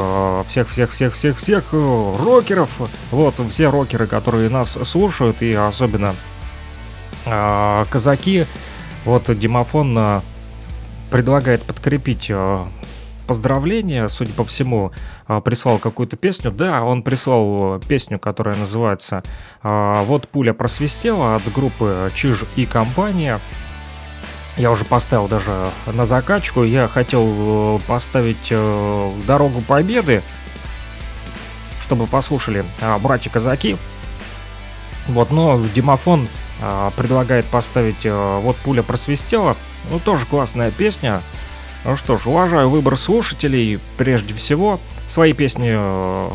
[0.46, 2.70] всех, всех, всех, всех, всех рокеров.
[3.10, 6.14] Вот, все рокеры, которые нас слушают, и особенно
[7.24, 8.46] казаки.
[9.04, 10.20] Вот Димофон э,
[11.10, 12.66] предлагает подкрепить э,
[13.26, 14.92] поздравления, судя по всему,
[15.28, 16.50] э, прислал какую-то песню.
[16.50, 19.22] Да, он прислал песню, которая называется
[19.62, 23.40] э, «Вот пуля просвистела» от группы «Чиж и компания».
[24.56, 26.64] Я уже поставил даже на закачку.
[26.64, 28.52] Я хотел поставить
[29.26, 30.22] «Дорогу Победы»,
[31.80, 32.64] чтобы послушали
[33.00, 33.76] братья-казаки.
[35.06, 36.28] Вот, но Димофон
[36.60, 39.56] а, предлагает поставить «Вот пуля просвистела».
[39.88, 41.22] Ну, тоже классная песня.
[41.84, 44.80] Ну что ж, уважаю выбор слушателей прежде всего.
[45.06, 46.30] Свои песни э,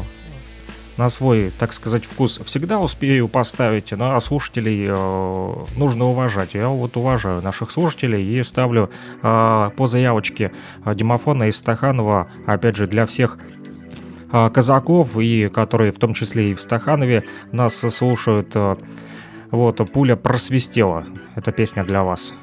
[0.98, 6.56] на свой, так сказать, вкус всегда успею поставить, ну, а слушателей э, нужно уважать.
[6.56, 8.90] Я вот уважаю наших слушателей и ставлю
[9.22, 10.52] э, по заявочке
[10.84, 13.38] э, Димофона из Стаханова, опять же, для всех
[14.32, 18.52] э, казаков, и которые в том числе и в Стаханове нас слушают.
[18.56, 18.76] э,
[19.52, 21.06] вот, пуля просвистела.
[21.36, 22.34] Эта песня для вас.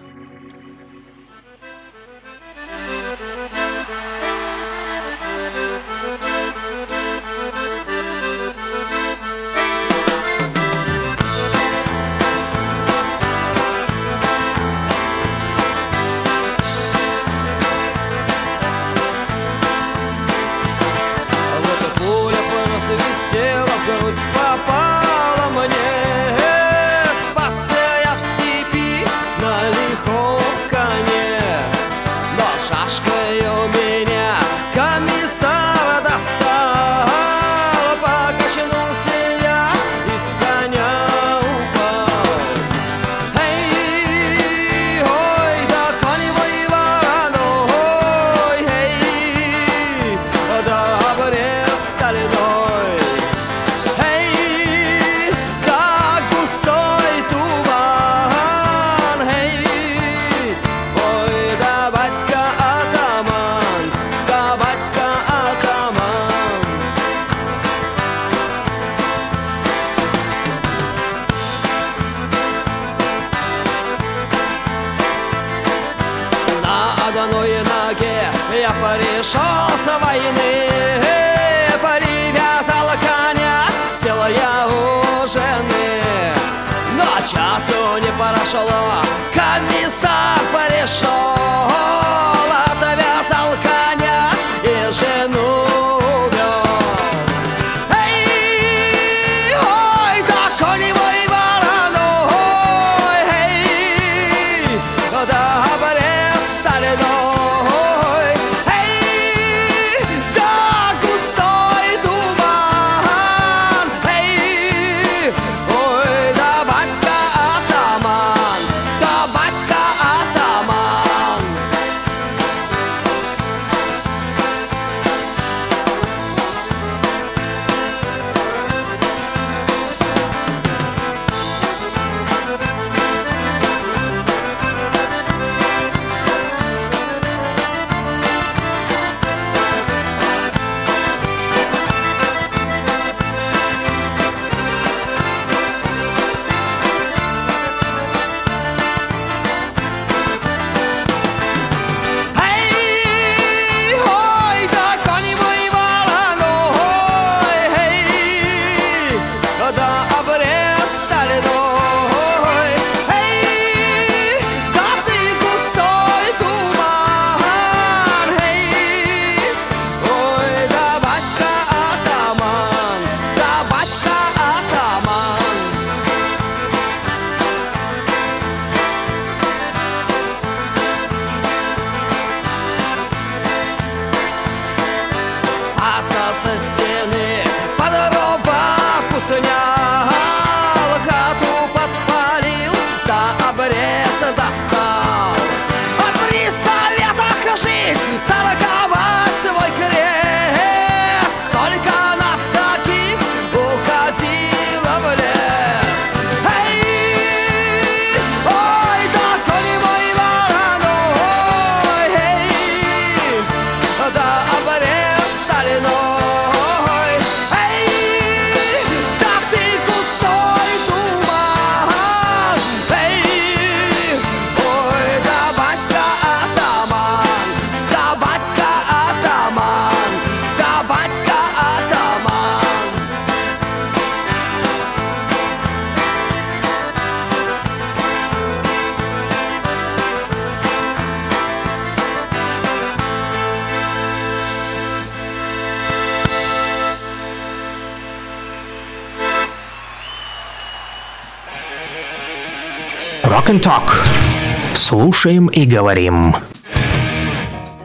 [254.93, 256.35] Слушаем и говорим.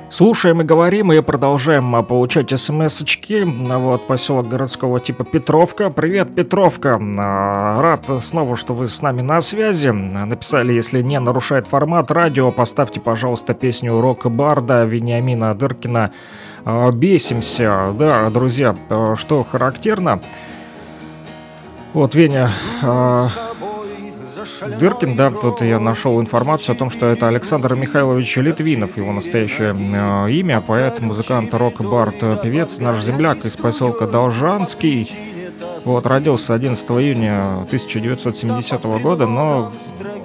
[0.10, 3.44] Слушаем и говорим, и продолжаем а, получать смс-очки.
[3.46, 5.90] Вот, поселок городского типа Петровка.
[5.90, 7.00] Привет, Петровка.
[7.18, 9.88] А, Рад снова, что вы с нами на связи.
[9.88, 16.12] Написали, если не нарушает формат радио, поставьте, пожалуйста, песню Рок-Барда Вениамина Дыркина
[16.66, 17.96] а, «Бесимся».
[17.98, 20.20] Да, друзья, а, что характерно,
[21.94, 22.50] вот, Веня,
[22.84, 23.30] а,
[24.80, 29.74] Дыркин, да, тут я нашел информацию о том, что это Александр Михайлович Литвинов, его настоящее
[29.74, 35.12] э, имя, поэт, музыкант, рок-бард, певец, наш земляк из поселка Должанский.
[35.86, 39.72] Вот, родился 11 июня 1970 года, но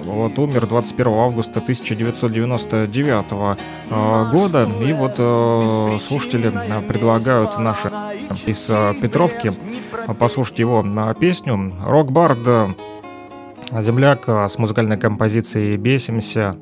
[0.03, 4.67] вот умер 21 августа 1999 э, года.
[4.81, 7.89] И вот э, слушатели э, предлагают наши
[8.45, 9.51] из э, Петровки
[10.19, 11.73] послушать его э, песню.
[11.81, 12.75] Рок-бард
[13.81, 16.55] Земляк а, с музыкальной композицией «Бесимся»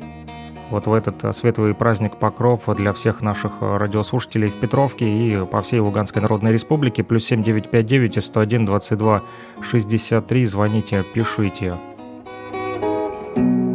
[0.69, 5.45] вот в этот а, светлый праздник Покров для всех наших а, радиослушателей в Петровке и
[5.45, 7.03] по всей Луганской Народной Республике.
[7.03, 9.23] Плюс 7959 101 22
[9.61, 10.45] 63.
[10.45, 11.75] Звоните, пишите.
[13.35, 13.70] Мы с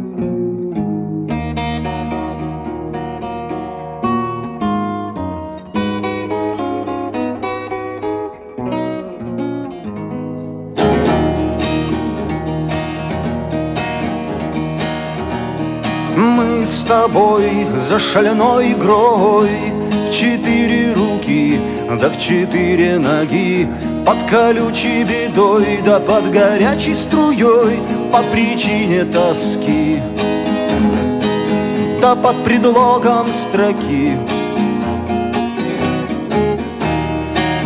[16.87, 19.49] тобой за шаляной игрой.
[20.09, 21.59] В четыре руки,
[21.99, 23.67] да в четыре ноги.
[24.05, 27.79] Под колючей бедой, да под горячей струей.
[28.11, 29.99] По причине тоски
[32.01, 34.13] Да под предлогом строки.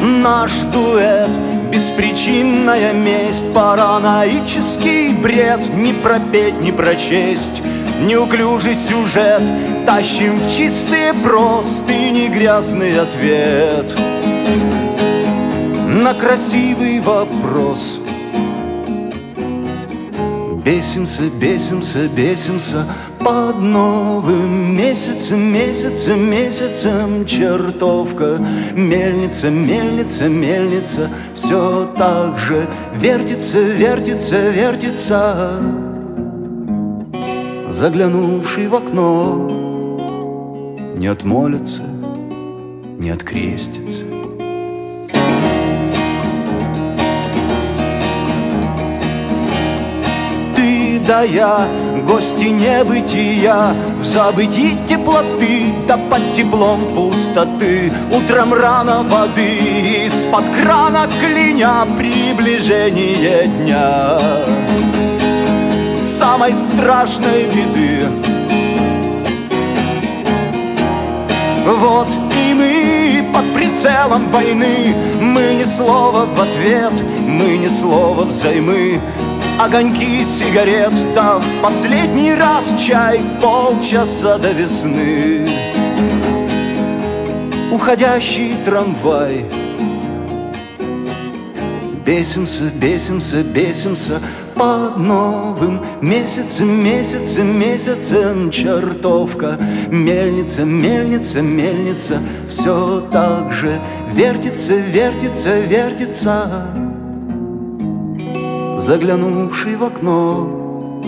[0.02, 1.30] Наш дуэт
[1.72, 5.70] Беспричинная месть, параноический бред.
[5.74, 7.62] Не пропеть, не прочесть
[8.02, 9.44] Неуклюжий сюжет
[9.86, 13.96] Тащим в чистые простыни грязный ответ.
[15.88, 18.00] На красивый вопрос.
[20.64, 22.86] Бесимся, бесимся, бесимся
[23.20, 27.26] под новым месяцем, месяцем, месяцем.
[27.26, 28.38] Чертовка
[28.74, 31.10] Мельница, мельница, мельница.
[31.34, 35.91] Все так же вертится, вертится, вертится
[37.82, 39.50] Заглянувший в окно
[40.96, 41.82] Не отмолится,
[43.00, 44.04] не открестится.
[50.56, 51.66] Ты да я,
[52.08, 57.92] гости небытия В забытии теплоты, да под теплом пустоты.
[58.12, 64.20] Утром рано воды, из-под крана клиня Приближение дня
[66.32, 68.08] Самой страшной беды.
[71.66, 74.96] Вот и мы под прицелом войны.
[75.20, 76.94] Мы ни слова в ответ,
[77.28, 79.02] мы ни слова взаймы.
[79.60, 85.50] Огоньки сигарет, да в последний раз чай Полчаса до весны.
[87.74, 89.46] Уходящий трамвай.
[92.06, 94.22] Бесимся, бесимся, бесимся
[94.62, 99.58] под новым месяцем, месяцем, месяцем чертовка.
[99.90, 103.82] Мельница, мельница, мельница, все так же
[104.14, 106.68] вертится, вертится, вертится.
[108.78, 111.02] Заглянувший в окно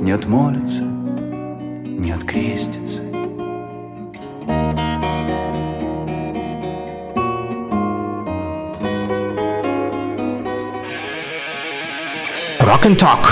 [0.00, 3.01] не отмолится, не открестится.
[12.62, 13.26] Rock and Talk.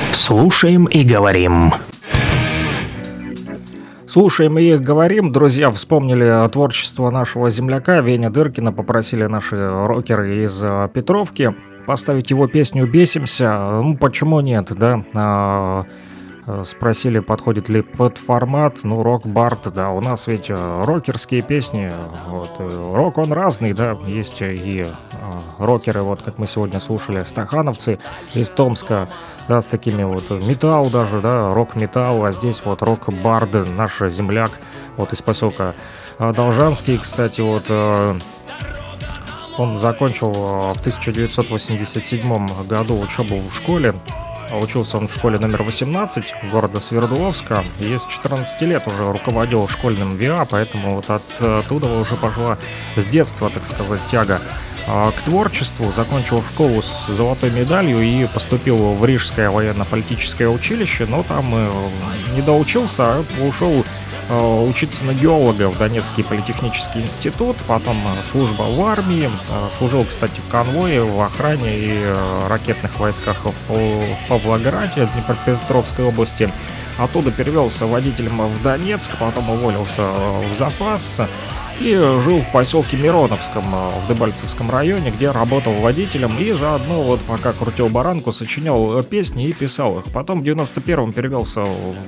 [0.00, 1.70] Слушаем и говорим.
[4.06, 10.88] Слушаем и говорим, друзья, вспомнили творчество нашего земляка Веня Дыркина, попросили наши рокеры из э,
[10.94, 11.54] Петровки
[11.86, 13.82] поставить его песню «Бесимся».
[13.82, 15.84] Ну, почему нет, да?
[16.46, 21.90] Э, Спросили, подходит ли под формат, ну, рок-бард, да, у нас ведь э, рокерские песни,
[22.28, 24.84] вот, э, рок он разный, да, есть и
[25.58, 27.98] рокеры, вот, как мы сегодня слушали, стахановцы
[28.34, 29.08] из Томска,
[29.48, 34.50] да, с такими вот, металл даже, да, рок-металл, а здесь вот рок-барды, наш земляк,
[34.96, 35.74] вот, из поселка
[36.18, 37.70] Должанский, кстати, вот,
[39.56, 43.94] он закончил в 1987 году учебу в школе.
[44.52, 47.64] Учился он в школе номер 18 города Свердловска.
[47.80, 52.58] И с 14 лет уже руководил школьным ВИА, поэтому вот оттуда уже пошла
[52.96, 54.40] с детства, так сказать, тяга
[54.86, 61.46] к творчеству, закончил школу с золотой медалью и поступил в Рижское военно-политическое училище, но там
[61.54, 61.70] э,
[62.34, 63.84] не доучился, а ушел
[64.28, 69.30] э, учиться на геолога в Донецкий политехнический институт, потом э, служба в армии,
[69.78, 72.14] служил, кстати, в конвое, в охране и
[72.48, 73.38] ракетных войсках
[73.68, 76.52] в Павлограде, Днепропетровской области.
[76.98, 81.22] Оттуда перевелся водителем в Донецк, потом уволился в запас,
[81.80, 87.20] и жил в поселке Мироновском э, в Дебальцевском районе, где работал водителем и заодно вот
[87.20, 90.04] пока крутил баранку, сочинял э, песни и писал их.
[90.12, 91.64] Потом в 91-м перевелся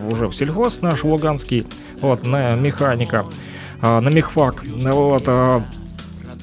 [0.09, 1.67] уже в сельхоз наш Луганский,
[2.01, 3.27] вот, на механика,
[3.83, 5.29] э, на мехфак, вот,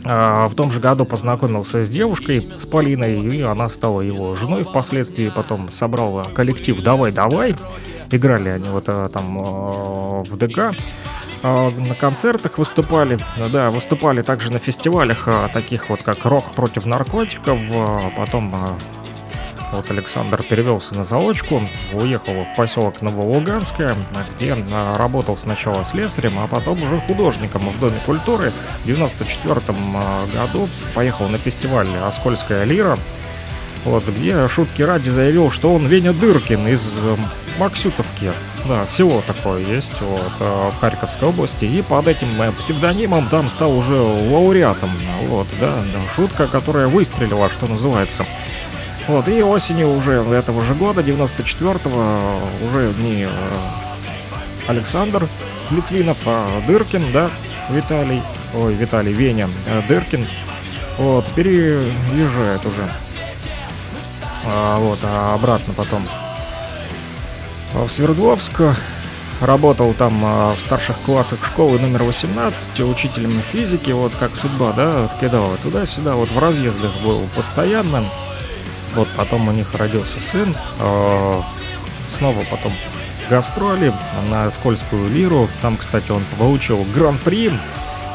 [0.04, 5.32] в том же году познакомился с девушкой, с Полиной, и она стала его женой впоследствии.
[5.34, 7.56] Потом собрал коллектив «Давай, давай».
[8.12, 10.76] Играли они вот там в ДК.
[11.44, 13.20] А, на концертах выступали,
[13.52, 18.80] да, выступали также на фестивалях, а, таких вот как «Рок против наркотиков», а, потом
[19.74, 23.96] вот Александр перевелся на заочку, уехал в поселок Новолуганское,
[24.36, 24.56] где
[24.96, 28.54] работал сначала слесарем, а потом уже художником в Доме культуры.
[28.78, 29.56] В 94
[30.34, 32.98] году поехал на фестиваль «Оскольская лира»,
[33.86, 36.94] вот, где шутки ради заявил, что он Веня Дыркин из
[37.58, 38.32] Максютовки.
[38.68, 41.66] Да, село такое есть вот, э, в Харьковской области.
[41.66, 44.90] И под этим э, псевдонимом там стал уже лауреатом.
[45.24, 45.74] Вот, да,
[46.16, 48.26] шутка, которая выстрелила, что называется.
[49.08, 53.30] Вот, и осенью уже этого же года, 94-го, уже не э,
[54.68, 55.28] Александр
[55.70, 57.30] Литвинов, а Дыркин, да,
[57.70, 58.22] Виталий,
[58.54, 59.50] ой, Виталий Веня
[59.90, 60.26] Дыркин,
[60.98, 62.90] вот, переезжает уже.
[64.46, 66.08] А, вот, а обратно потом
[67.74, 68.62] в Свердловск.
[69.42, 75.06] Работал там а, в старших классах школы номер 18 учителем физики, вот как судьба, да,
[75.06, 78.06] откидала туда-сюда, вот в разъездах был постоянно.
[78.96, 81.44] Вот потом у них родился сын, а,
[82.18, 82.74] снова потом
[83.30, 83.92] гастроли
[84.30, 85.50] на Скользкую лиру.
[85.62, 87.52] Там, кстати, он получил гран-при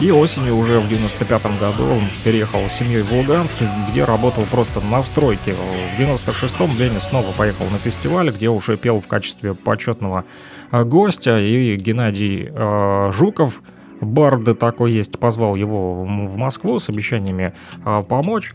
[0.01, 3.59] и осенью уже в 95 году он переехал с семьей в Луганск,
[3.91, 5.55] где работал просто на стройке.
[5.55, 10.25] В 96-м Леня снова поехал на фестиваль, где уже пел в качестве почетного
[10.71, 11.41] э, гостя.
[11.41, 13.61] И Геннадий э, Жуков,
[14.01, 17.55] Барда такой есть, позвал его в Москву с обещаниями
[17.85, 18.55] э, помочь.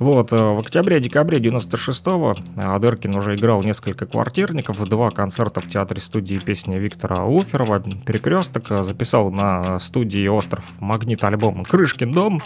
[0.00, 6.76] Вот, э, в октябре-декабре 96-го Адеркин уже играл несколько квартирников, два концерта в театре-студии песни
[6.76, 12.42] Виктора Луферова, «Перекресток», э, записал на студии «Остров Магнит» альбом «Крышкин дом».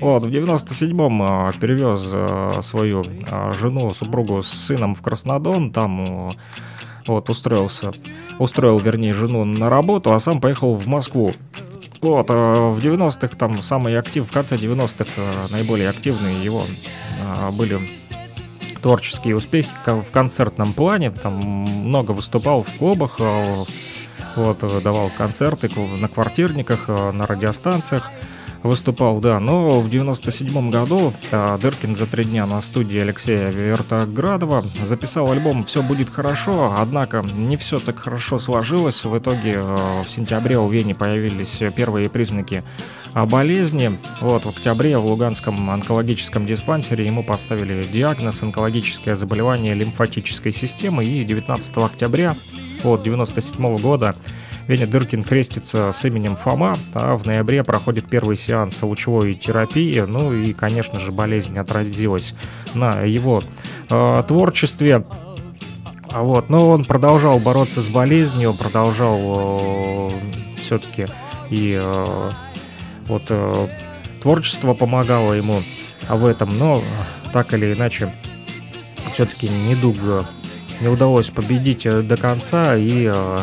[0.00, 3.04] Вот, в 97-м э, перевез свою
[3.52, 6.38] жену, супругу с сыном в Краснодон, там
[7.06, 7.92] вот, устроился,
[8.38, 11.34] устроил, вернее, жену на работу, а сам поехал в Москву.
[12.04, 16.64] Вот, а в 90-х, там, самый актив, в конце 90-х э, наиболее активные его
[17.24, 17.80] а, были
[18.82, 23.18] творческие успехи в концертном плане, там много выступал в клубах,
[24.36, 28.10] вот, давал концерты на квартирниках, на радиостанциях
[28.64, 34.64] выступал, да, но в 97 году а, Дыркин за три дня на студии Алексея Вертоградова
[34.86, 39.04] записал альбом «Все будет хорошо», однако не все так хорошо сложилось.
[39.04, 42.64] В итоге а, в сентябре у Вени появились первые признаки
[43.14, 43.98] болезни.
[44.22, 51.22] Вот, в октябре в Луганском онкологическом диспансере ему поставили диагноз онкологическое заболевание лимфатической системы и
[51.22, 52.34] 19 октября
[52.82, 54.16] вот, 97 года
[54.66, 60.32] Веня Дыркин крестится с именем Фома, а в ноябре проходит первый сеанс лучевой терапии, ну
[60.32, 62.34] и, конечно же, болезнь отразилась
[62.74, 63.42] на его
[63.90, 65.04] э, творчестве.
[66.10, 70.10] А вот, но он продолжал бороться с болезнью, продолжал э,
[70.58, 71.08] все-таки
[71.50, 72.30] и э,
[73.06, 73.68] вот э,
[74.22, 75.62] творчество помогало ему
[76.08, 76.82] в этом, но
[77.32, 78.14] так или иначе
[79.12, 79.96] все-таки недуг
[80.80, 83.40] не удалось победить до конца и э,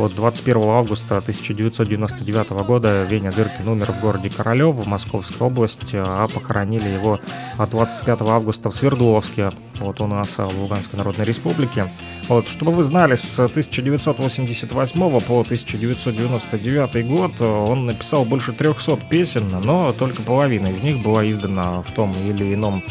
[0.00, 6.26] вот 21 августа 1999 года Веня Дыркин умер в городе Королев в Московской области, а
[6.26, 7.20] похоронили его
[7.58, 11.84] 25 августа в Свердловске, вот у нас в Луганской Народной Республике.
[12.30, 19.92] Вот, чтобы вы знали, с 1988 по 1999 год он написал больше 300 песен, но
[19.92, 22.84] только половина из них была издана в том или ином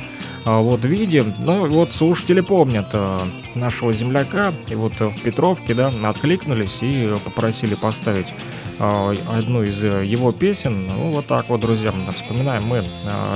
[0.43, 1.23] а, вот виде.
[1.37, 3.21] Ну, вот слушатели помнят а,
[3.55, 8.27] нашего земляка, и вот в Петровке, да, откликнулись и попросили поставить
[8.77, 10.85] одну из его песен.
[10.85, 12.83] Ну, вот так вот, друзья, вспоминаем мы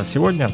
[0.03, 0.51] сегодня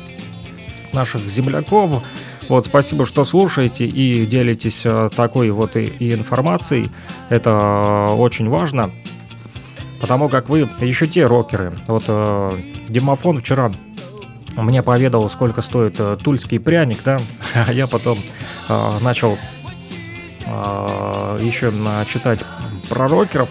[0.93, 2.03] наших земляков.
[2.47, 4.85] Вот, спасибо, что слушаете и делитесь
[5.15, 6.89] такой вот и, и информацией.
[7.29, 8.91] Это очень важно,
[10.01, 11.73] потому как вы еще те рокеры.
[11.87, 12.05] Вот
[12.89, 13.71] Димофон вчера
[14.63, 17.19] мне поведал, сколько стоит э, тульский пряник, да,
[17.53, 18.19] а я потом
[18.67, 19.37] э, начал
[20.45, 22.39] э, еще э, читать
[22.89, 23.49] про рокеров,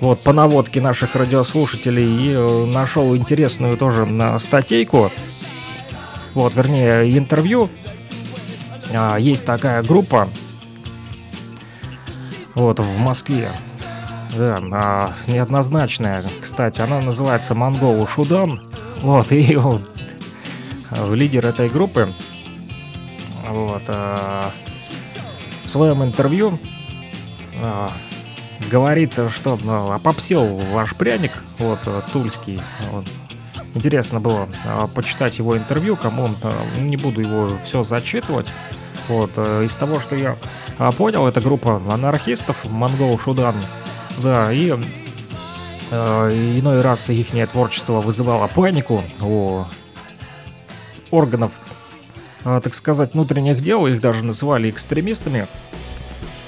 [0.00, 5.10] вот, по наводке наших радиослушателей, и э, нашел интересную тоже э, статейку,
[6.34, 7.68] вот, вернее, интервью.
[8.90, 10.28] Э, есть такая группа,
[12.54, 13.52] вот, в Москве,
[14.36, 18.60] да, а, неоднозначная, кстати, она называется Монгол Шудан,
[19.02, 19.56] вот, и
[20.90, 22.08] э, лидер этой группы,
[23.48, 24.52] вот, а,
[25.64, 26.60] в своем интервью
[27.62, 27.92] а,
[28.70, 33.06] говорит, что ну, опопсел ваш пряник, вот, э, тульский, вот.
[33.74, 38.48] Интересно было а, почитать его интервью, кому а, не буду его все зачитывать.
[39.08, 40.36] Вот, э, из того, что я
[40.78, 43.56] а, понял, это группа анархистов, Монгол Шудан,
[44.22, 44.72] да, и
[45.90, 49.64] э, иной раз их творчество вызывало панику у
[51.10, 51.58] органов,
[52.44, 55.46] э, так сказать, внутренних дел, их даже называли экстремистами.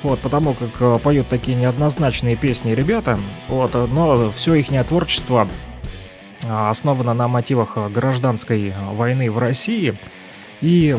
[0.03, 3.19] Вот, потому как э, поют такие неоднозначные песни ребята,
[3.49, 5.49] вот, но все их творчество
[6.45, 9.97] э, основано на мотивах гражданской войны в России,
[10.61, 10.97] и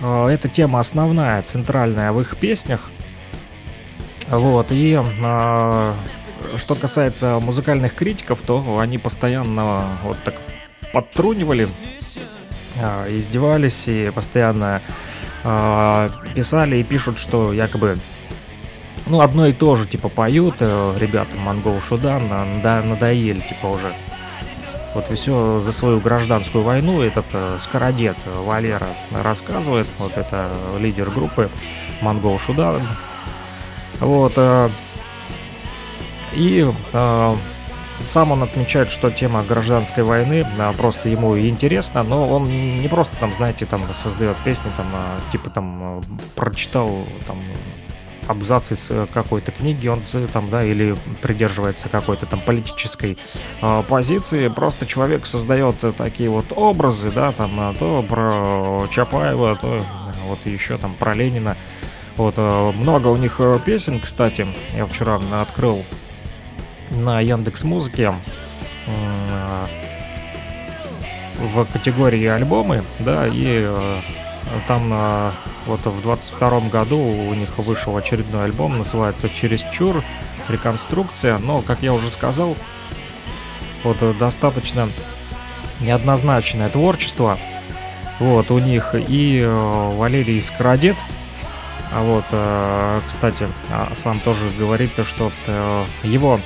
[0.00, 2.90] э, эта тема основная, центральная в их песнях,
[4.28, 5.96] вот, и а,
[6.56, 10.40] что касается музыкальных критиков, то они постоянно вот так
[10.92, 11.68] подтрунивали,
[12.80, 14.80] а, издевались и постоянно
[16.34, 17.98] писали и пишут, что якобы
[19.06, 22.22] ну, одно и то же, типа, поют э, ребята Монгол Шудан,
[22.62, 23.94] да, надоели, типа, уже.
[24.94, 31.48] Вот все за свою гражданскую войну этот э, скородед Валера рассказывает, вот это лидер группы
[32.00, 32.86] Монгол Шудан,
[34.00, 34.34] вот.
[34.36, 34.70] Э,
[36.32, 37.34] и э,
[38.04, 42.48] сам он отмечает, что тема гражданской войны а, просто ему интересна, но он
[42.80, 46.04] не просто там, знаете, там создает песни, там, а, типа там
[46.34, 46.90] прочитал
[47.26, 47.38] там
[48.28, 50.02] абзац из какой-то книги, он
[50.32, 53.18] там, да, или придерживается какой-то там политической
[53.60, 59.80] э, позиции, просто человек создает такие вот образы, да, там, то про Чапаева, то
[60.26, 61.56] вот еще там про Ленина,
[62.16, 65.84] вот, э, много у них э, песен, кстати, я вчера открыл
[66.90, 68.14] на Яндекс Музыке
[68.86, 69.66] э,
[71.38, 73.66] в категории альбомы, да, и
[74.68, 75.32] там
[75.66, 80.02] вот в 22 году у них вышел очередной альбом, называется «Чересчур»,
[80.48, 82.56] реконструкция, но, как я уже сказал,
[83.82, 84.88] вот достаточно
[85.80, 87.38] неоднозначное творчество,
[88.18, 90.96] вот у них и Валерий Скородет,
[91.94, 96.40] а вот, э, кстати, а, сам тоже говорит, что э, его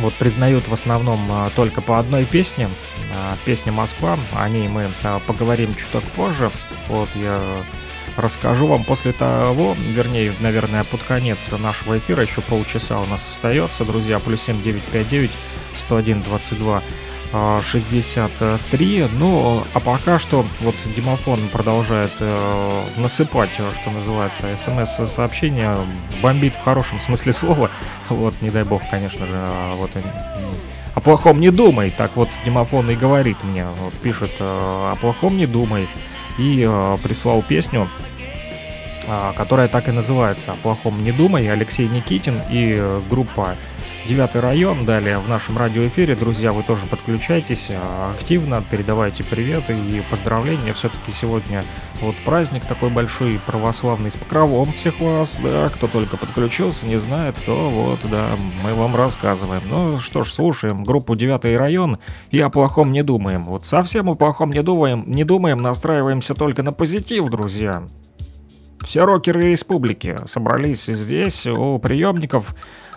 [0.00, 2.68] вот признают в основном э, только по одной песне,
[3.44, 4.18] песня «Москва».
[4.32, 4.90] О ней мы
[5.26, 6.50] поговорим чуток позже.
[6.88, 7.40] Вот я
[8.16, 13.84] расскажу вам после того, вернее, наверное, под конец нашего эфира, еще полчаса у нас остается,
[13.84, 15.30] друзья, плюс 7959
[15.78, 16.82] 101 22
[17.62, 19.08] 63.
[19.12, 25.76] Ну, а пока что вот Димофон продолжает э, насыпать, что называется, смс-сообщения.
[26.22, 27.70] Бомбит в хорошем смысле слова.
[28.08, 29.90] Вот, не дай бог, конечно же, а вот
[30.96, 31.90] о плохом не думай.
[31.90, 33.66] Так вот Димофон и говорит мне.
[33.78, 34.44] Вот, пишет э,
[34.92, 35.86] о плохом не думай.
[36.38, 37.86] И э, прислал песню,
[39.06, 41.52] э, которая так и называется «О плохом не думай».
[41.52, 43.56] Алексей Никитин и группа
[44.06, 44.84] Девятый район.
[44.84, 50.72] Далее в нашем радиоэфире, друзья, вы тоже подключайтесь а, активно, передавайте приветы и поздравления.
[50.74, 51.64] Все-таки сегодня
[52.00, 57.34] вот праздник такой большой, православный, с покровом всех вас, да, кто только подключился, не знает,
[57.44, 58.30] то вот, да,
[58.62, 59.62] мы вам рассказываем.
[59.68, 61.98] Ну что ж, слушаем группу Девятый район
[62.30, 63.44] и о плохом не думаем.
[63.44, 67.82] Вот совсем о плохом не думаем, не думаем, настраиваемся только на позитив, друзья.
[68.86, 72.54] Все рокеры республики собрались здесь у приемников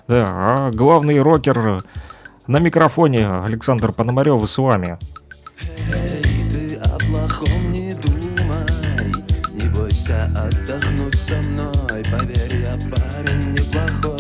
[0.07, 1.84] да, а главный рокер
[2.45, 4.99] на микрофоне Александр Пономарев с вами.
[5.91, 6.22] Эй,
[6.53, 9.14] ты о плохом не думай,
[9.52, 14.18] не бойся отдохнуть со мной, поверь, я парень неплохой.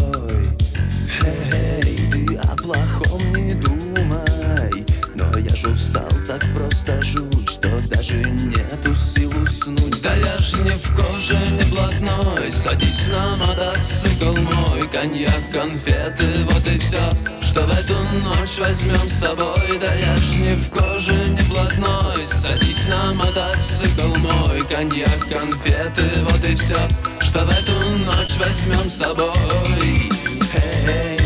[5.59, 10.01] Ж устал так просто жуть, что даже нету сил уснуть.
[10.01, 16.65] Да я ж не в коже, не блатной, садись на мотоцикл мой, коньяк, конфеты, вот
[16.67, 17.01] и все
[17.41, 19.79] Что в эту ночь возьмем с собой.
[19.81, 22.27] Да я ж не в коже, не блатной.
[22.27, 26.77] Садись на мотоцикл мой Коньяк, конфеты, вот и все
[27.19, 29.33] Что в эту ночь возьмем с собой.
[30.55, 31.18] Эй, ты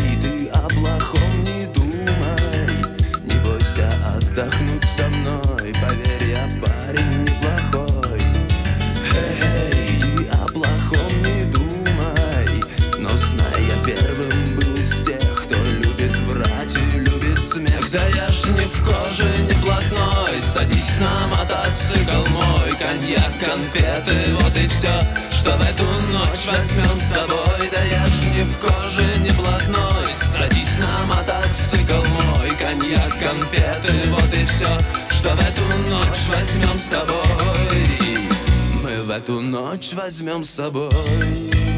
[23.44, 24.92] конфеты, вот и все
[25.30, 27.68] Что в эту ночь возьмем с собой.
[27.70, 34.34] Да я ж не в коже, не блатной Садись на мотоцикл мой Коньяк, конфеты, вот
[34.34, 34.68] и все
[35.10, 37.86] Что в эту ночь возьмем с собой.
[38.82, 41.73] Мы в эту ночь возьмем с собой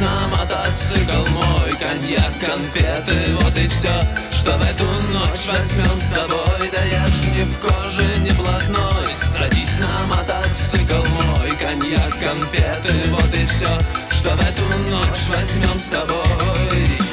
[0.00, 1.72] На мотоцикл мой.
[1.80, 3.92] Коньяк, конфеты, вот и все
[4.30, 6.70] Что в эту ночь возьмем с собой.
[6.70, 9.14] Да я ж не в коже, не блатной.
[9.16, 11.50] Садись на мотоцикл мой.
[11.58, 13.78] Коньяк, конфеты, вот и все
[14.10, 17.05] Что в эту ночь возьмем с собой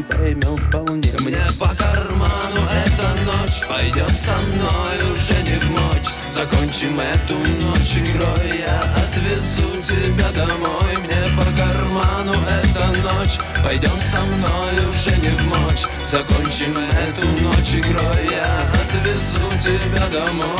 [0.00, 1.38] мы поймем вполне Мне.
[1.58, 3.62] По карману эта ночь.
[3.68, 8.58] Пойдем со мной уже не в ночь Закончим эту ночь игрой.
[8.58, 10.96] Я отвезу тебя домой.
[11.04, 13.38] Мне по карману эта ночь.
[13.62, 18.28] Пойдем со мной уже не в ночь Закончим эту ночь игрой.
[18.30, 20.50] Я отвезу тебя домой.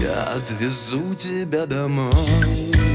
[0.00, 2.87] Я отвезу тебя домой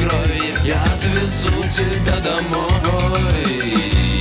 [0.00, 3.30] игрой Я отвезу тебя домой.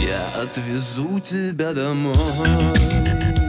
[0.08, 3.49] Я отвезу тебя домой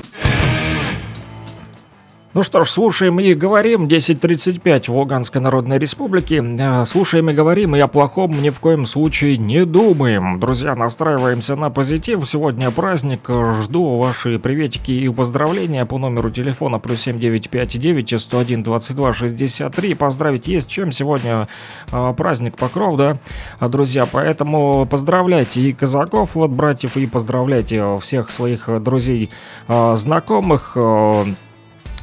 [2.33, 3.87] Ну что ж, слушаем и говорим.
[3.87, 6.41] 10.35 в Луганской Народной Республике.
[6.41, 10.39] Э, Слушаем и говорим, и о плохом ни в коем случае не думаем.
[10.39, 12.25] Друзья, настраиваемся на позитив.
[12.25, 13.29] Сегодня праздник.
[13.29, 19.93] Жду ваши приветики и поздравления по номеру телефона плюс 7959 101 22 63.
[19.95, 20.93] Поздравить есть чем.
[20.93, 21.49] Сегодня
[21.91, 23.17] э, праздник Покров, да,
[23.59, 24.07] А, друзья.
[24.09, 29.31] Поэтому поздравляйте и казаков, вот братьев, и поздравляйте всех своих друзей,
[29.67, 30.77] э, знакомых.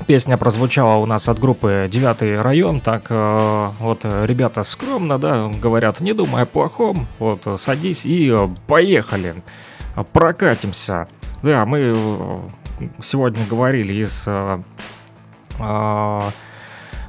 [0.06, 2.80] Песня прозвучала у нас от группы «Девятый район».
[2.80, 7.06] Так э, вот ребята скромно, да, говорят, не думай о плохом.
[7.18, 9.42] Вот садись и э, поехали.
[10.12, 11.08] Прокатимся.
[11.42, 12.40] Да, мы э,
[13.02, 14.62] сегодня говорили из э,
[15.58, 16.20] э,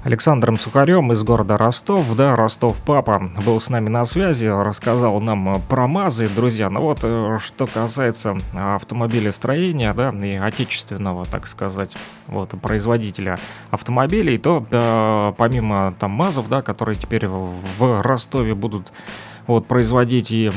[0.10, 2.16] Александром Сухарем из города Ростов.
[2.16, 6.72] Да, Ростов папа был с нами на связи, рассказал нам э, про МАЗы, друзья.
[6.72, 11.96] Ну вот, э, что касается автомобилестроения, да, и отечественного, так сказать,
[12.26, 13.38] вот, производителя
[13.70, 18.92] автомобилей, то да, помимо там МАЗов, да, которые теперь в Ростове будут
[19.46, 20.52] вот производить и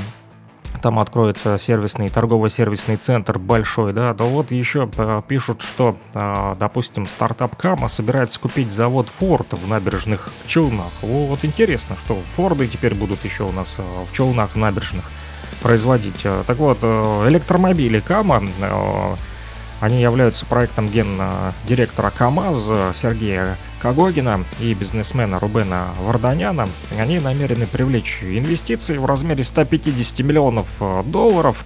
[0.81, 7.07] там откроется сервисный, торгово-сервисный центр большой, да, то вот еще э, пишут, что, э, допустим,
[7.07, 10.93] стартап Кама собирается купить завод Ford в набережных Челнах.
[11.03, 15.05] Вот интересно, что Форды теперь будут еще у нас э, в Челнах набережных
[15.63, 16.27] производить.
[16.47, 18.43] Так вот, электромобили Кама,
[19.83, 26.69] они являются проектом гендиректора КАМАЗ Сергея Кагогина и бизнесмена Рубена Варданяна.
[26.97, 31.65] Они намерены привлечь инвестиции в размере 150 миллионов э, долларов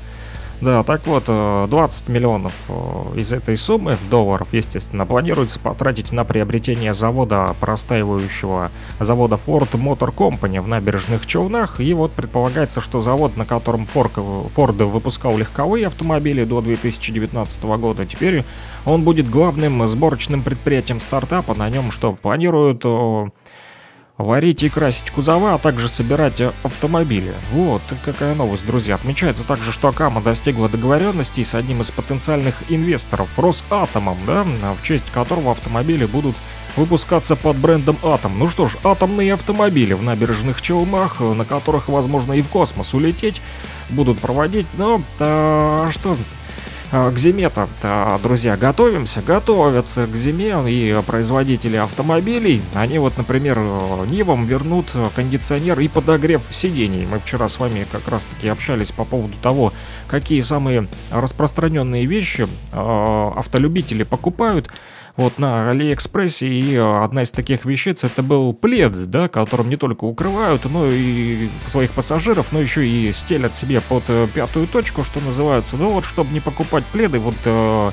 [0.62, 6.24] Да, так вот, э, 20 миллионов э, из этой суммы долларов, естественно, планируется потратить на
[6.24, 11.78] приобретение завода простаивающего завода Ford Motor Company в набережных Челнах.
[11.80, 18.06] И вот предполагается, что завод, на котором Ford, Ford выпускал легковые автомобили до 2019 года,
[18.06, 18.44] теперь
[18.86, 21.54] он будет главным сборочным предприятием стартапа.
[21.54, 23.26] На нем что, планируют э,
[24.18, 27.34] варить и красить кузова, а также собирать э, автомобили.
[27.52, 28.94] Вот какая новость, друзья.
[28.94, 34.44] Отмечается также, что Акама достигла договоренности с одним из потенциальных инвесторов, Росатомом, да,
[34.74, 36.36] в честь которого автомобили будут
[36.76, 38.38] выпускаться под брендом Атом.
[38.38, 43.40] Ну что ж, атомные автомобили в набережных Челнах, на которых, возможно, и в космос улететь
[43.90, 44.66] будут проводить.
[44.76, 46.16] Но а, что а,
[46.90, 47.68] к зиме-то,
[48.22, 53.58] друзья, готовимся, готовятся к зиме, и производители автомобилей, они вот, например,
[54.08, 57.06] Нивам вернут кондиционер и подогрев сидений.
[57.10, 59.72] Мы вчера с вами как раз-таки общались по поводу того,
[60.08, 64.70] какие самые распространенные вещи автолюбители покупают
[65.16, 69.76] вот на Алиэкспрессе, и э, одна из таких вещиц это был плед, да, которым не
[69.76, 75.04] только укрывают, но и своих пассажиров, но еще и стелят себе под э, пятую точку,
[75.04, 75.76] что называется.
[75.76, 77.90] Ну вот, чтобы не покупать пледы, вот э,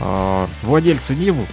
[0.00, 1.46] э, владельцы Нивы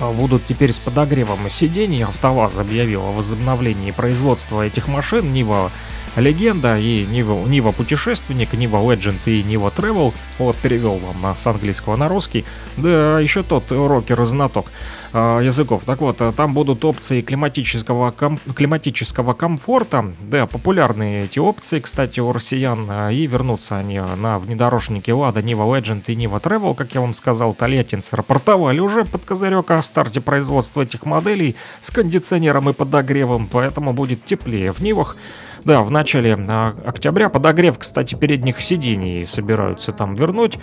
[0.00, 2.04] будут теперь с подогревом сидений.
[2.04, 5.32] АвтоВАЗ объявил о возобновлении производства этих машин.
[5.32, 5.70] Нива
[6.16, 10.12] легенда и Нива, Нива путешественник, Нива Legend и Нива Travel.
[10.38, 12.44] Вот перевел вам с английского на русский.
[12.76, 14.70] Да, еще тот рокер-знаток
[15.12, 15.82] э, языков.
[15.86, 20.12] Так вот, там будут опции климатического, ком, климатического комфорта.
[20.20, 22.90] Да, популярные эти опции, кстати, у россиян.
[23.10, 27.54] И вернутся они на внедорожнике Лада, Нива Legend и Нива Travel, как я вам сказал,
[27.54, 33.92] тольяттинцы рапортовали уже под козырек о старте производства этих моделей с кондиционером и подогревом, поэтому
[33.92, 35.16] будет теплее в Нивах.
[35.64, 37.28] Да, в начале а, октября.
[37.28, 40.58] Подогрев, кстати, передних сидений собираются там вернуть.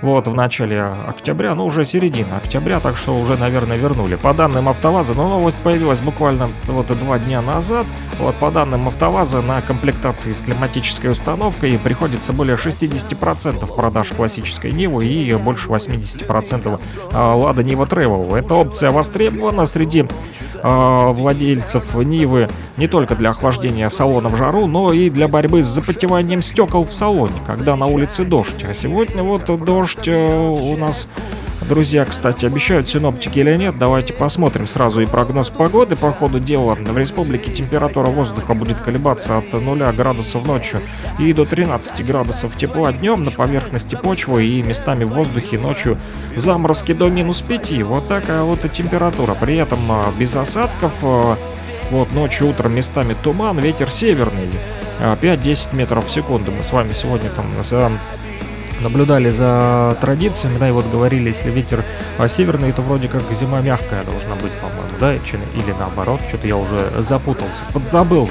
[0.00, 4.14] Вот, в начале октября, ну, уже середина октября, так что уже, наверное, вернули.
[4.14, 7.86] По данным АвтоВАЗа, но новость появилась буквально вот два дня назад.
[8.18, 15.04] Вот, по данным АвтоВАЗа, на комплектации с климатической установкой приходится более 60% продаж классической Нивы
[15.04, 16.80] и больше 80%
[17.12, 18.36] Лада Нива Travel.
[18.36, 24.92] Эта опция востребована среди э, владельцев Нивы не только для охлаждения салона в жару, но
[24.92, 28.64] и для борьбы с запотеванием стекол в салоне, когда на улице дождь.
[28.64, 31.08] А сегодня вот дождь э, у нас
[31.68, 36.74] Друзья, кстати, обещают синоптики или нет, давайте посмотрим сразу и прогноз погоды по ходу дела.
[36.74, 40.82] В республике температура воздуха будет колебаться от 0 градусов ночью
[41.18, 45.98] и до 13 градусов тепла днем на поверхности почвы и местами в воздухе ночью
[46.36, 47.82] заморозки до минус 5.
[47.84, 49.34] Вот такая вот температура.
[49.34, 51.38] При этом а, без осадков а,
[51.90, 54.48] вот ночью, утром местами туман, ветер северный,
[55.00, 56.50] 5-10 метров в секунду.
[56.52, 57.46] Мы с вами сегодня там
[58.80, 61.84] наблюдали за традициями, да, и вот говорили, если ветер
[62.18, 66.56] а, северный, то вроде как зима мягкая должна быть, по-моему, да, или наоборот, что-то я
[66.56, 68.28] уже запутался, подзабыл.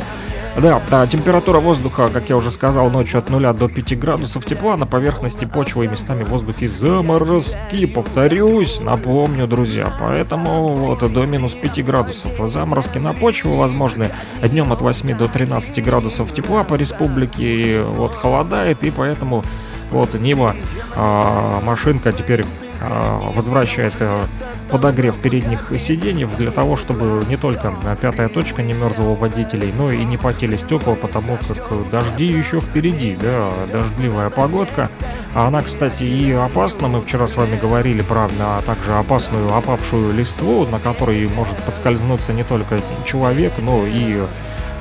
[0.55, 4.77] Да, да, температура воздуха, как я уже сказал, ночью от 0 до 5 градусов тепла,
[4.77, 11.55] на поверхности почвы и местами в воздухе заморозки, повторюсь, напомню, друзья, поэтому вот до минус
[11.55, 12.31] 5 градусов.
[12.51, 14.11] Заморозки на почву возможны
[14.43, 19.43] днем от 8 до 13 градусов тепла по республике, вот холодает, и поэтому
[19.89, 20.55] вот Нива
[20.95, 22.45] а, машинка теперь
[22.83, 24.25] возвращает а,
[24.69, 29.91] подогрев передних сидений для того, чтобы не только пятая точка не мерзла у водителей, но
[29.91, 34.89] и не потели стекла, потому как дожди еще впереди, да, дождливая погодка.
[35.35, 36.87] А она, кстати, и опасна.
[36.87, 42.33] Мы вчера с вами говорили про а, также опасную опавшую листву, на которой может подскользнуться
[42.33, 44.21] не только человек, но и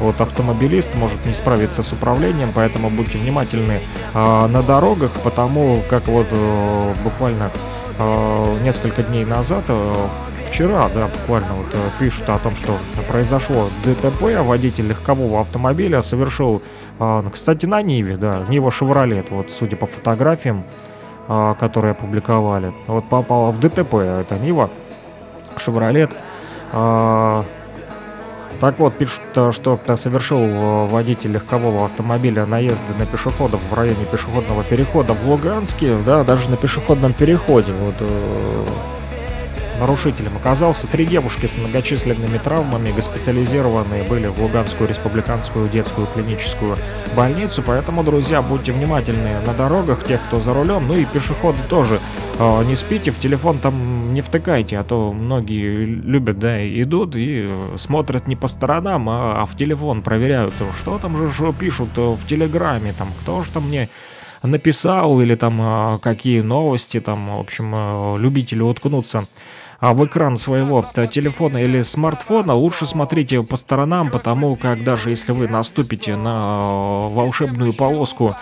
[0.02, 3.80] вот автомобилист может не справиться с управлением, поэтому будьте внимательны
[4.14, 7.81] э, на дорогах, потому как вот э, буквально э,
[8.62, 9.94] несколько дней назад, э,
[10.48, 12.76] вчера, да, буквально вот э, пишут о том, что
[13.08, 16.62] произошло ДТП, водитель легкового автомобиля совершил,
[16.98, 20.64] э, кстати, на Ниве, да, Нива Шевролет, вот судя по фотографиям,
[21.28, 24.70] которые опубликовали, вот попала в ДТП, это Нива
[25.56, 26.10] Шевролет,
[28.62, 34.62] так вот, пишут, что совершил э, водитель легкового автомобиля наезды на пешеходов в районе пешеходного
[34.62, 37.72] перехода в Луганске, да, даже на пешеходном переходе.
[37.72, 38.66] Вот э,
[39.82, 40.86] нарушителем оказался.
[40.86, 46.76] Три девушки с многочисленными травмами госпитализированные были в Луганскую республиканскую детскую клиническую
[47.16, 47.64] больницу.
[47.66, 51.98] Поэтому, друзья, будьте внимательны на дорогах, тех, кто за рулем, ну и пешеходы тоже.
[52.38, 57.50] Э, не спите, в телефон там не втыкайте, а то многие любят, да, идут и
[57.76, 62.24] смотрят не по сторонам, а, а в телефон проверяют, что там же что пишут в
[62.26, 63.88] Телеграме, там, кто же там мне
[64.42, 69.24] написал или там а, какие новости, там, в общем, а, любители уткнуться а
[69.82, 75.32] в экран своего т- телефона или смартфона, лучше смотрите по сторонам, потому как даже если
[75.32, 78.36] вы наступите на а, волшебную полоску,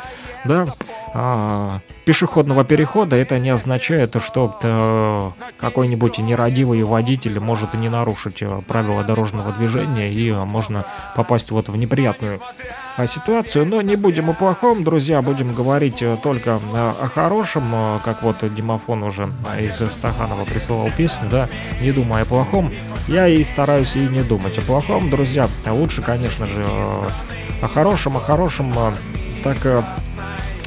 [0.44, 0.66] да,
[1.12, 8.58] а, пешеходного перехода, это не означает, что э, какой-нибудь нерадивый водитель может не нарушить э,
[8.68, 10.86] правила дорожного движения и э, можно
[11.16, 12.40] попасть вот в неприятную
[12.96, 13.66] а, ситуацию.
[13.66, 19.32] Но не будем о плохом, друзья, будем говорить только о хорошем, как вот Димофон уже
[19.58, 21.48] из Стаханова присылал песню, да,
[21.80, 22.72] не думая о плохом.
[23.08, 25.48] Я и стараюсь и не думать о плохом, друзья.
[25.66, 26.64] А лучше, конечно же,
[27.62, 28.72] о хорошем, о хорошем,
[29.42, 29.82] так э,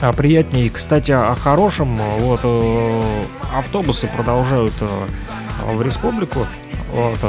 [0.02, 0.70] а, приятнее.
[0.70, 1.98] Кстати, о хорошем.
[2.20, 3.24] Вот э,
[3.56, 5.06] автобусы продолжают э,
[5.74, 6.46] в республику
[6.92, 7.20] вот,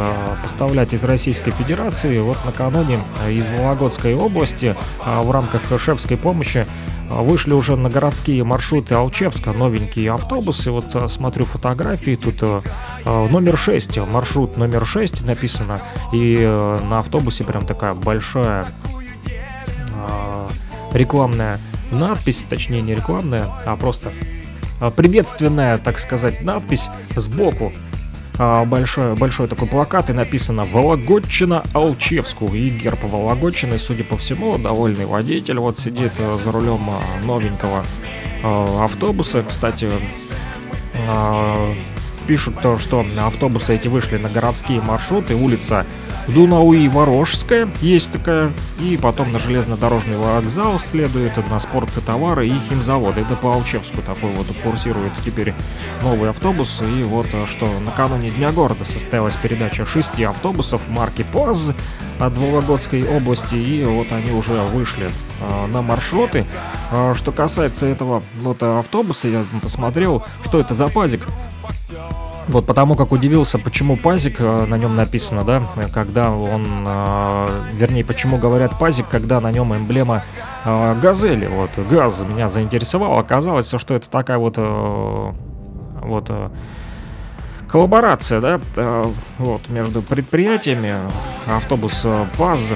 [0.42, 2.18] поставлять из Российской Федерации.
[2.20, 6.66] Вот накануне из Вологодской области в рамках шефской помощи
[7.08, 10.70] Вышли уже на городские маршруты Алчевска новенькие автобусы.
[10.70, 12.42] Вот смотрю фотографии, тут
[13.04, 15.80] номер 6, маршрут номер 6 написано.
[16.14, 18.72] И на автобусе прям такая большая
[20.94, 21.58] рекламная
[21.90, 24.12] надпись, точнее не рекламная, а просто
[24.80, 27.72] а, приветственная, так сказать, надпись сбоку.
[28.36, 34.58] А, большой, большой такой плакат и написано «Вологодчина Алчевску» и герб Вологодчины, судя по всему,
[34.58, 37.84] довольный водитель вот сидит э, за рулем а, новенького
[38.42, 39.44] а, автобуса.
[39.46, 39.88] Кстати,
[41.06, 41.74] а,
[42.26, 45.86] пишут то, что автобусы эти вышли на городские маршруты, улица
[46.28, 53.20] Дунауи-Ворожская есть такая, и потом на железнодорожный вокзал следует, на спорт и товары и химзаводы.
[53.20, 55.54] Это по Алчевску такой вот курсирует теперь
[56.02, 61.72] новый автобус, и вот э, что накануне Дня города состоялась передача шести автобусов марки ПАЗ
[62.18, 65.10] от Вологодской области, и вот они уже вышли
[65.40, 66.46] э, на маршруты.
[66.90, 71.26] А Что касается этого вот автобуса, я посмотрел, что это за пазик.
[72.48, 78.04] Вот потому как удивился, почему пазик э, на нем написано, да, когда он, э, вернее,
[78.04, 80.22] почему говорят пазик, когда на нем эмблема
[80.64, 86.30] э, газели, вот, газ меня заинтересовал, оказалось, что это такая вот, вот,
[87.66, 88.60] коллаборация, да,
[89.38, 90.94] вот, между предприятиями,
[91.46, 92.74] автобус ПАЗ,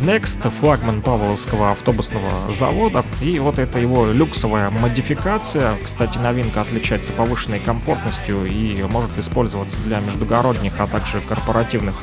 [0.00, 3.04] Next, флагман Павловского автобусного завода.
[3.20, 5.76] И вот это его люксовая модификация.
[5.84, 11.94] Кстати, новинка отличается повышенной комфортностью и может использоваться для междугородних, а также корпоративных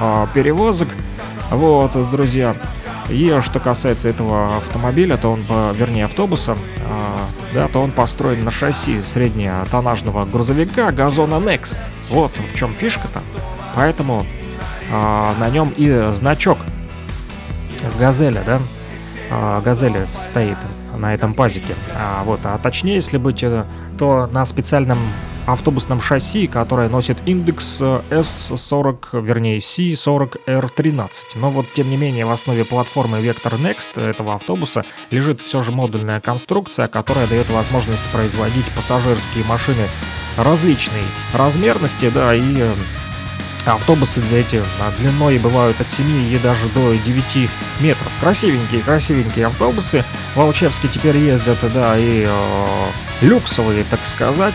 [0.00, 0.88] а, перевозок.
[1.50, 2.56] Вот, друзья.
[3.08, 5.40] И что касается этого автомобиля, то он,
[5.74, 6.56] вернее, автобуса,
[6.88, 7.20] а,
[7.52, 11.78] да, то он построен на шасси среднетоннажного грузовика Газона Next.
[12.08, 13.20] Вот в чем фишка-то.
[13.76, 14.26] Поэтому
[14.90, 16.58] а, на нем и значок
[17.98, 18.60] Газеля, да?
[19.30, 20.58] А, Газели стоит
[20.96, 21.74] на этом пазике.
[21.94, 23.64] А, вот, а точнее, если быть, э,
[23.98, 24.98] то на специальном
[25.46, 31.10] автобусном шасси, которое носит индекс э, S40, вернее C40R13.
[31.36, 35.72] Но вот, тем не менее, в основе платформы Vector Next этого автобуса лежит все же
[35.72, 39.88] модульная конструкция, которая дает возможность производить пассажирские машины
[40.36, 41.02] различной
[41.32, 42.70] размерности, да, и э,
[43.66, 47.50] Автобусы эти а, длиной бывают от 7 и даже до 9
[47.80, 48.12] метров.
[48.20, 50.04] Красивенькие, красивенькие автобусы.
[50.34, 50.40] В
[50.88, 52.66] теперь ездят, да, и э,
[53.22, 54.54] люксовые, так сказать.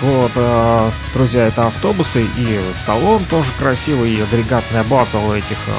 [0.00, 5.72] Вот, э, друзья, это автобусы, и салон тоже красивый, и агрегатная база у этих э,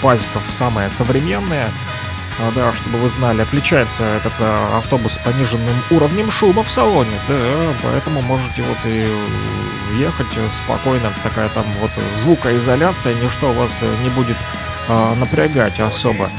[0.00, 1.68] пазиков самая современная.
[2.40, 7.10] А, Да, чтобы вы знали, отличается этот э, автобус пониженным уровнем шума в салоне.
[7.28, 7.36] Да,
[7.82, 9.08] поэтому можете вот и
[9.98, 10.26] ехать
[10.64, 11.12] спокойно.
[11.22, 11.90] Такая там вот
[12.22, 13.70] звукоизоляция, ничто вас
[14.02, 14.36] не будет
[14.88, 16.30] э, напрягать особо.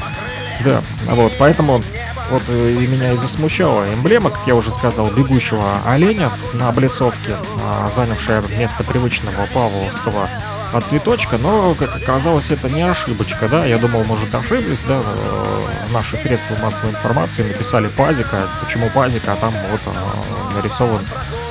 [0.64, 1.82] Да, вот, поэтому
[2.30, 7.90] вот и меня и засмущала эмблема, как я уже сказал, бегущего оленя на облицовке, а,
[7.94, 10.28] занявшая место привычного павловского
[10.72, 15.92] а, цветочка, но, как оказалось, это не ошибочка, да, я думал, может, ошиблись, да, э,
[15.92, 21.02] наши средства массовой информации написали пазика, почему пазика, а там вот э, нарисован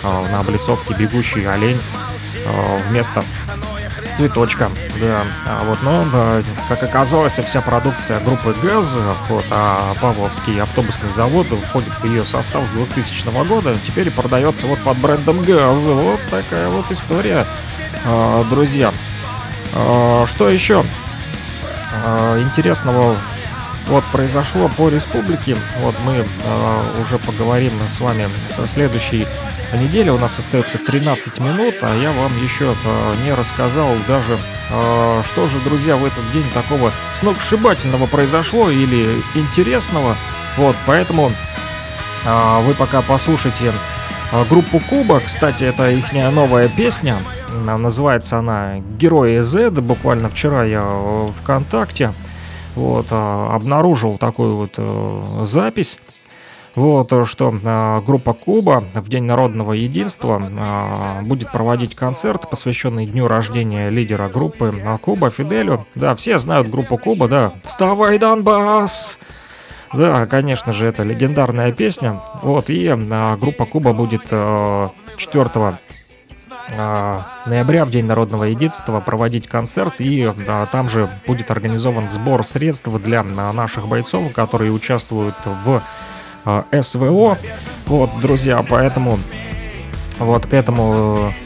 [0.04, 1.80] э, на облицовке бегущий олень
[2.90, 3.24] вместо
[4.18, 6.04] цветочка, да, а вот, но,
[6.68, 8.98] как оказалось, вся продукция группы ГАЗ,
[9.30, 14.80] вот, а Павловский автобусный завод входит в ее состав с 2000 года, теперь продается вот
[14.80, 17.46] под брендом ГАЗ, вот такая вот история,
[18.50, 18.92] друзья.
[19.74, 20.86] А, Что еще
[22.06, 23.16] а, интересного
[23.88, 25.58] вот произошло по республике.
[25.80, 29.28] Вот мы э, уже поговорим с вами со следующей
[29.74, 30.10] недели.
[30.10, 32.74] У нас остается 13 минут, а я вам еще
[33.26, 34.38] не рассказал даже,
[34.70, 40.16] что же, друзья, в этот день такого сногсшибательного произошло или интересного.
[40.58, 41.32] Вот, поэтому
[42.26, 43.74] а, вы пока послушайте а,
[44.50, 45.20] группу Куба.
[45.20, 47.18] Кстати, это их новая песня.
[47.68, 49.72] А, Называется она «Герои Z».
[49.82, 52.14] Буквально вчера я э, ВКонтакте
[52.76, 56.00] вот, а, обнаружил такую вот э, запись.
[56.76, 63.06] Вот, э, что э, группа Куба в День народного единства э, будет проводить концерт, посвященный
[63.06, 65.86] дню рождения лидера группы э, Куба Фиделю.
[65.96, 67.54] Да, все знают группу Куба, да.
[67.66, 69.20] «Вставай, Донбасс!»
[69.94, 72.22] Да, конечно же, это легендарная песня.
[72.42, 75.50] Вот, и э, группа Куба будет э, 4
[76.70, 82.46] э, ноября, в День народного единства, проводить концерт, и э, там же будет организован сбор
[82.46, 85.82] средств для э, наших бойцов, которые участвуют в
[86.46, 87.38] э, СВО.
[87.86, 89.20] Вот, друзья, поэтому
[90.20, 91.44] вот к этому э,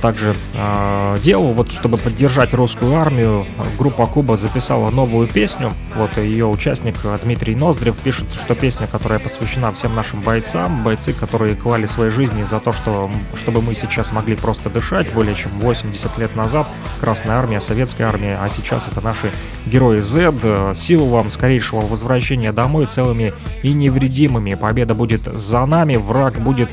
[0.00, 3.44] также э, делу, вот чтобы поддержать русскую армию,
[3.76, 5.72] группа Куба записала новую песню.
[5.96, 11.56] Вот ее участник Дмитрий Ноздрев пишет, что песня, которая посвящена всем нашим бойцам, бойцы, которые
[11.56, 16.18] клали свои жизни за то, что, чтобы мы сейчас могли просто дышать более чем 80
[16.18, 16.68] лет назад.
[17.00, 19.32] Красная армия, советская армия, а сейчас это наши
[19.66, 20.74] герои Z.
[20.76, 23.32] Сил вам скорейшего возвращения домой целыми
[23.62, 24.54] и невредимыми.
[24.54, 26.72] Победа будет за нами, враг будет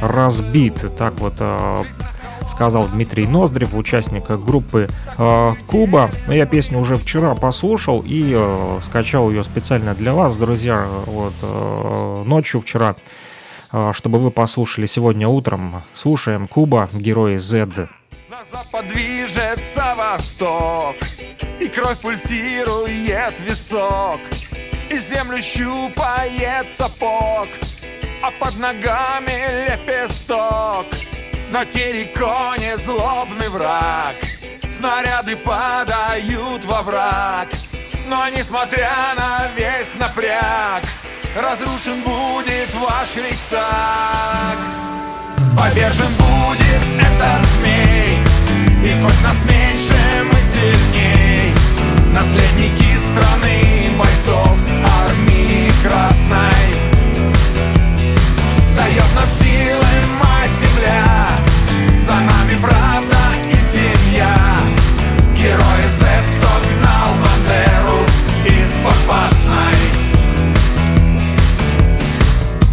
[0.00, 0.96] разбит.
[0.96, 1.84] Так вот э,
[2.46, 4.88] сказал Дмитрий Ноздрев, участник группы
[5.18, 6.10] э, Куба.
[6.28, 12.22] Я песню уже вчера послушал и э, скачал ее специально для вас, друзья, вот э,
[12.26, 12.96] ночью вчера,
[13.72, 15.82] э, чтобы вы послушали сегодня утром.
[15.92, 17.88] Слушаем Куба, герои Z.
[18.30, 20.94] На запад движется восток
[21.58, 24.20] И кровь пульсирует висок
[24.88, 27.48] И землю щупает сапог
[28.22, 30.86] А под ногами лепесток
[31.50, 34.14] На терриконе злобный враг.
[34.70, 37.48] Снаряды падают во враг.
[38.06, 40.84] Но несмотря на весь напряг
[41.36, 44.58] Разрушен будет ваш рейхстаг.
[45.58, 48.18] Повержен будет этот змей
[48.84, 49.94] И хоть нас меньше,
[50.32, 51.52] мы сильней.
[52.12, 54.56] Наследники страны бойцов
[55.04, 56.70] армии красной.
[58.76, 61.39] Дает нам силы мать земля
[62.00, 64.34] За нами правда и семья.
[65.36, 68.06] Герои Z, кто гнал Бандеру
[68.46, 69.76] из Попасной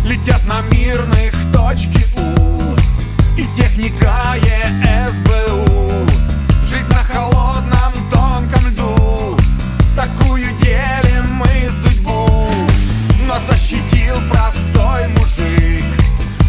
[0.05, 2.75] Летят на мирных точки У
[3.37, 6.09] И техника ЕСБУ
[6.63, 9.37] Жизнь на холодном тонком льду.
[9.93, 12.49] Такую делим мы судьбу.
[13.27, 15.86] Но защитил простой мужик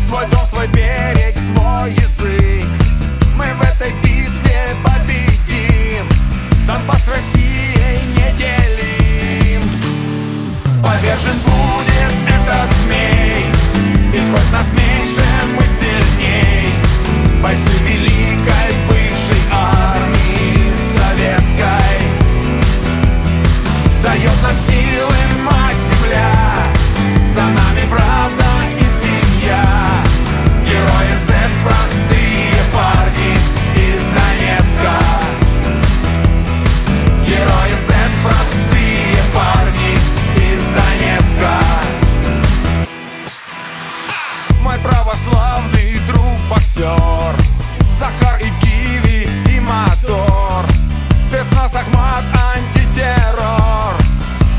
[0.08, 2.66] Свой дом, свой берег, свой язык.
[3.36, 6.08] Мы в этой битве победим.
[6.66, 9.60] Донбасс Россией не делим.
[10.82, 13.44] Повержен будет этот змей.
[14.14, 15.22] И хоть нас меньше,
[15.58, 16.72] мы сильней.
[17.42, 22.00] Бойцы великой бывшей армии советской.
[24.02, 25.17] Дает нам силы
[45.08, 47.34] православный друг боксер
[47.88, 50.66] Захар и Киви и мотор.
[51.18, 52.24] Спецназ Ахмат
[52.54, 53.94] антитеррор.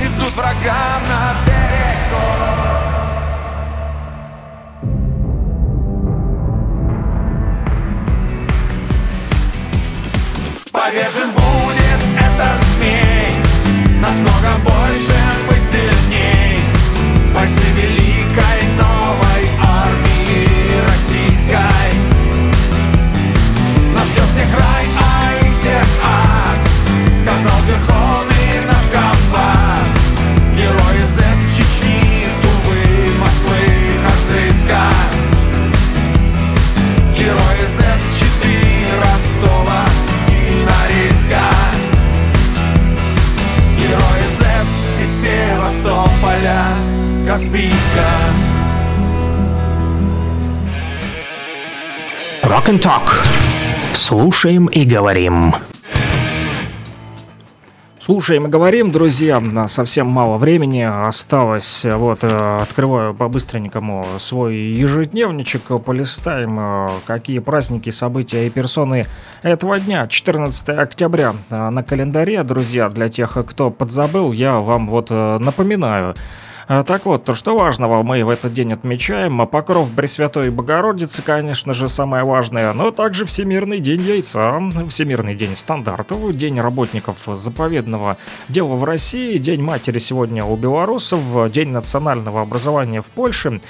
[0.01, 2.39] Идут врагам на перекор.
[10.71, 13.35] Повержен будет этот змей.
[14.01, 15.13] Нас много больше,
[15.47, 16.63] мы сильней.
[17.35, 18.49] Бойцы великой
[18.79, 18.88] армии
[21.39, 21.93] российской
[23.95, 26.59] Нас ждет всех рай, а их всех ад.
[27.15, 29.87] Сказал верховный наш комбат.
[30.57, 31.23] Герои Z,
[31.55, 33.59] Чечни, Тувы, Москвы,
[34.03, 34.91] Харциска
[37.17, 37.83] Герои Z,
[38.17, 38.57] Читы,
[39.01, 39.85] Ростова
[40.27, 41.43] и Норильска.
[43.77, 44.45] Герои Z
[45.01, 46.75] из Севастополя,
[47.25, 48.58] Каспийска
[52.49, 53.07] Rock and Talk.
[53.93, 55.53] Слушаем и говорим.
[58.01, 61.85] Слушаем и говорим, друзья, совсем мало времени осталось.
[61.85, 69.05] Вот, э, открываю по-быстренькому свой ежедневничек, полистаем, э, какие праздники, события и персоны
[69.43, 70.07] этого дня.
[70.07, 76.15] 14 октября э, на календаре, друзья, для тех, кто подзабыл, я вам вот напоминаю.
[76.71, 79.41] А, Так вот, то что важного мы в этот день отмечаем?
[79.41, 85.55] А Покров Пресвятой Богородицы, конечно же, самое важное, но также Всемирный день яйца, Всемирный день
[85.55, 88.17] стандартов, День работников заповедного
[88.49, 93.61] дела в России, День матери сегодня у белорусов, День национального образования в Польше,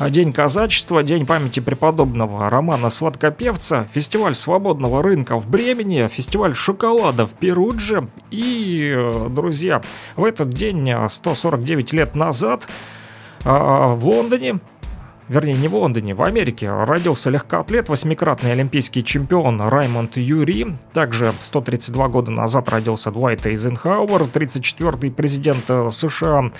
[0.00, 7.36] День казачества, День памяти преподобного Романа Сладкопевца, фестиваль свободного рынка в Бремени, фестиваль шоколада в
[7.36, 9.80] Перудже и, э, друзья,
[10.16, 12.47] в этот день, э, 149 лет назад,
[13.44, 14.60] а, в Лондоне,
[15.28, 20.76] вернее не в Лондоне, в Америке, родился легкоатлет, восьмикратный олимпийский чемпион Раймонд Юри.
[20.92, 26.50] Также 132 года назад родился Дуайт Эйзенхауэр, 34-й президент э, США,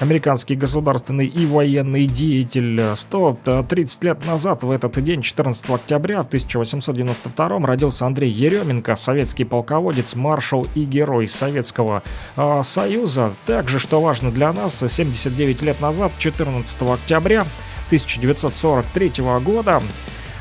[0.00, 2.82] американский государственный и военный деятель.
[2.94, 10.66] 130 лет назад в этот день, 14 октября 1892 родился Андрей Еременко, советский полководец, маршал
[10.74, 12.02] и герой Советского
[12.36, 13.34] э, Союза.
[13.44, 17.44] Также, что важно для нас, 79 лет назад, 14 октября
[17.88, 19.12] 1943
[19.42, 19.82] года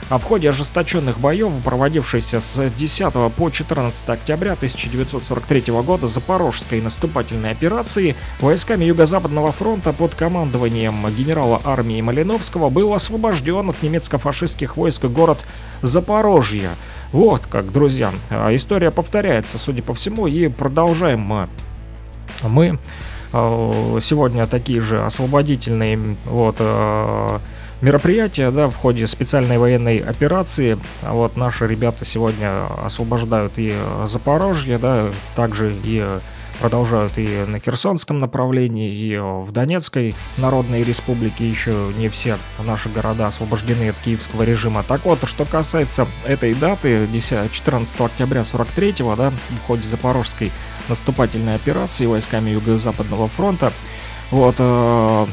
[0.10, 7.52] а в ходе ожесточенных боев, проводившейся с 10 по 14 октября 1943 года Запорожской наступательной
[7.52, 15.44] операции, войсками Юго-Западного фронта под командованием генерала армии Малиновского был освобожден от немецко-фашистских войск город
[15.82, 16.70] Запорожье.
[17.12, 21.50] Вот как, друзья, а, история повторяется, судя по всему, и продолжаем
[22.44, 22.80] мы.
[23.34, 27.40] Э, сегодня такие же освободительные вот э,
[27.82, 30.80] мероприятия, да, в ходе специальной военной операции.
[31.02, 33.74] Вот наши ребята сегодня освобождают и
[34.06, 36.20] Запорожье, да, также и
[36.60, 43.28] продолжают и на Херсонском направлении, и в Донецкой Народной Республике еще не все наши города
[43.28, 44.84] освобождены от киевского режима.
[44.84, 50.52] Так вот, что касается этой даты, 10, 14 октября 43 да, в ходе Запорожской
[50.90, 53.72] наступательной операции войсками Юго-Западного фронта,
[54.32, 55.26] вот, э,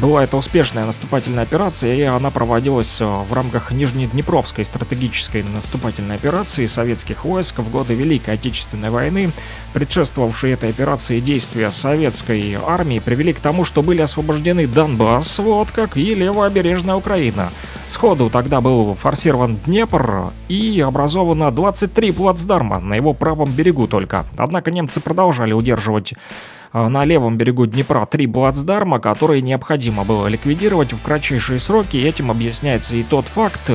[0.00, 6.66] была это успешная наступательная операция, и она проводилась э, в рамках Нижнеднепровской стратегической наступательной операции
[6.66, 9.30] советских войск в годы Великой Отечественной войны.
[9.72, 15.96] Предшествовавшие этой операции действия советской армии привели к тому, что были освобождены Донбасс, вот как
[15.96, 17.50] и левобережная Украина.
[17.88, 24.24] Сходу тогда был форсирован Днепр и образовано 23 плацдарма на его правом берегу только.
[24.36, 26.14] Однако немцы продолжали удерживать
[26.72, 31.96] на левом берегу Днепра три плацдарма, которые необходимо было ликвидировать в кратчайшие сроки.
[31.96, 33.70] Этим объясняется и тот факт,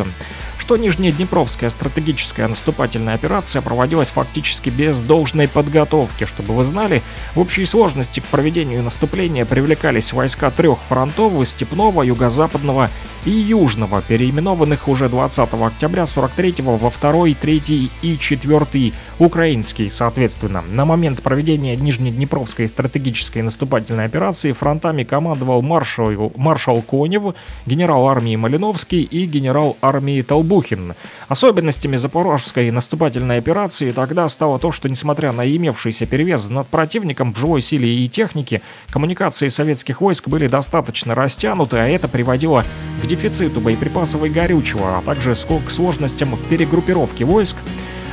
[0.58, 6.26] что Нижнеднепровская стратегическая наступательная операция проводилась фактически без должной подготовки.
[6.26, 7.04] Чтобы вы знали,
[7.36, 12.90] в общей сложности к проведению наступления привлекались войска трех фронтов– Степного, Юго-Западного
[13.26, 20.62] и Южного, переименованных уже 20 октября 43 во 2, 3 и 4 украинский, соответственно.
[20.62, 27.36] На момент проведения Нижнеднепровской стратегической наступательной операции фронтами командовал маршал, маршал Конев,
[27.66, 30.94] генерал армии Малиновский и генерал армии Толбухин.
[31.28, 37.38] Особенностями запорожской наступательной операции тогда стало то, что несмотря на имевшийся перевес над противником в
[37.38, 42.64] живой силе и технике, коммуникации советских войск были достаточно растянуты, а это приводило
[43.04, 47.58] к дефициту боеприпасов и горючего, а также к сложностям в перегруппировке войск.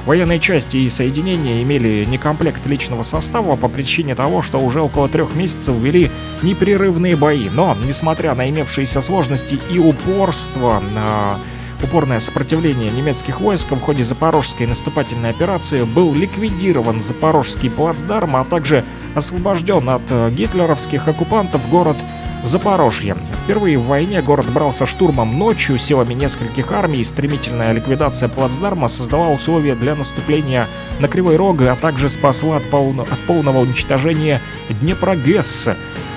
[0.06, 5.34] Военные части и соединения имели некомплект личного состава по причине того, что уже около трех
[5.34, 6.10] месяцев вели
[6.42, 7.48] непрерывные бои.
[7.48, 11.38] Но, несмотря на имевшиеся сложности и упорство, на
[11.82, 18.84] упорное сопротивление немецких войск в ходе Запорожской наступательной операции был ликвидирован Запорожский плацдарм, а также
[19.14, 21.96] освобожден от э, гитлеровских оккупантов город
[22.42, 23.16] Запорожье.
[23.42, 27.02] Впервые в войне город брался штурмом ночью силами нескольких армий.
[27.02, 30.68] Стремительная ликвидация плацдарма создала условия для наступления
[31.00, 35.70] на Кривой Рог, а также спасла от, полно- от полного уничтожения Днепрогэс.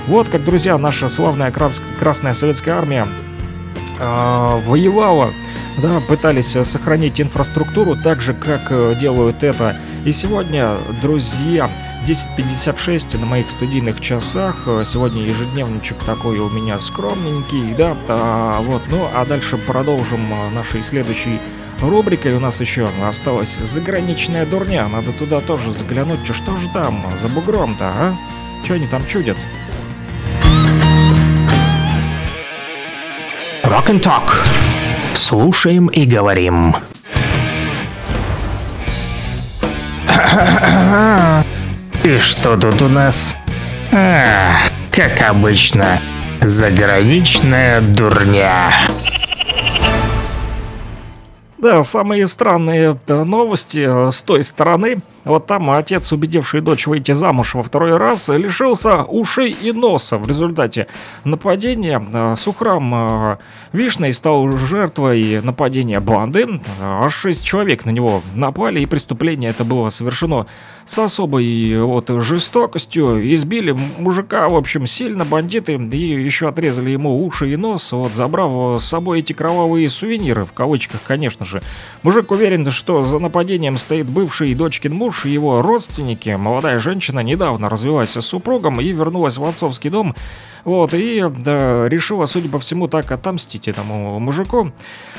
[0.07, 3.07] Вот как, друзья, наша славная крас- Красная Советская Армия
[3.99, 5.31] э, воевала
[5.81, 9.75] да, пытались сохранить инфраструктуру так же, как э, делают это
[10.05, 11.69] и сегодня, друзья,
[12.07, 14.63] 10.56 на моих студийных часах.
[14.65, 20.49] Э, Сегодня ежедневничек такой у меня скромненький, да, а, вот, ну, а дальше продолжим э,
[20.51, 21.39] нашей следующей
[21.81, 22.35] рубрикой.
[22.35, 27.85] У нас еще осталась заграничная дурня, надо туда тоже заглянуть, что же там за бугром-то,
[27.85, 28.17] а?
[28.63, 29.37] Что они там чудят?
[33.67, 34.31] Rock and Talk.
[35.13, 36.73] Слушаем и говорим.
[42.05, 43.35] И что тут у нас?
[43.91, 44.53] А,
[44.89, 45.99] как обычно,
[46.41, 48.71] заграничная дурня.
[51.57, 55.01] Да, самые странные э, новости э, с той стороны.
[55.27, 60.17] Вот там отец, убедивший дочь выйти замуж во второй раз, лишился ушей и носа.
[60.17, 60.87] В результате
[61.25, 62.93] нападения э, Сухрам
[63.33, 63.37] э,
[63.73, 66.61] Вишной стал жертвой нападения банды.
[66.81, 70.47] Аж шесть человек на него напали, и преступление это было совершено
[70.85, 73.33] с особой вот жестокостью.
[73.35, 78.81] Избили мужика, в общем, сильно бандиты, и еще отрезали ему уши и нос, вот забрав
[78.81, 81.61] с собой эти кровавые сувениры, в кавычках, конечно же.
[82.03, 86.29] Мужик уверен, что за нападением стоит бывший дочкин муж и его родственники.
[86.29, 90.15] Молодая женщина недавно развелась с супругом и вернулась в отцовский дом,
[90.63, 94.71] вот, и да, решила, судя по всему, так отомстить этому мужику.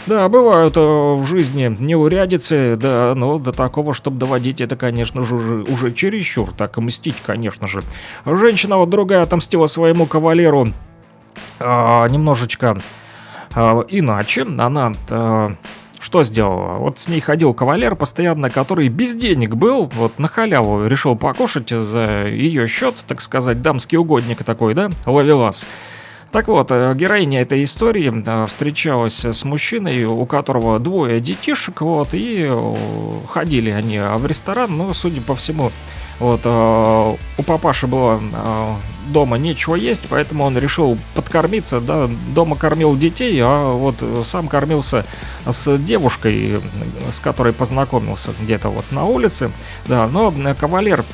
[0.06, 5.34] Да, бывают э, в жизни неурядицы, да, но до такого, чтобы доводить это, конечно же,
[5.36, 7.82] уже, уже чересчур, так мстить, конечно же.
[8.26, 10.68] Женщина вот другая отомстила своему кавалеру
[11.60, 12.78] а, немножечко
[13.54, 14.42] а, иначе.
[14.42, 15.52] Она а,
[16.08, 16.78] что сделала?
[16.78, 21.68] Вот с ней ходил кавалер постоянно, который без денег был, вот на халяву решил покушать
[21.68, 25.66] за ее счет, так сказать, дамский угодник такой, да, ловелас.
[26.32, 32.14] Так вот, э, героиня этой истории э, встречалась с мужчиной, у которого двое детишек, вот,
[32.14, 32.74] и э,
[33.28, 35.70] ходили они в ресторан, но, судя по всему,
[36.18, 38.74] вот, э, у папаши было э,
[39.08, 45.06] дома нечего есть, поэтому он решил подкормиться, да, дома кормил детей, а вот сам кормился
[45.46, 46.60] с девушкой,
[47.10, 49.50] с которой познакомился где-то вот на улице,
[49.86, 51.04] да, но кавалер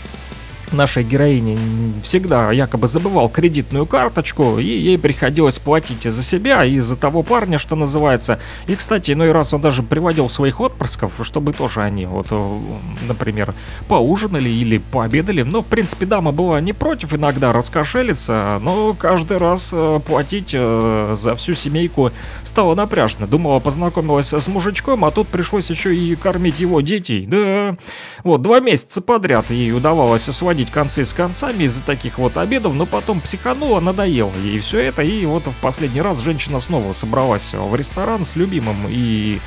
[0.72, 1.58] нашей героини
[2.02, 7.58] всегда якобы забывал кредитную карточку, и ей приходилось платить за себя и за того парня,
[7.58, 8.38] что называется.
[8.66, 12.58] И, кстати, иной раз он даже приводил своих отпрысков, чтобы тоже они, вот, э,
[13.06, 13.54] например,
[13.88, 15.42] поужинали или пообедали.
[15.42, 21.14] Но, в принципе, дама была не против иногда раскошелиться, но каждый раз э, платить э,
[21.16, 22.12] за всю семейку
[22.42, 23.26] стало напряжно.
[23.26, 27.26] Думала, познакомилась с мужичком, а тут пришлось еще и кормить его детей.
[27.26, 27.76] Да,
[28.22, 32.86] вот, два месяца подряд ей удавалось сводить концы с концами из-за таких вот обедов, но
[32.86, 37.74] потом психанула, надоело ей все это, и вот в последний раз женщина снова собралась в
[37.74, 39.40] ресторан с любимым и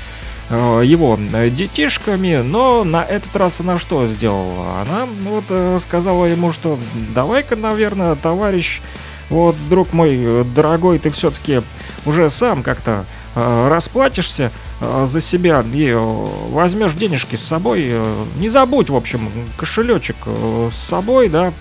[0.50, 1.18] э, его
[1.50, 4.82] детишками, но на этот раз она что сделала?
[4.82, 6.78] Она вот э, сказала ему, что
[7.16, 8.82] давай-ка, наверное, товарищ,
[9.30, 11.62] вот, друг мой, дорогой, ты все-таки
[12.06, 13.06] уже сам как-то э,
[13.38, 17.84] расплатишься э, за себя и э, возьмешь денежки с собой.
[17.86, 21.54] Э, не забудь, в общем, кошелечек э, с собой, да.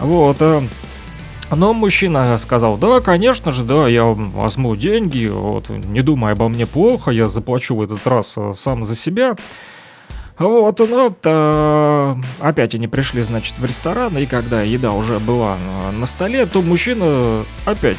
[0.00, 0.38] Вот.
[0.40, 0.60] Э,
[1.54, 6.66] но мужчина сказал, да, конечно же, да, я возьму деньги, вот, не думай обо мне
[6.66, 9.36] плохо, я заплачу в этот раз э, сам за себя.
[10.38, 15.90] Вот, ну, то, опять они пришли, значит, в ресторан, и когда еда уже была э,
[15.92, 17.98] на столе, то мужчина опять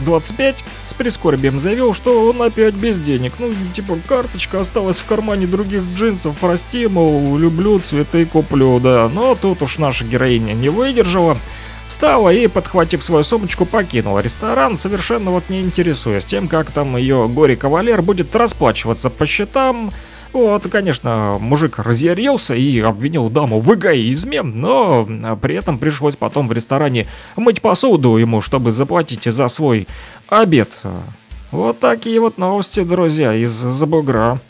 [0.00, 3.34] 25 с прискорбием заявил, что он опять без денег.
[3.38, 9.08] Ну, типа, карточка осталась в кармане других джинсов, прости, мол, люблю, цветы куплю, да.
[9.08, 11.38] Но тут уж наша героиня не выдержала.
[11.88, 17.28] Встала и, подхватив свою сумочку, покинула ресторан, совершенно вот не интересуясь тем, как там ее
[17.28, 19.92] горе-кавалер будет расплачиваться по счетам.
[20.32, 25.06] Вот, конечно, мужик разъярился и обвинил даму в эгоизме, но
[25.42, 27.06] при этом пришлось потом в ресторане
[27.36, 29.86] мыть посуду ему, чтобы заплатить за свой
[30.28, 30.82] обед.
[31.50, 34.40] Вот такие вот новости, друзья, из-за бугра.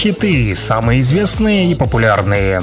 [0.00, 2.62] Рок-хиты, самые известные и популярные.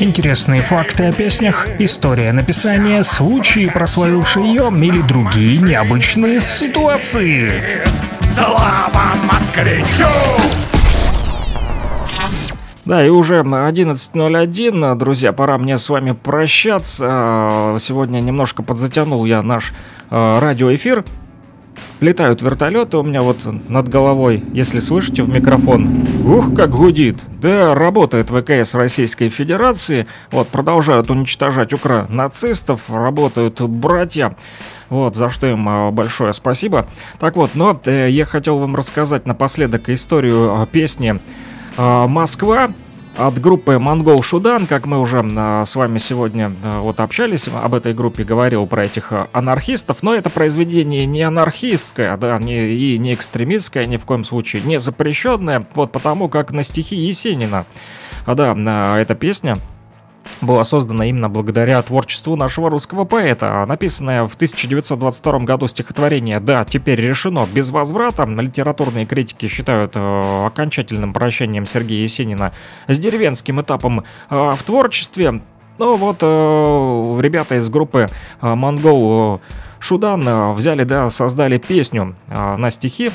[0.00, 7.62] Интересные факты о песнях, история написания, случаи, прославившие ее или другие необычные ситуации.
[8.34, 10.08] Слава москвичу!
[12.84, 17.76] Да, и уже 11.01, друзья, пора мне с вами прощаться.
[17.78, 19.72] Сегодня немножко подзатянул я наш
[20.10, 21.04] э, радиоэфир.
[22.00, 26.04] Летают вертолеты у меня вот над головой, если слышите в микрофон.
[26.26, 27.24] Ух, как гудит.
[27.40, 30.06] Да, работает ВКС Российской Федерации.
[30.30, 34.36] Вот, продолжают уничтожать укра нацистов, работают братья.
[34.90, 36.86] Вот, за что им а, большое спасибо.
[37.18, 41.18] Так вот, но э, я хотел вам рассказать напоследок историю а, песни
[41.78, 42.68] а, «Москва»,
[43.18, 47.74] от группы Монгол Шудан, как мы уже а, с вами сегодня а, вот общались об
[47.74, 52.98] этой группе, говорил про этих а, анархистов, но это произведение не анархистское, да, не, и
[52.98, 57.66] не экстремистское, ни в коем случае, не запрещенное, вот потому как на стихи Есенина.
[58.26, 59.58] А, да, эта песня
[60.40, 63.64] была создана именно благодаря творчеству нашего русского поэта.
[63.66, 71.12] Написанное в 1922 году стихотворение «Да, теперь решено без возврата» литературные критики считают э, окончательным
[71.12, 72.52] прощанием Сергея Есенина
[72.86, 75.42] с деревенским этапом э, в творчестве.
[75.78, 78.08] Ну вот э, ребята из группы
[78.40, 79.40] э, «Монгол»
[79.78, 83.10] Шудан взяли, да, создали песню э, на стихи.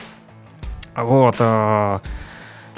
[0.96, 2.00] Вот, э,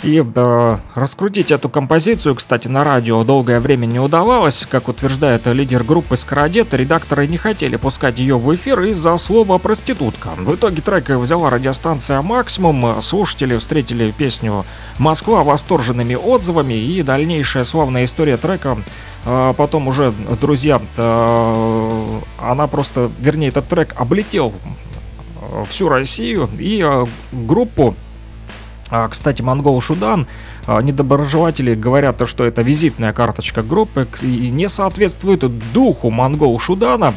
[0.04, 4.68] и э, раскрутить эту композицию, кстати, на радио долгое время не удавалось.
[4.70, 10.32] Как утверждает лидер группы Скородет, редакторы не хотели пускать ее в эфир из-за слова «проститутка».
[10.38, 13.02] В итоге трек взяла радиостанция «Максимум».
[13.02, 14.66] Слушатели встретили песню
[14.98, 16.74] «Москва» восторженными отзывами.
[16.74, 18.78] И дальнейшая славная история трека
[19.26, 24.54] э, потом уже, друзья, э, она просто, вернее, этот трек облетел
[25.42, 26.50] э, всю Россию.
[26.60, 26.86] И
[27.32, 27.96] группу
[29.10, 30.28] кстати, Монгол Шудан,
[30.66, 35.44] а, недоброжелатели говорят, что это визитная карточка группы и не соответствует
[35.74, 37.14] духу Монгол Шудана.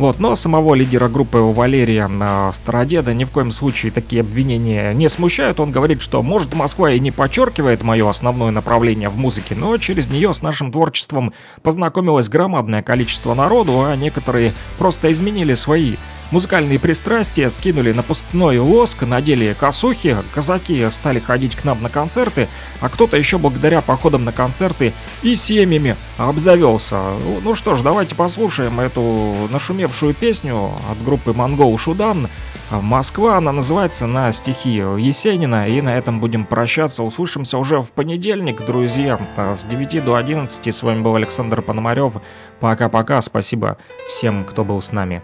[0.00, 5.10] Вот, но самого лидера группы Валерия э, Стародеда ни в коем случае такие обвинения не
[5.10, 5.60] смущают.
[5.60, 10.08] Он говорит, что может Москва и не подчеркивает мое основное направление в музыке, но через
[10.08, 15.96] нее с нашим творчеством познакомилось громадное количество народу, а некоторые просто изменили свои
[16.30, 22.48] Музыкальные пристрастия скинули напускной лоск, надели косухи, казаки стали ходить к нам на концерты,
[22.80, 24.92] а кто-то еще благодаря походам на концерты
[25.22, 27.14] и семьями обзавелся.
[27.42, 32.28] Ну что ж, давайте послушаем эту нашумевшую песню от группы Монгол Шудан.
[32.70, 37.02] Москва, она называется на стихи Есенина, и на этом будем прощаться.
[37.02, 40.72] Услышимся уже в понедельник, друзья, с 9 до 11.
[40.72, 42.18] С вами был Александр Пономарев.
[42.60, 43.76] Пока-пока, спасибо
[44.06, 45.20] всем, кто был с нами.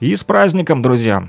[0.00, 1.28] И с праздником, друзья!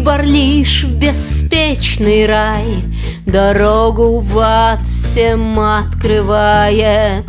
[0.00, 2.82] выбор лишь в беспечный рай
[3.26, 7.26] Дорогу в ад всем открывает.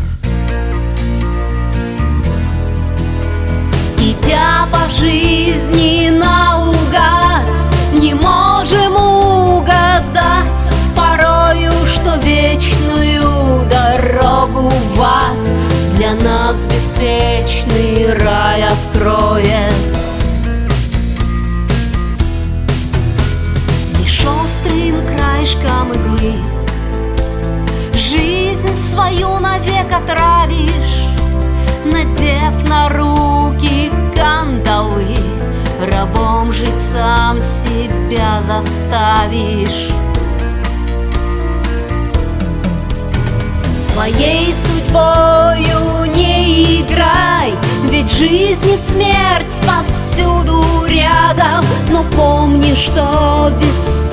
[3.97, 7.45] Идя по жизни наугад
[7.91, 20.00] Не можем угадать порою, что вечную дорогу в ад Для нас беспечный рай откроет
[25.61, 26.35] краешком иглы
[27.93, 31.05] Жизнь свою навек отравишь
[31.85, 35.17] Надев на руки кандалы.
[35.81, 39.89] Рабом жить сам себя заставишь.
[43.75, 47.53] Своей судьбою не играй
[47.89, 51.65] Ведь жизнь и смерть повсюду рядом.
[51.89, 53.51] Но помни, что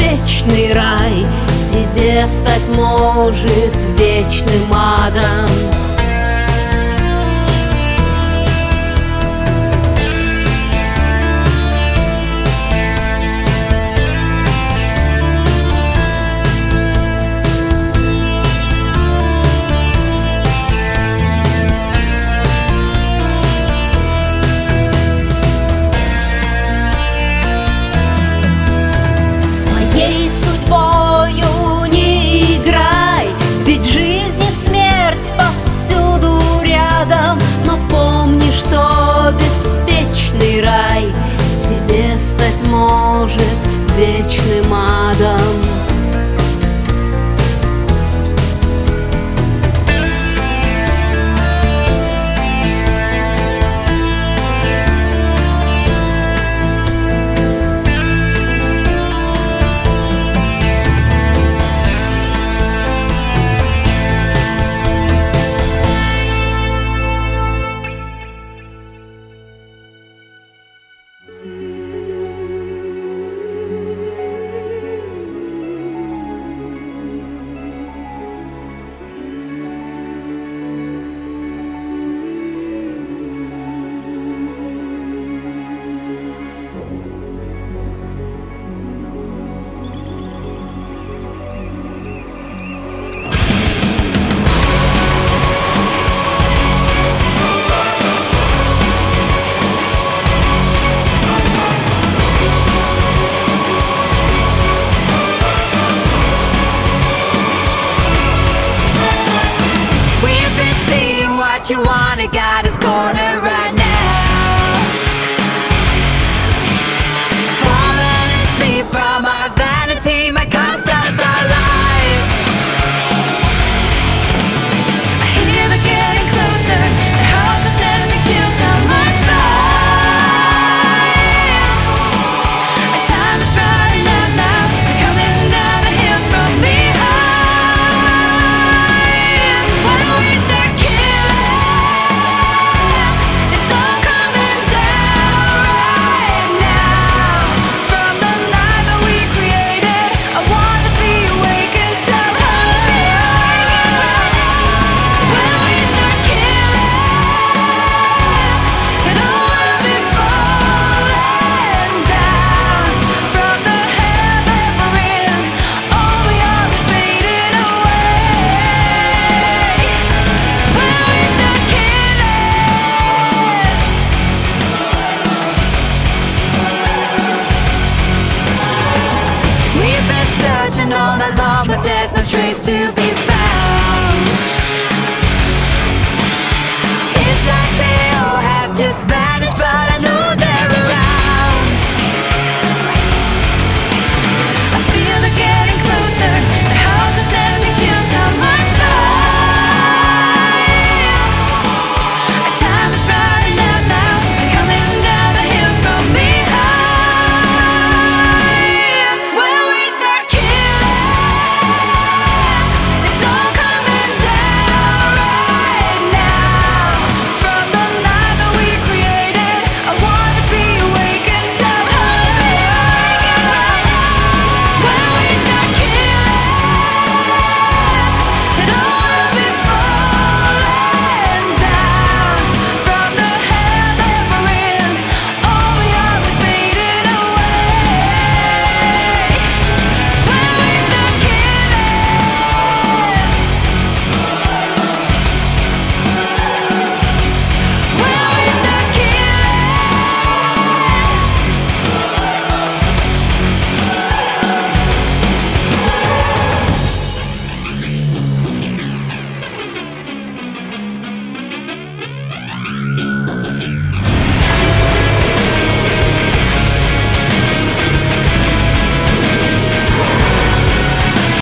[0.09, 1.27] беспечный рай.
[1.65, 5.78] Тебе стать может вечным адом
[43.99, 45.08] вечным адом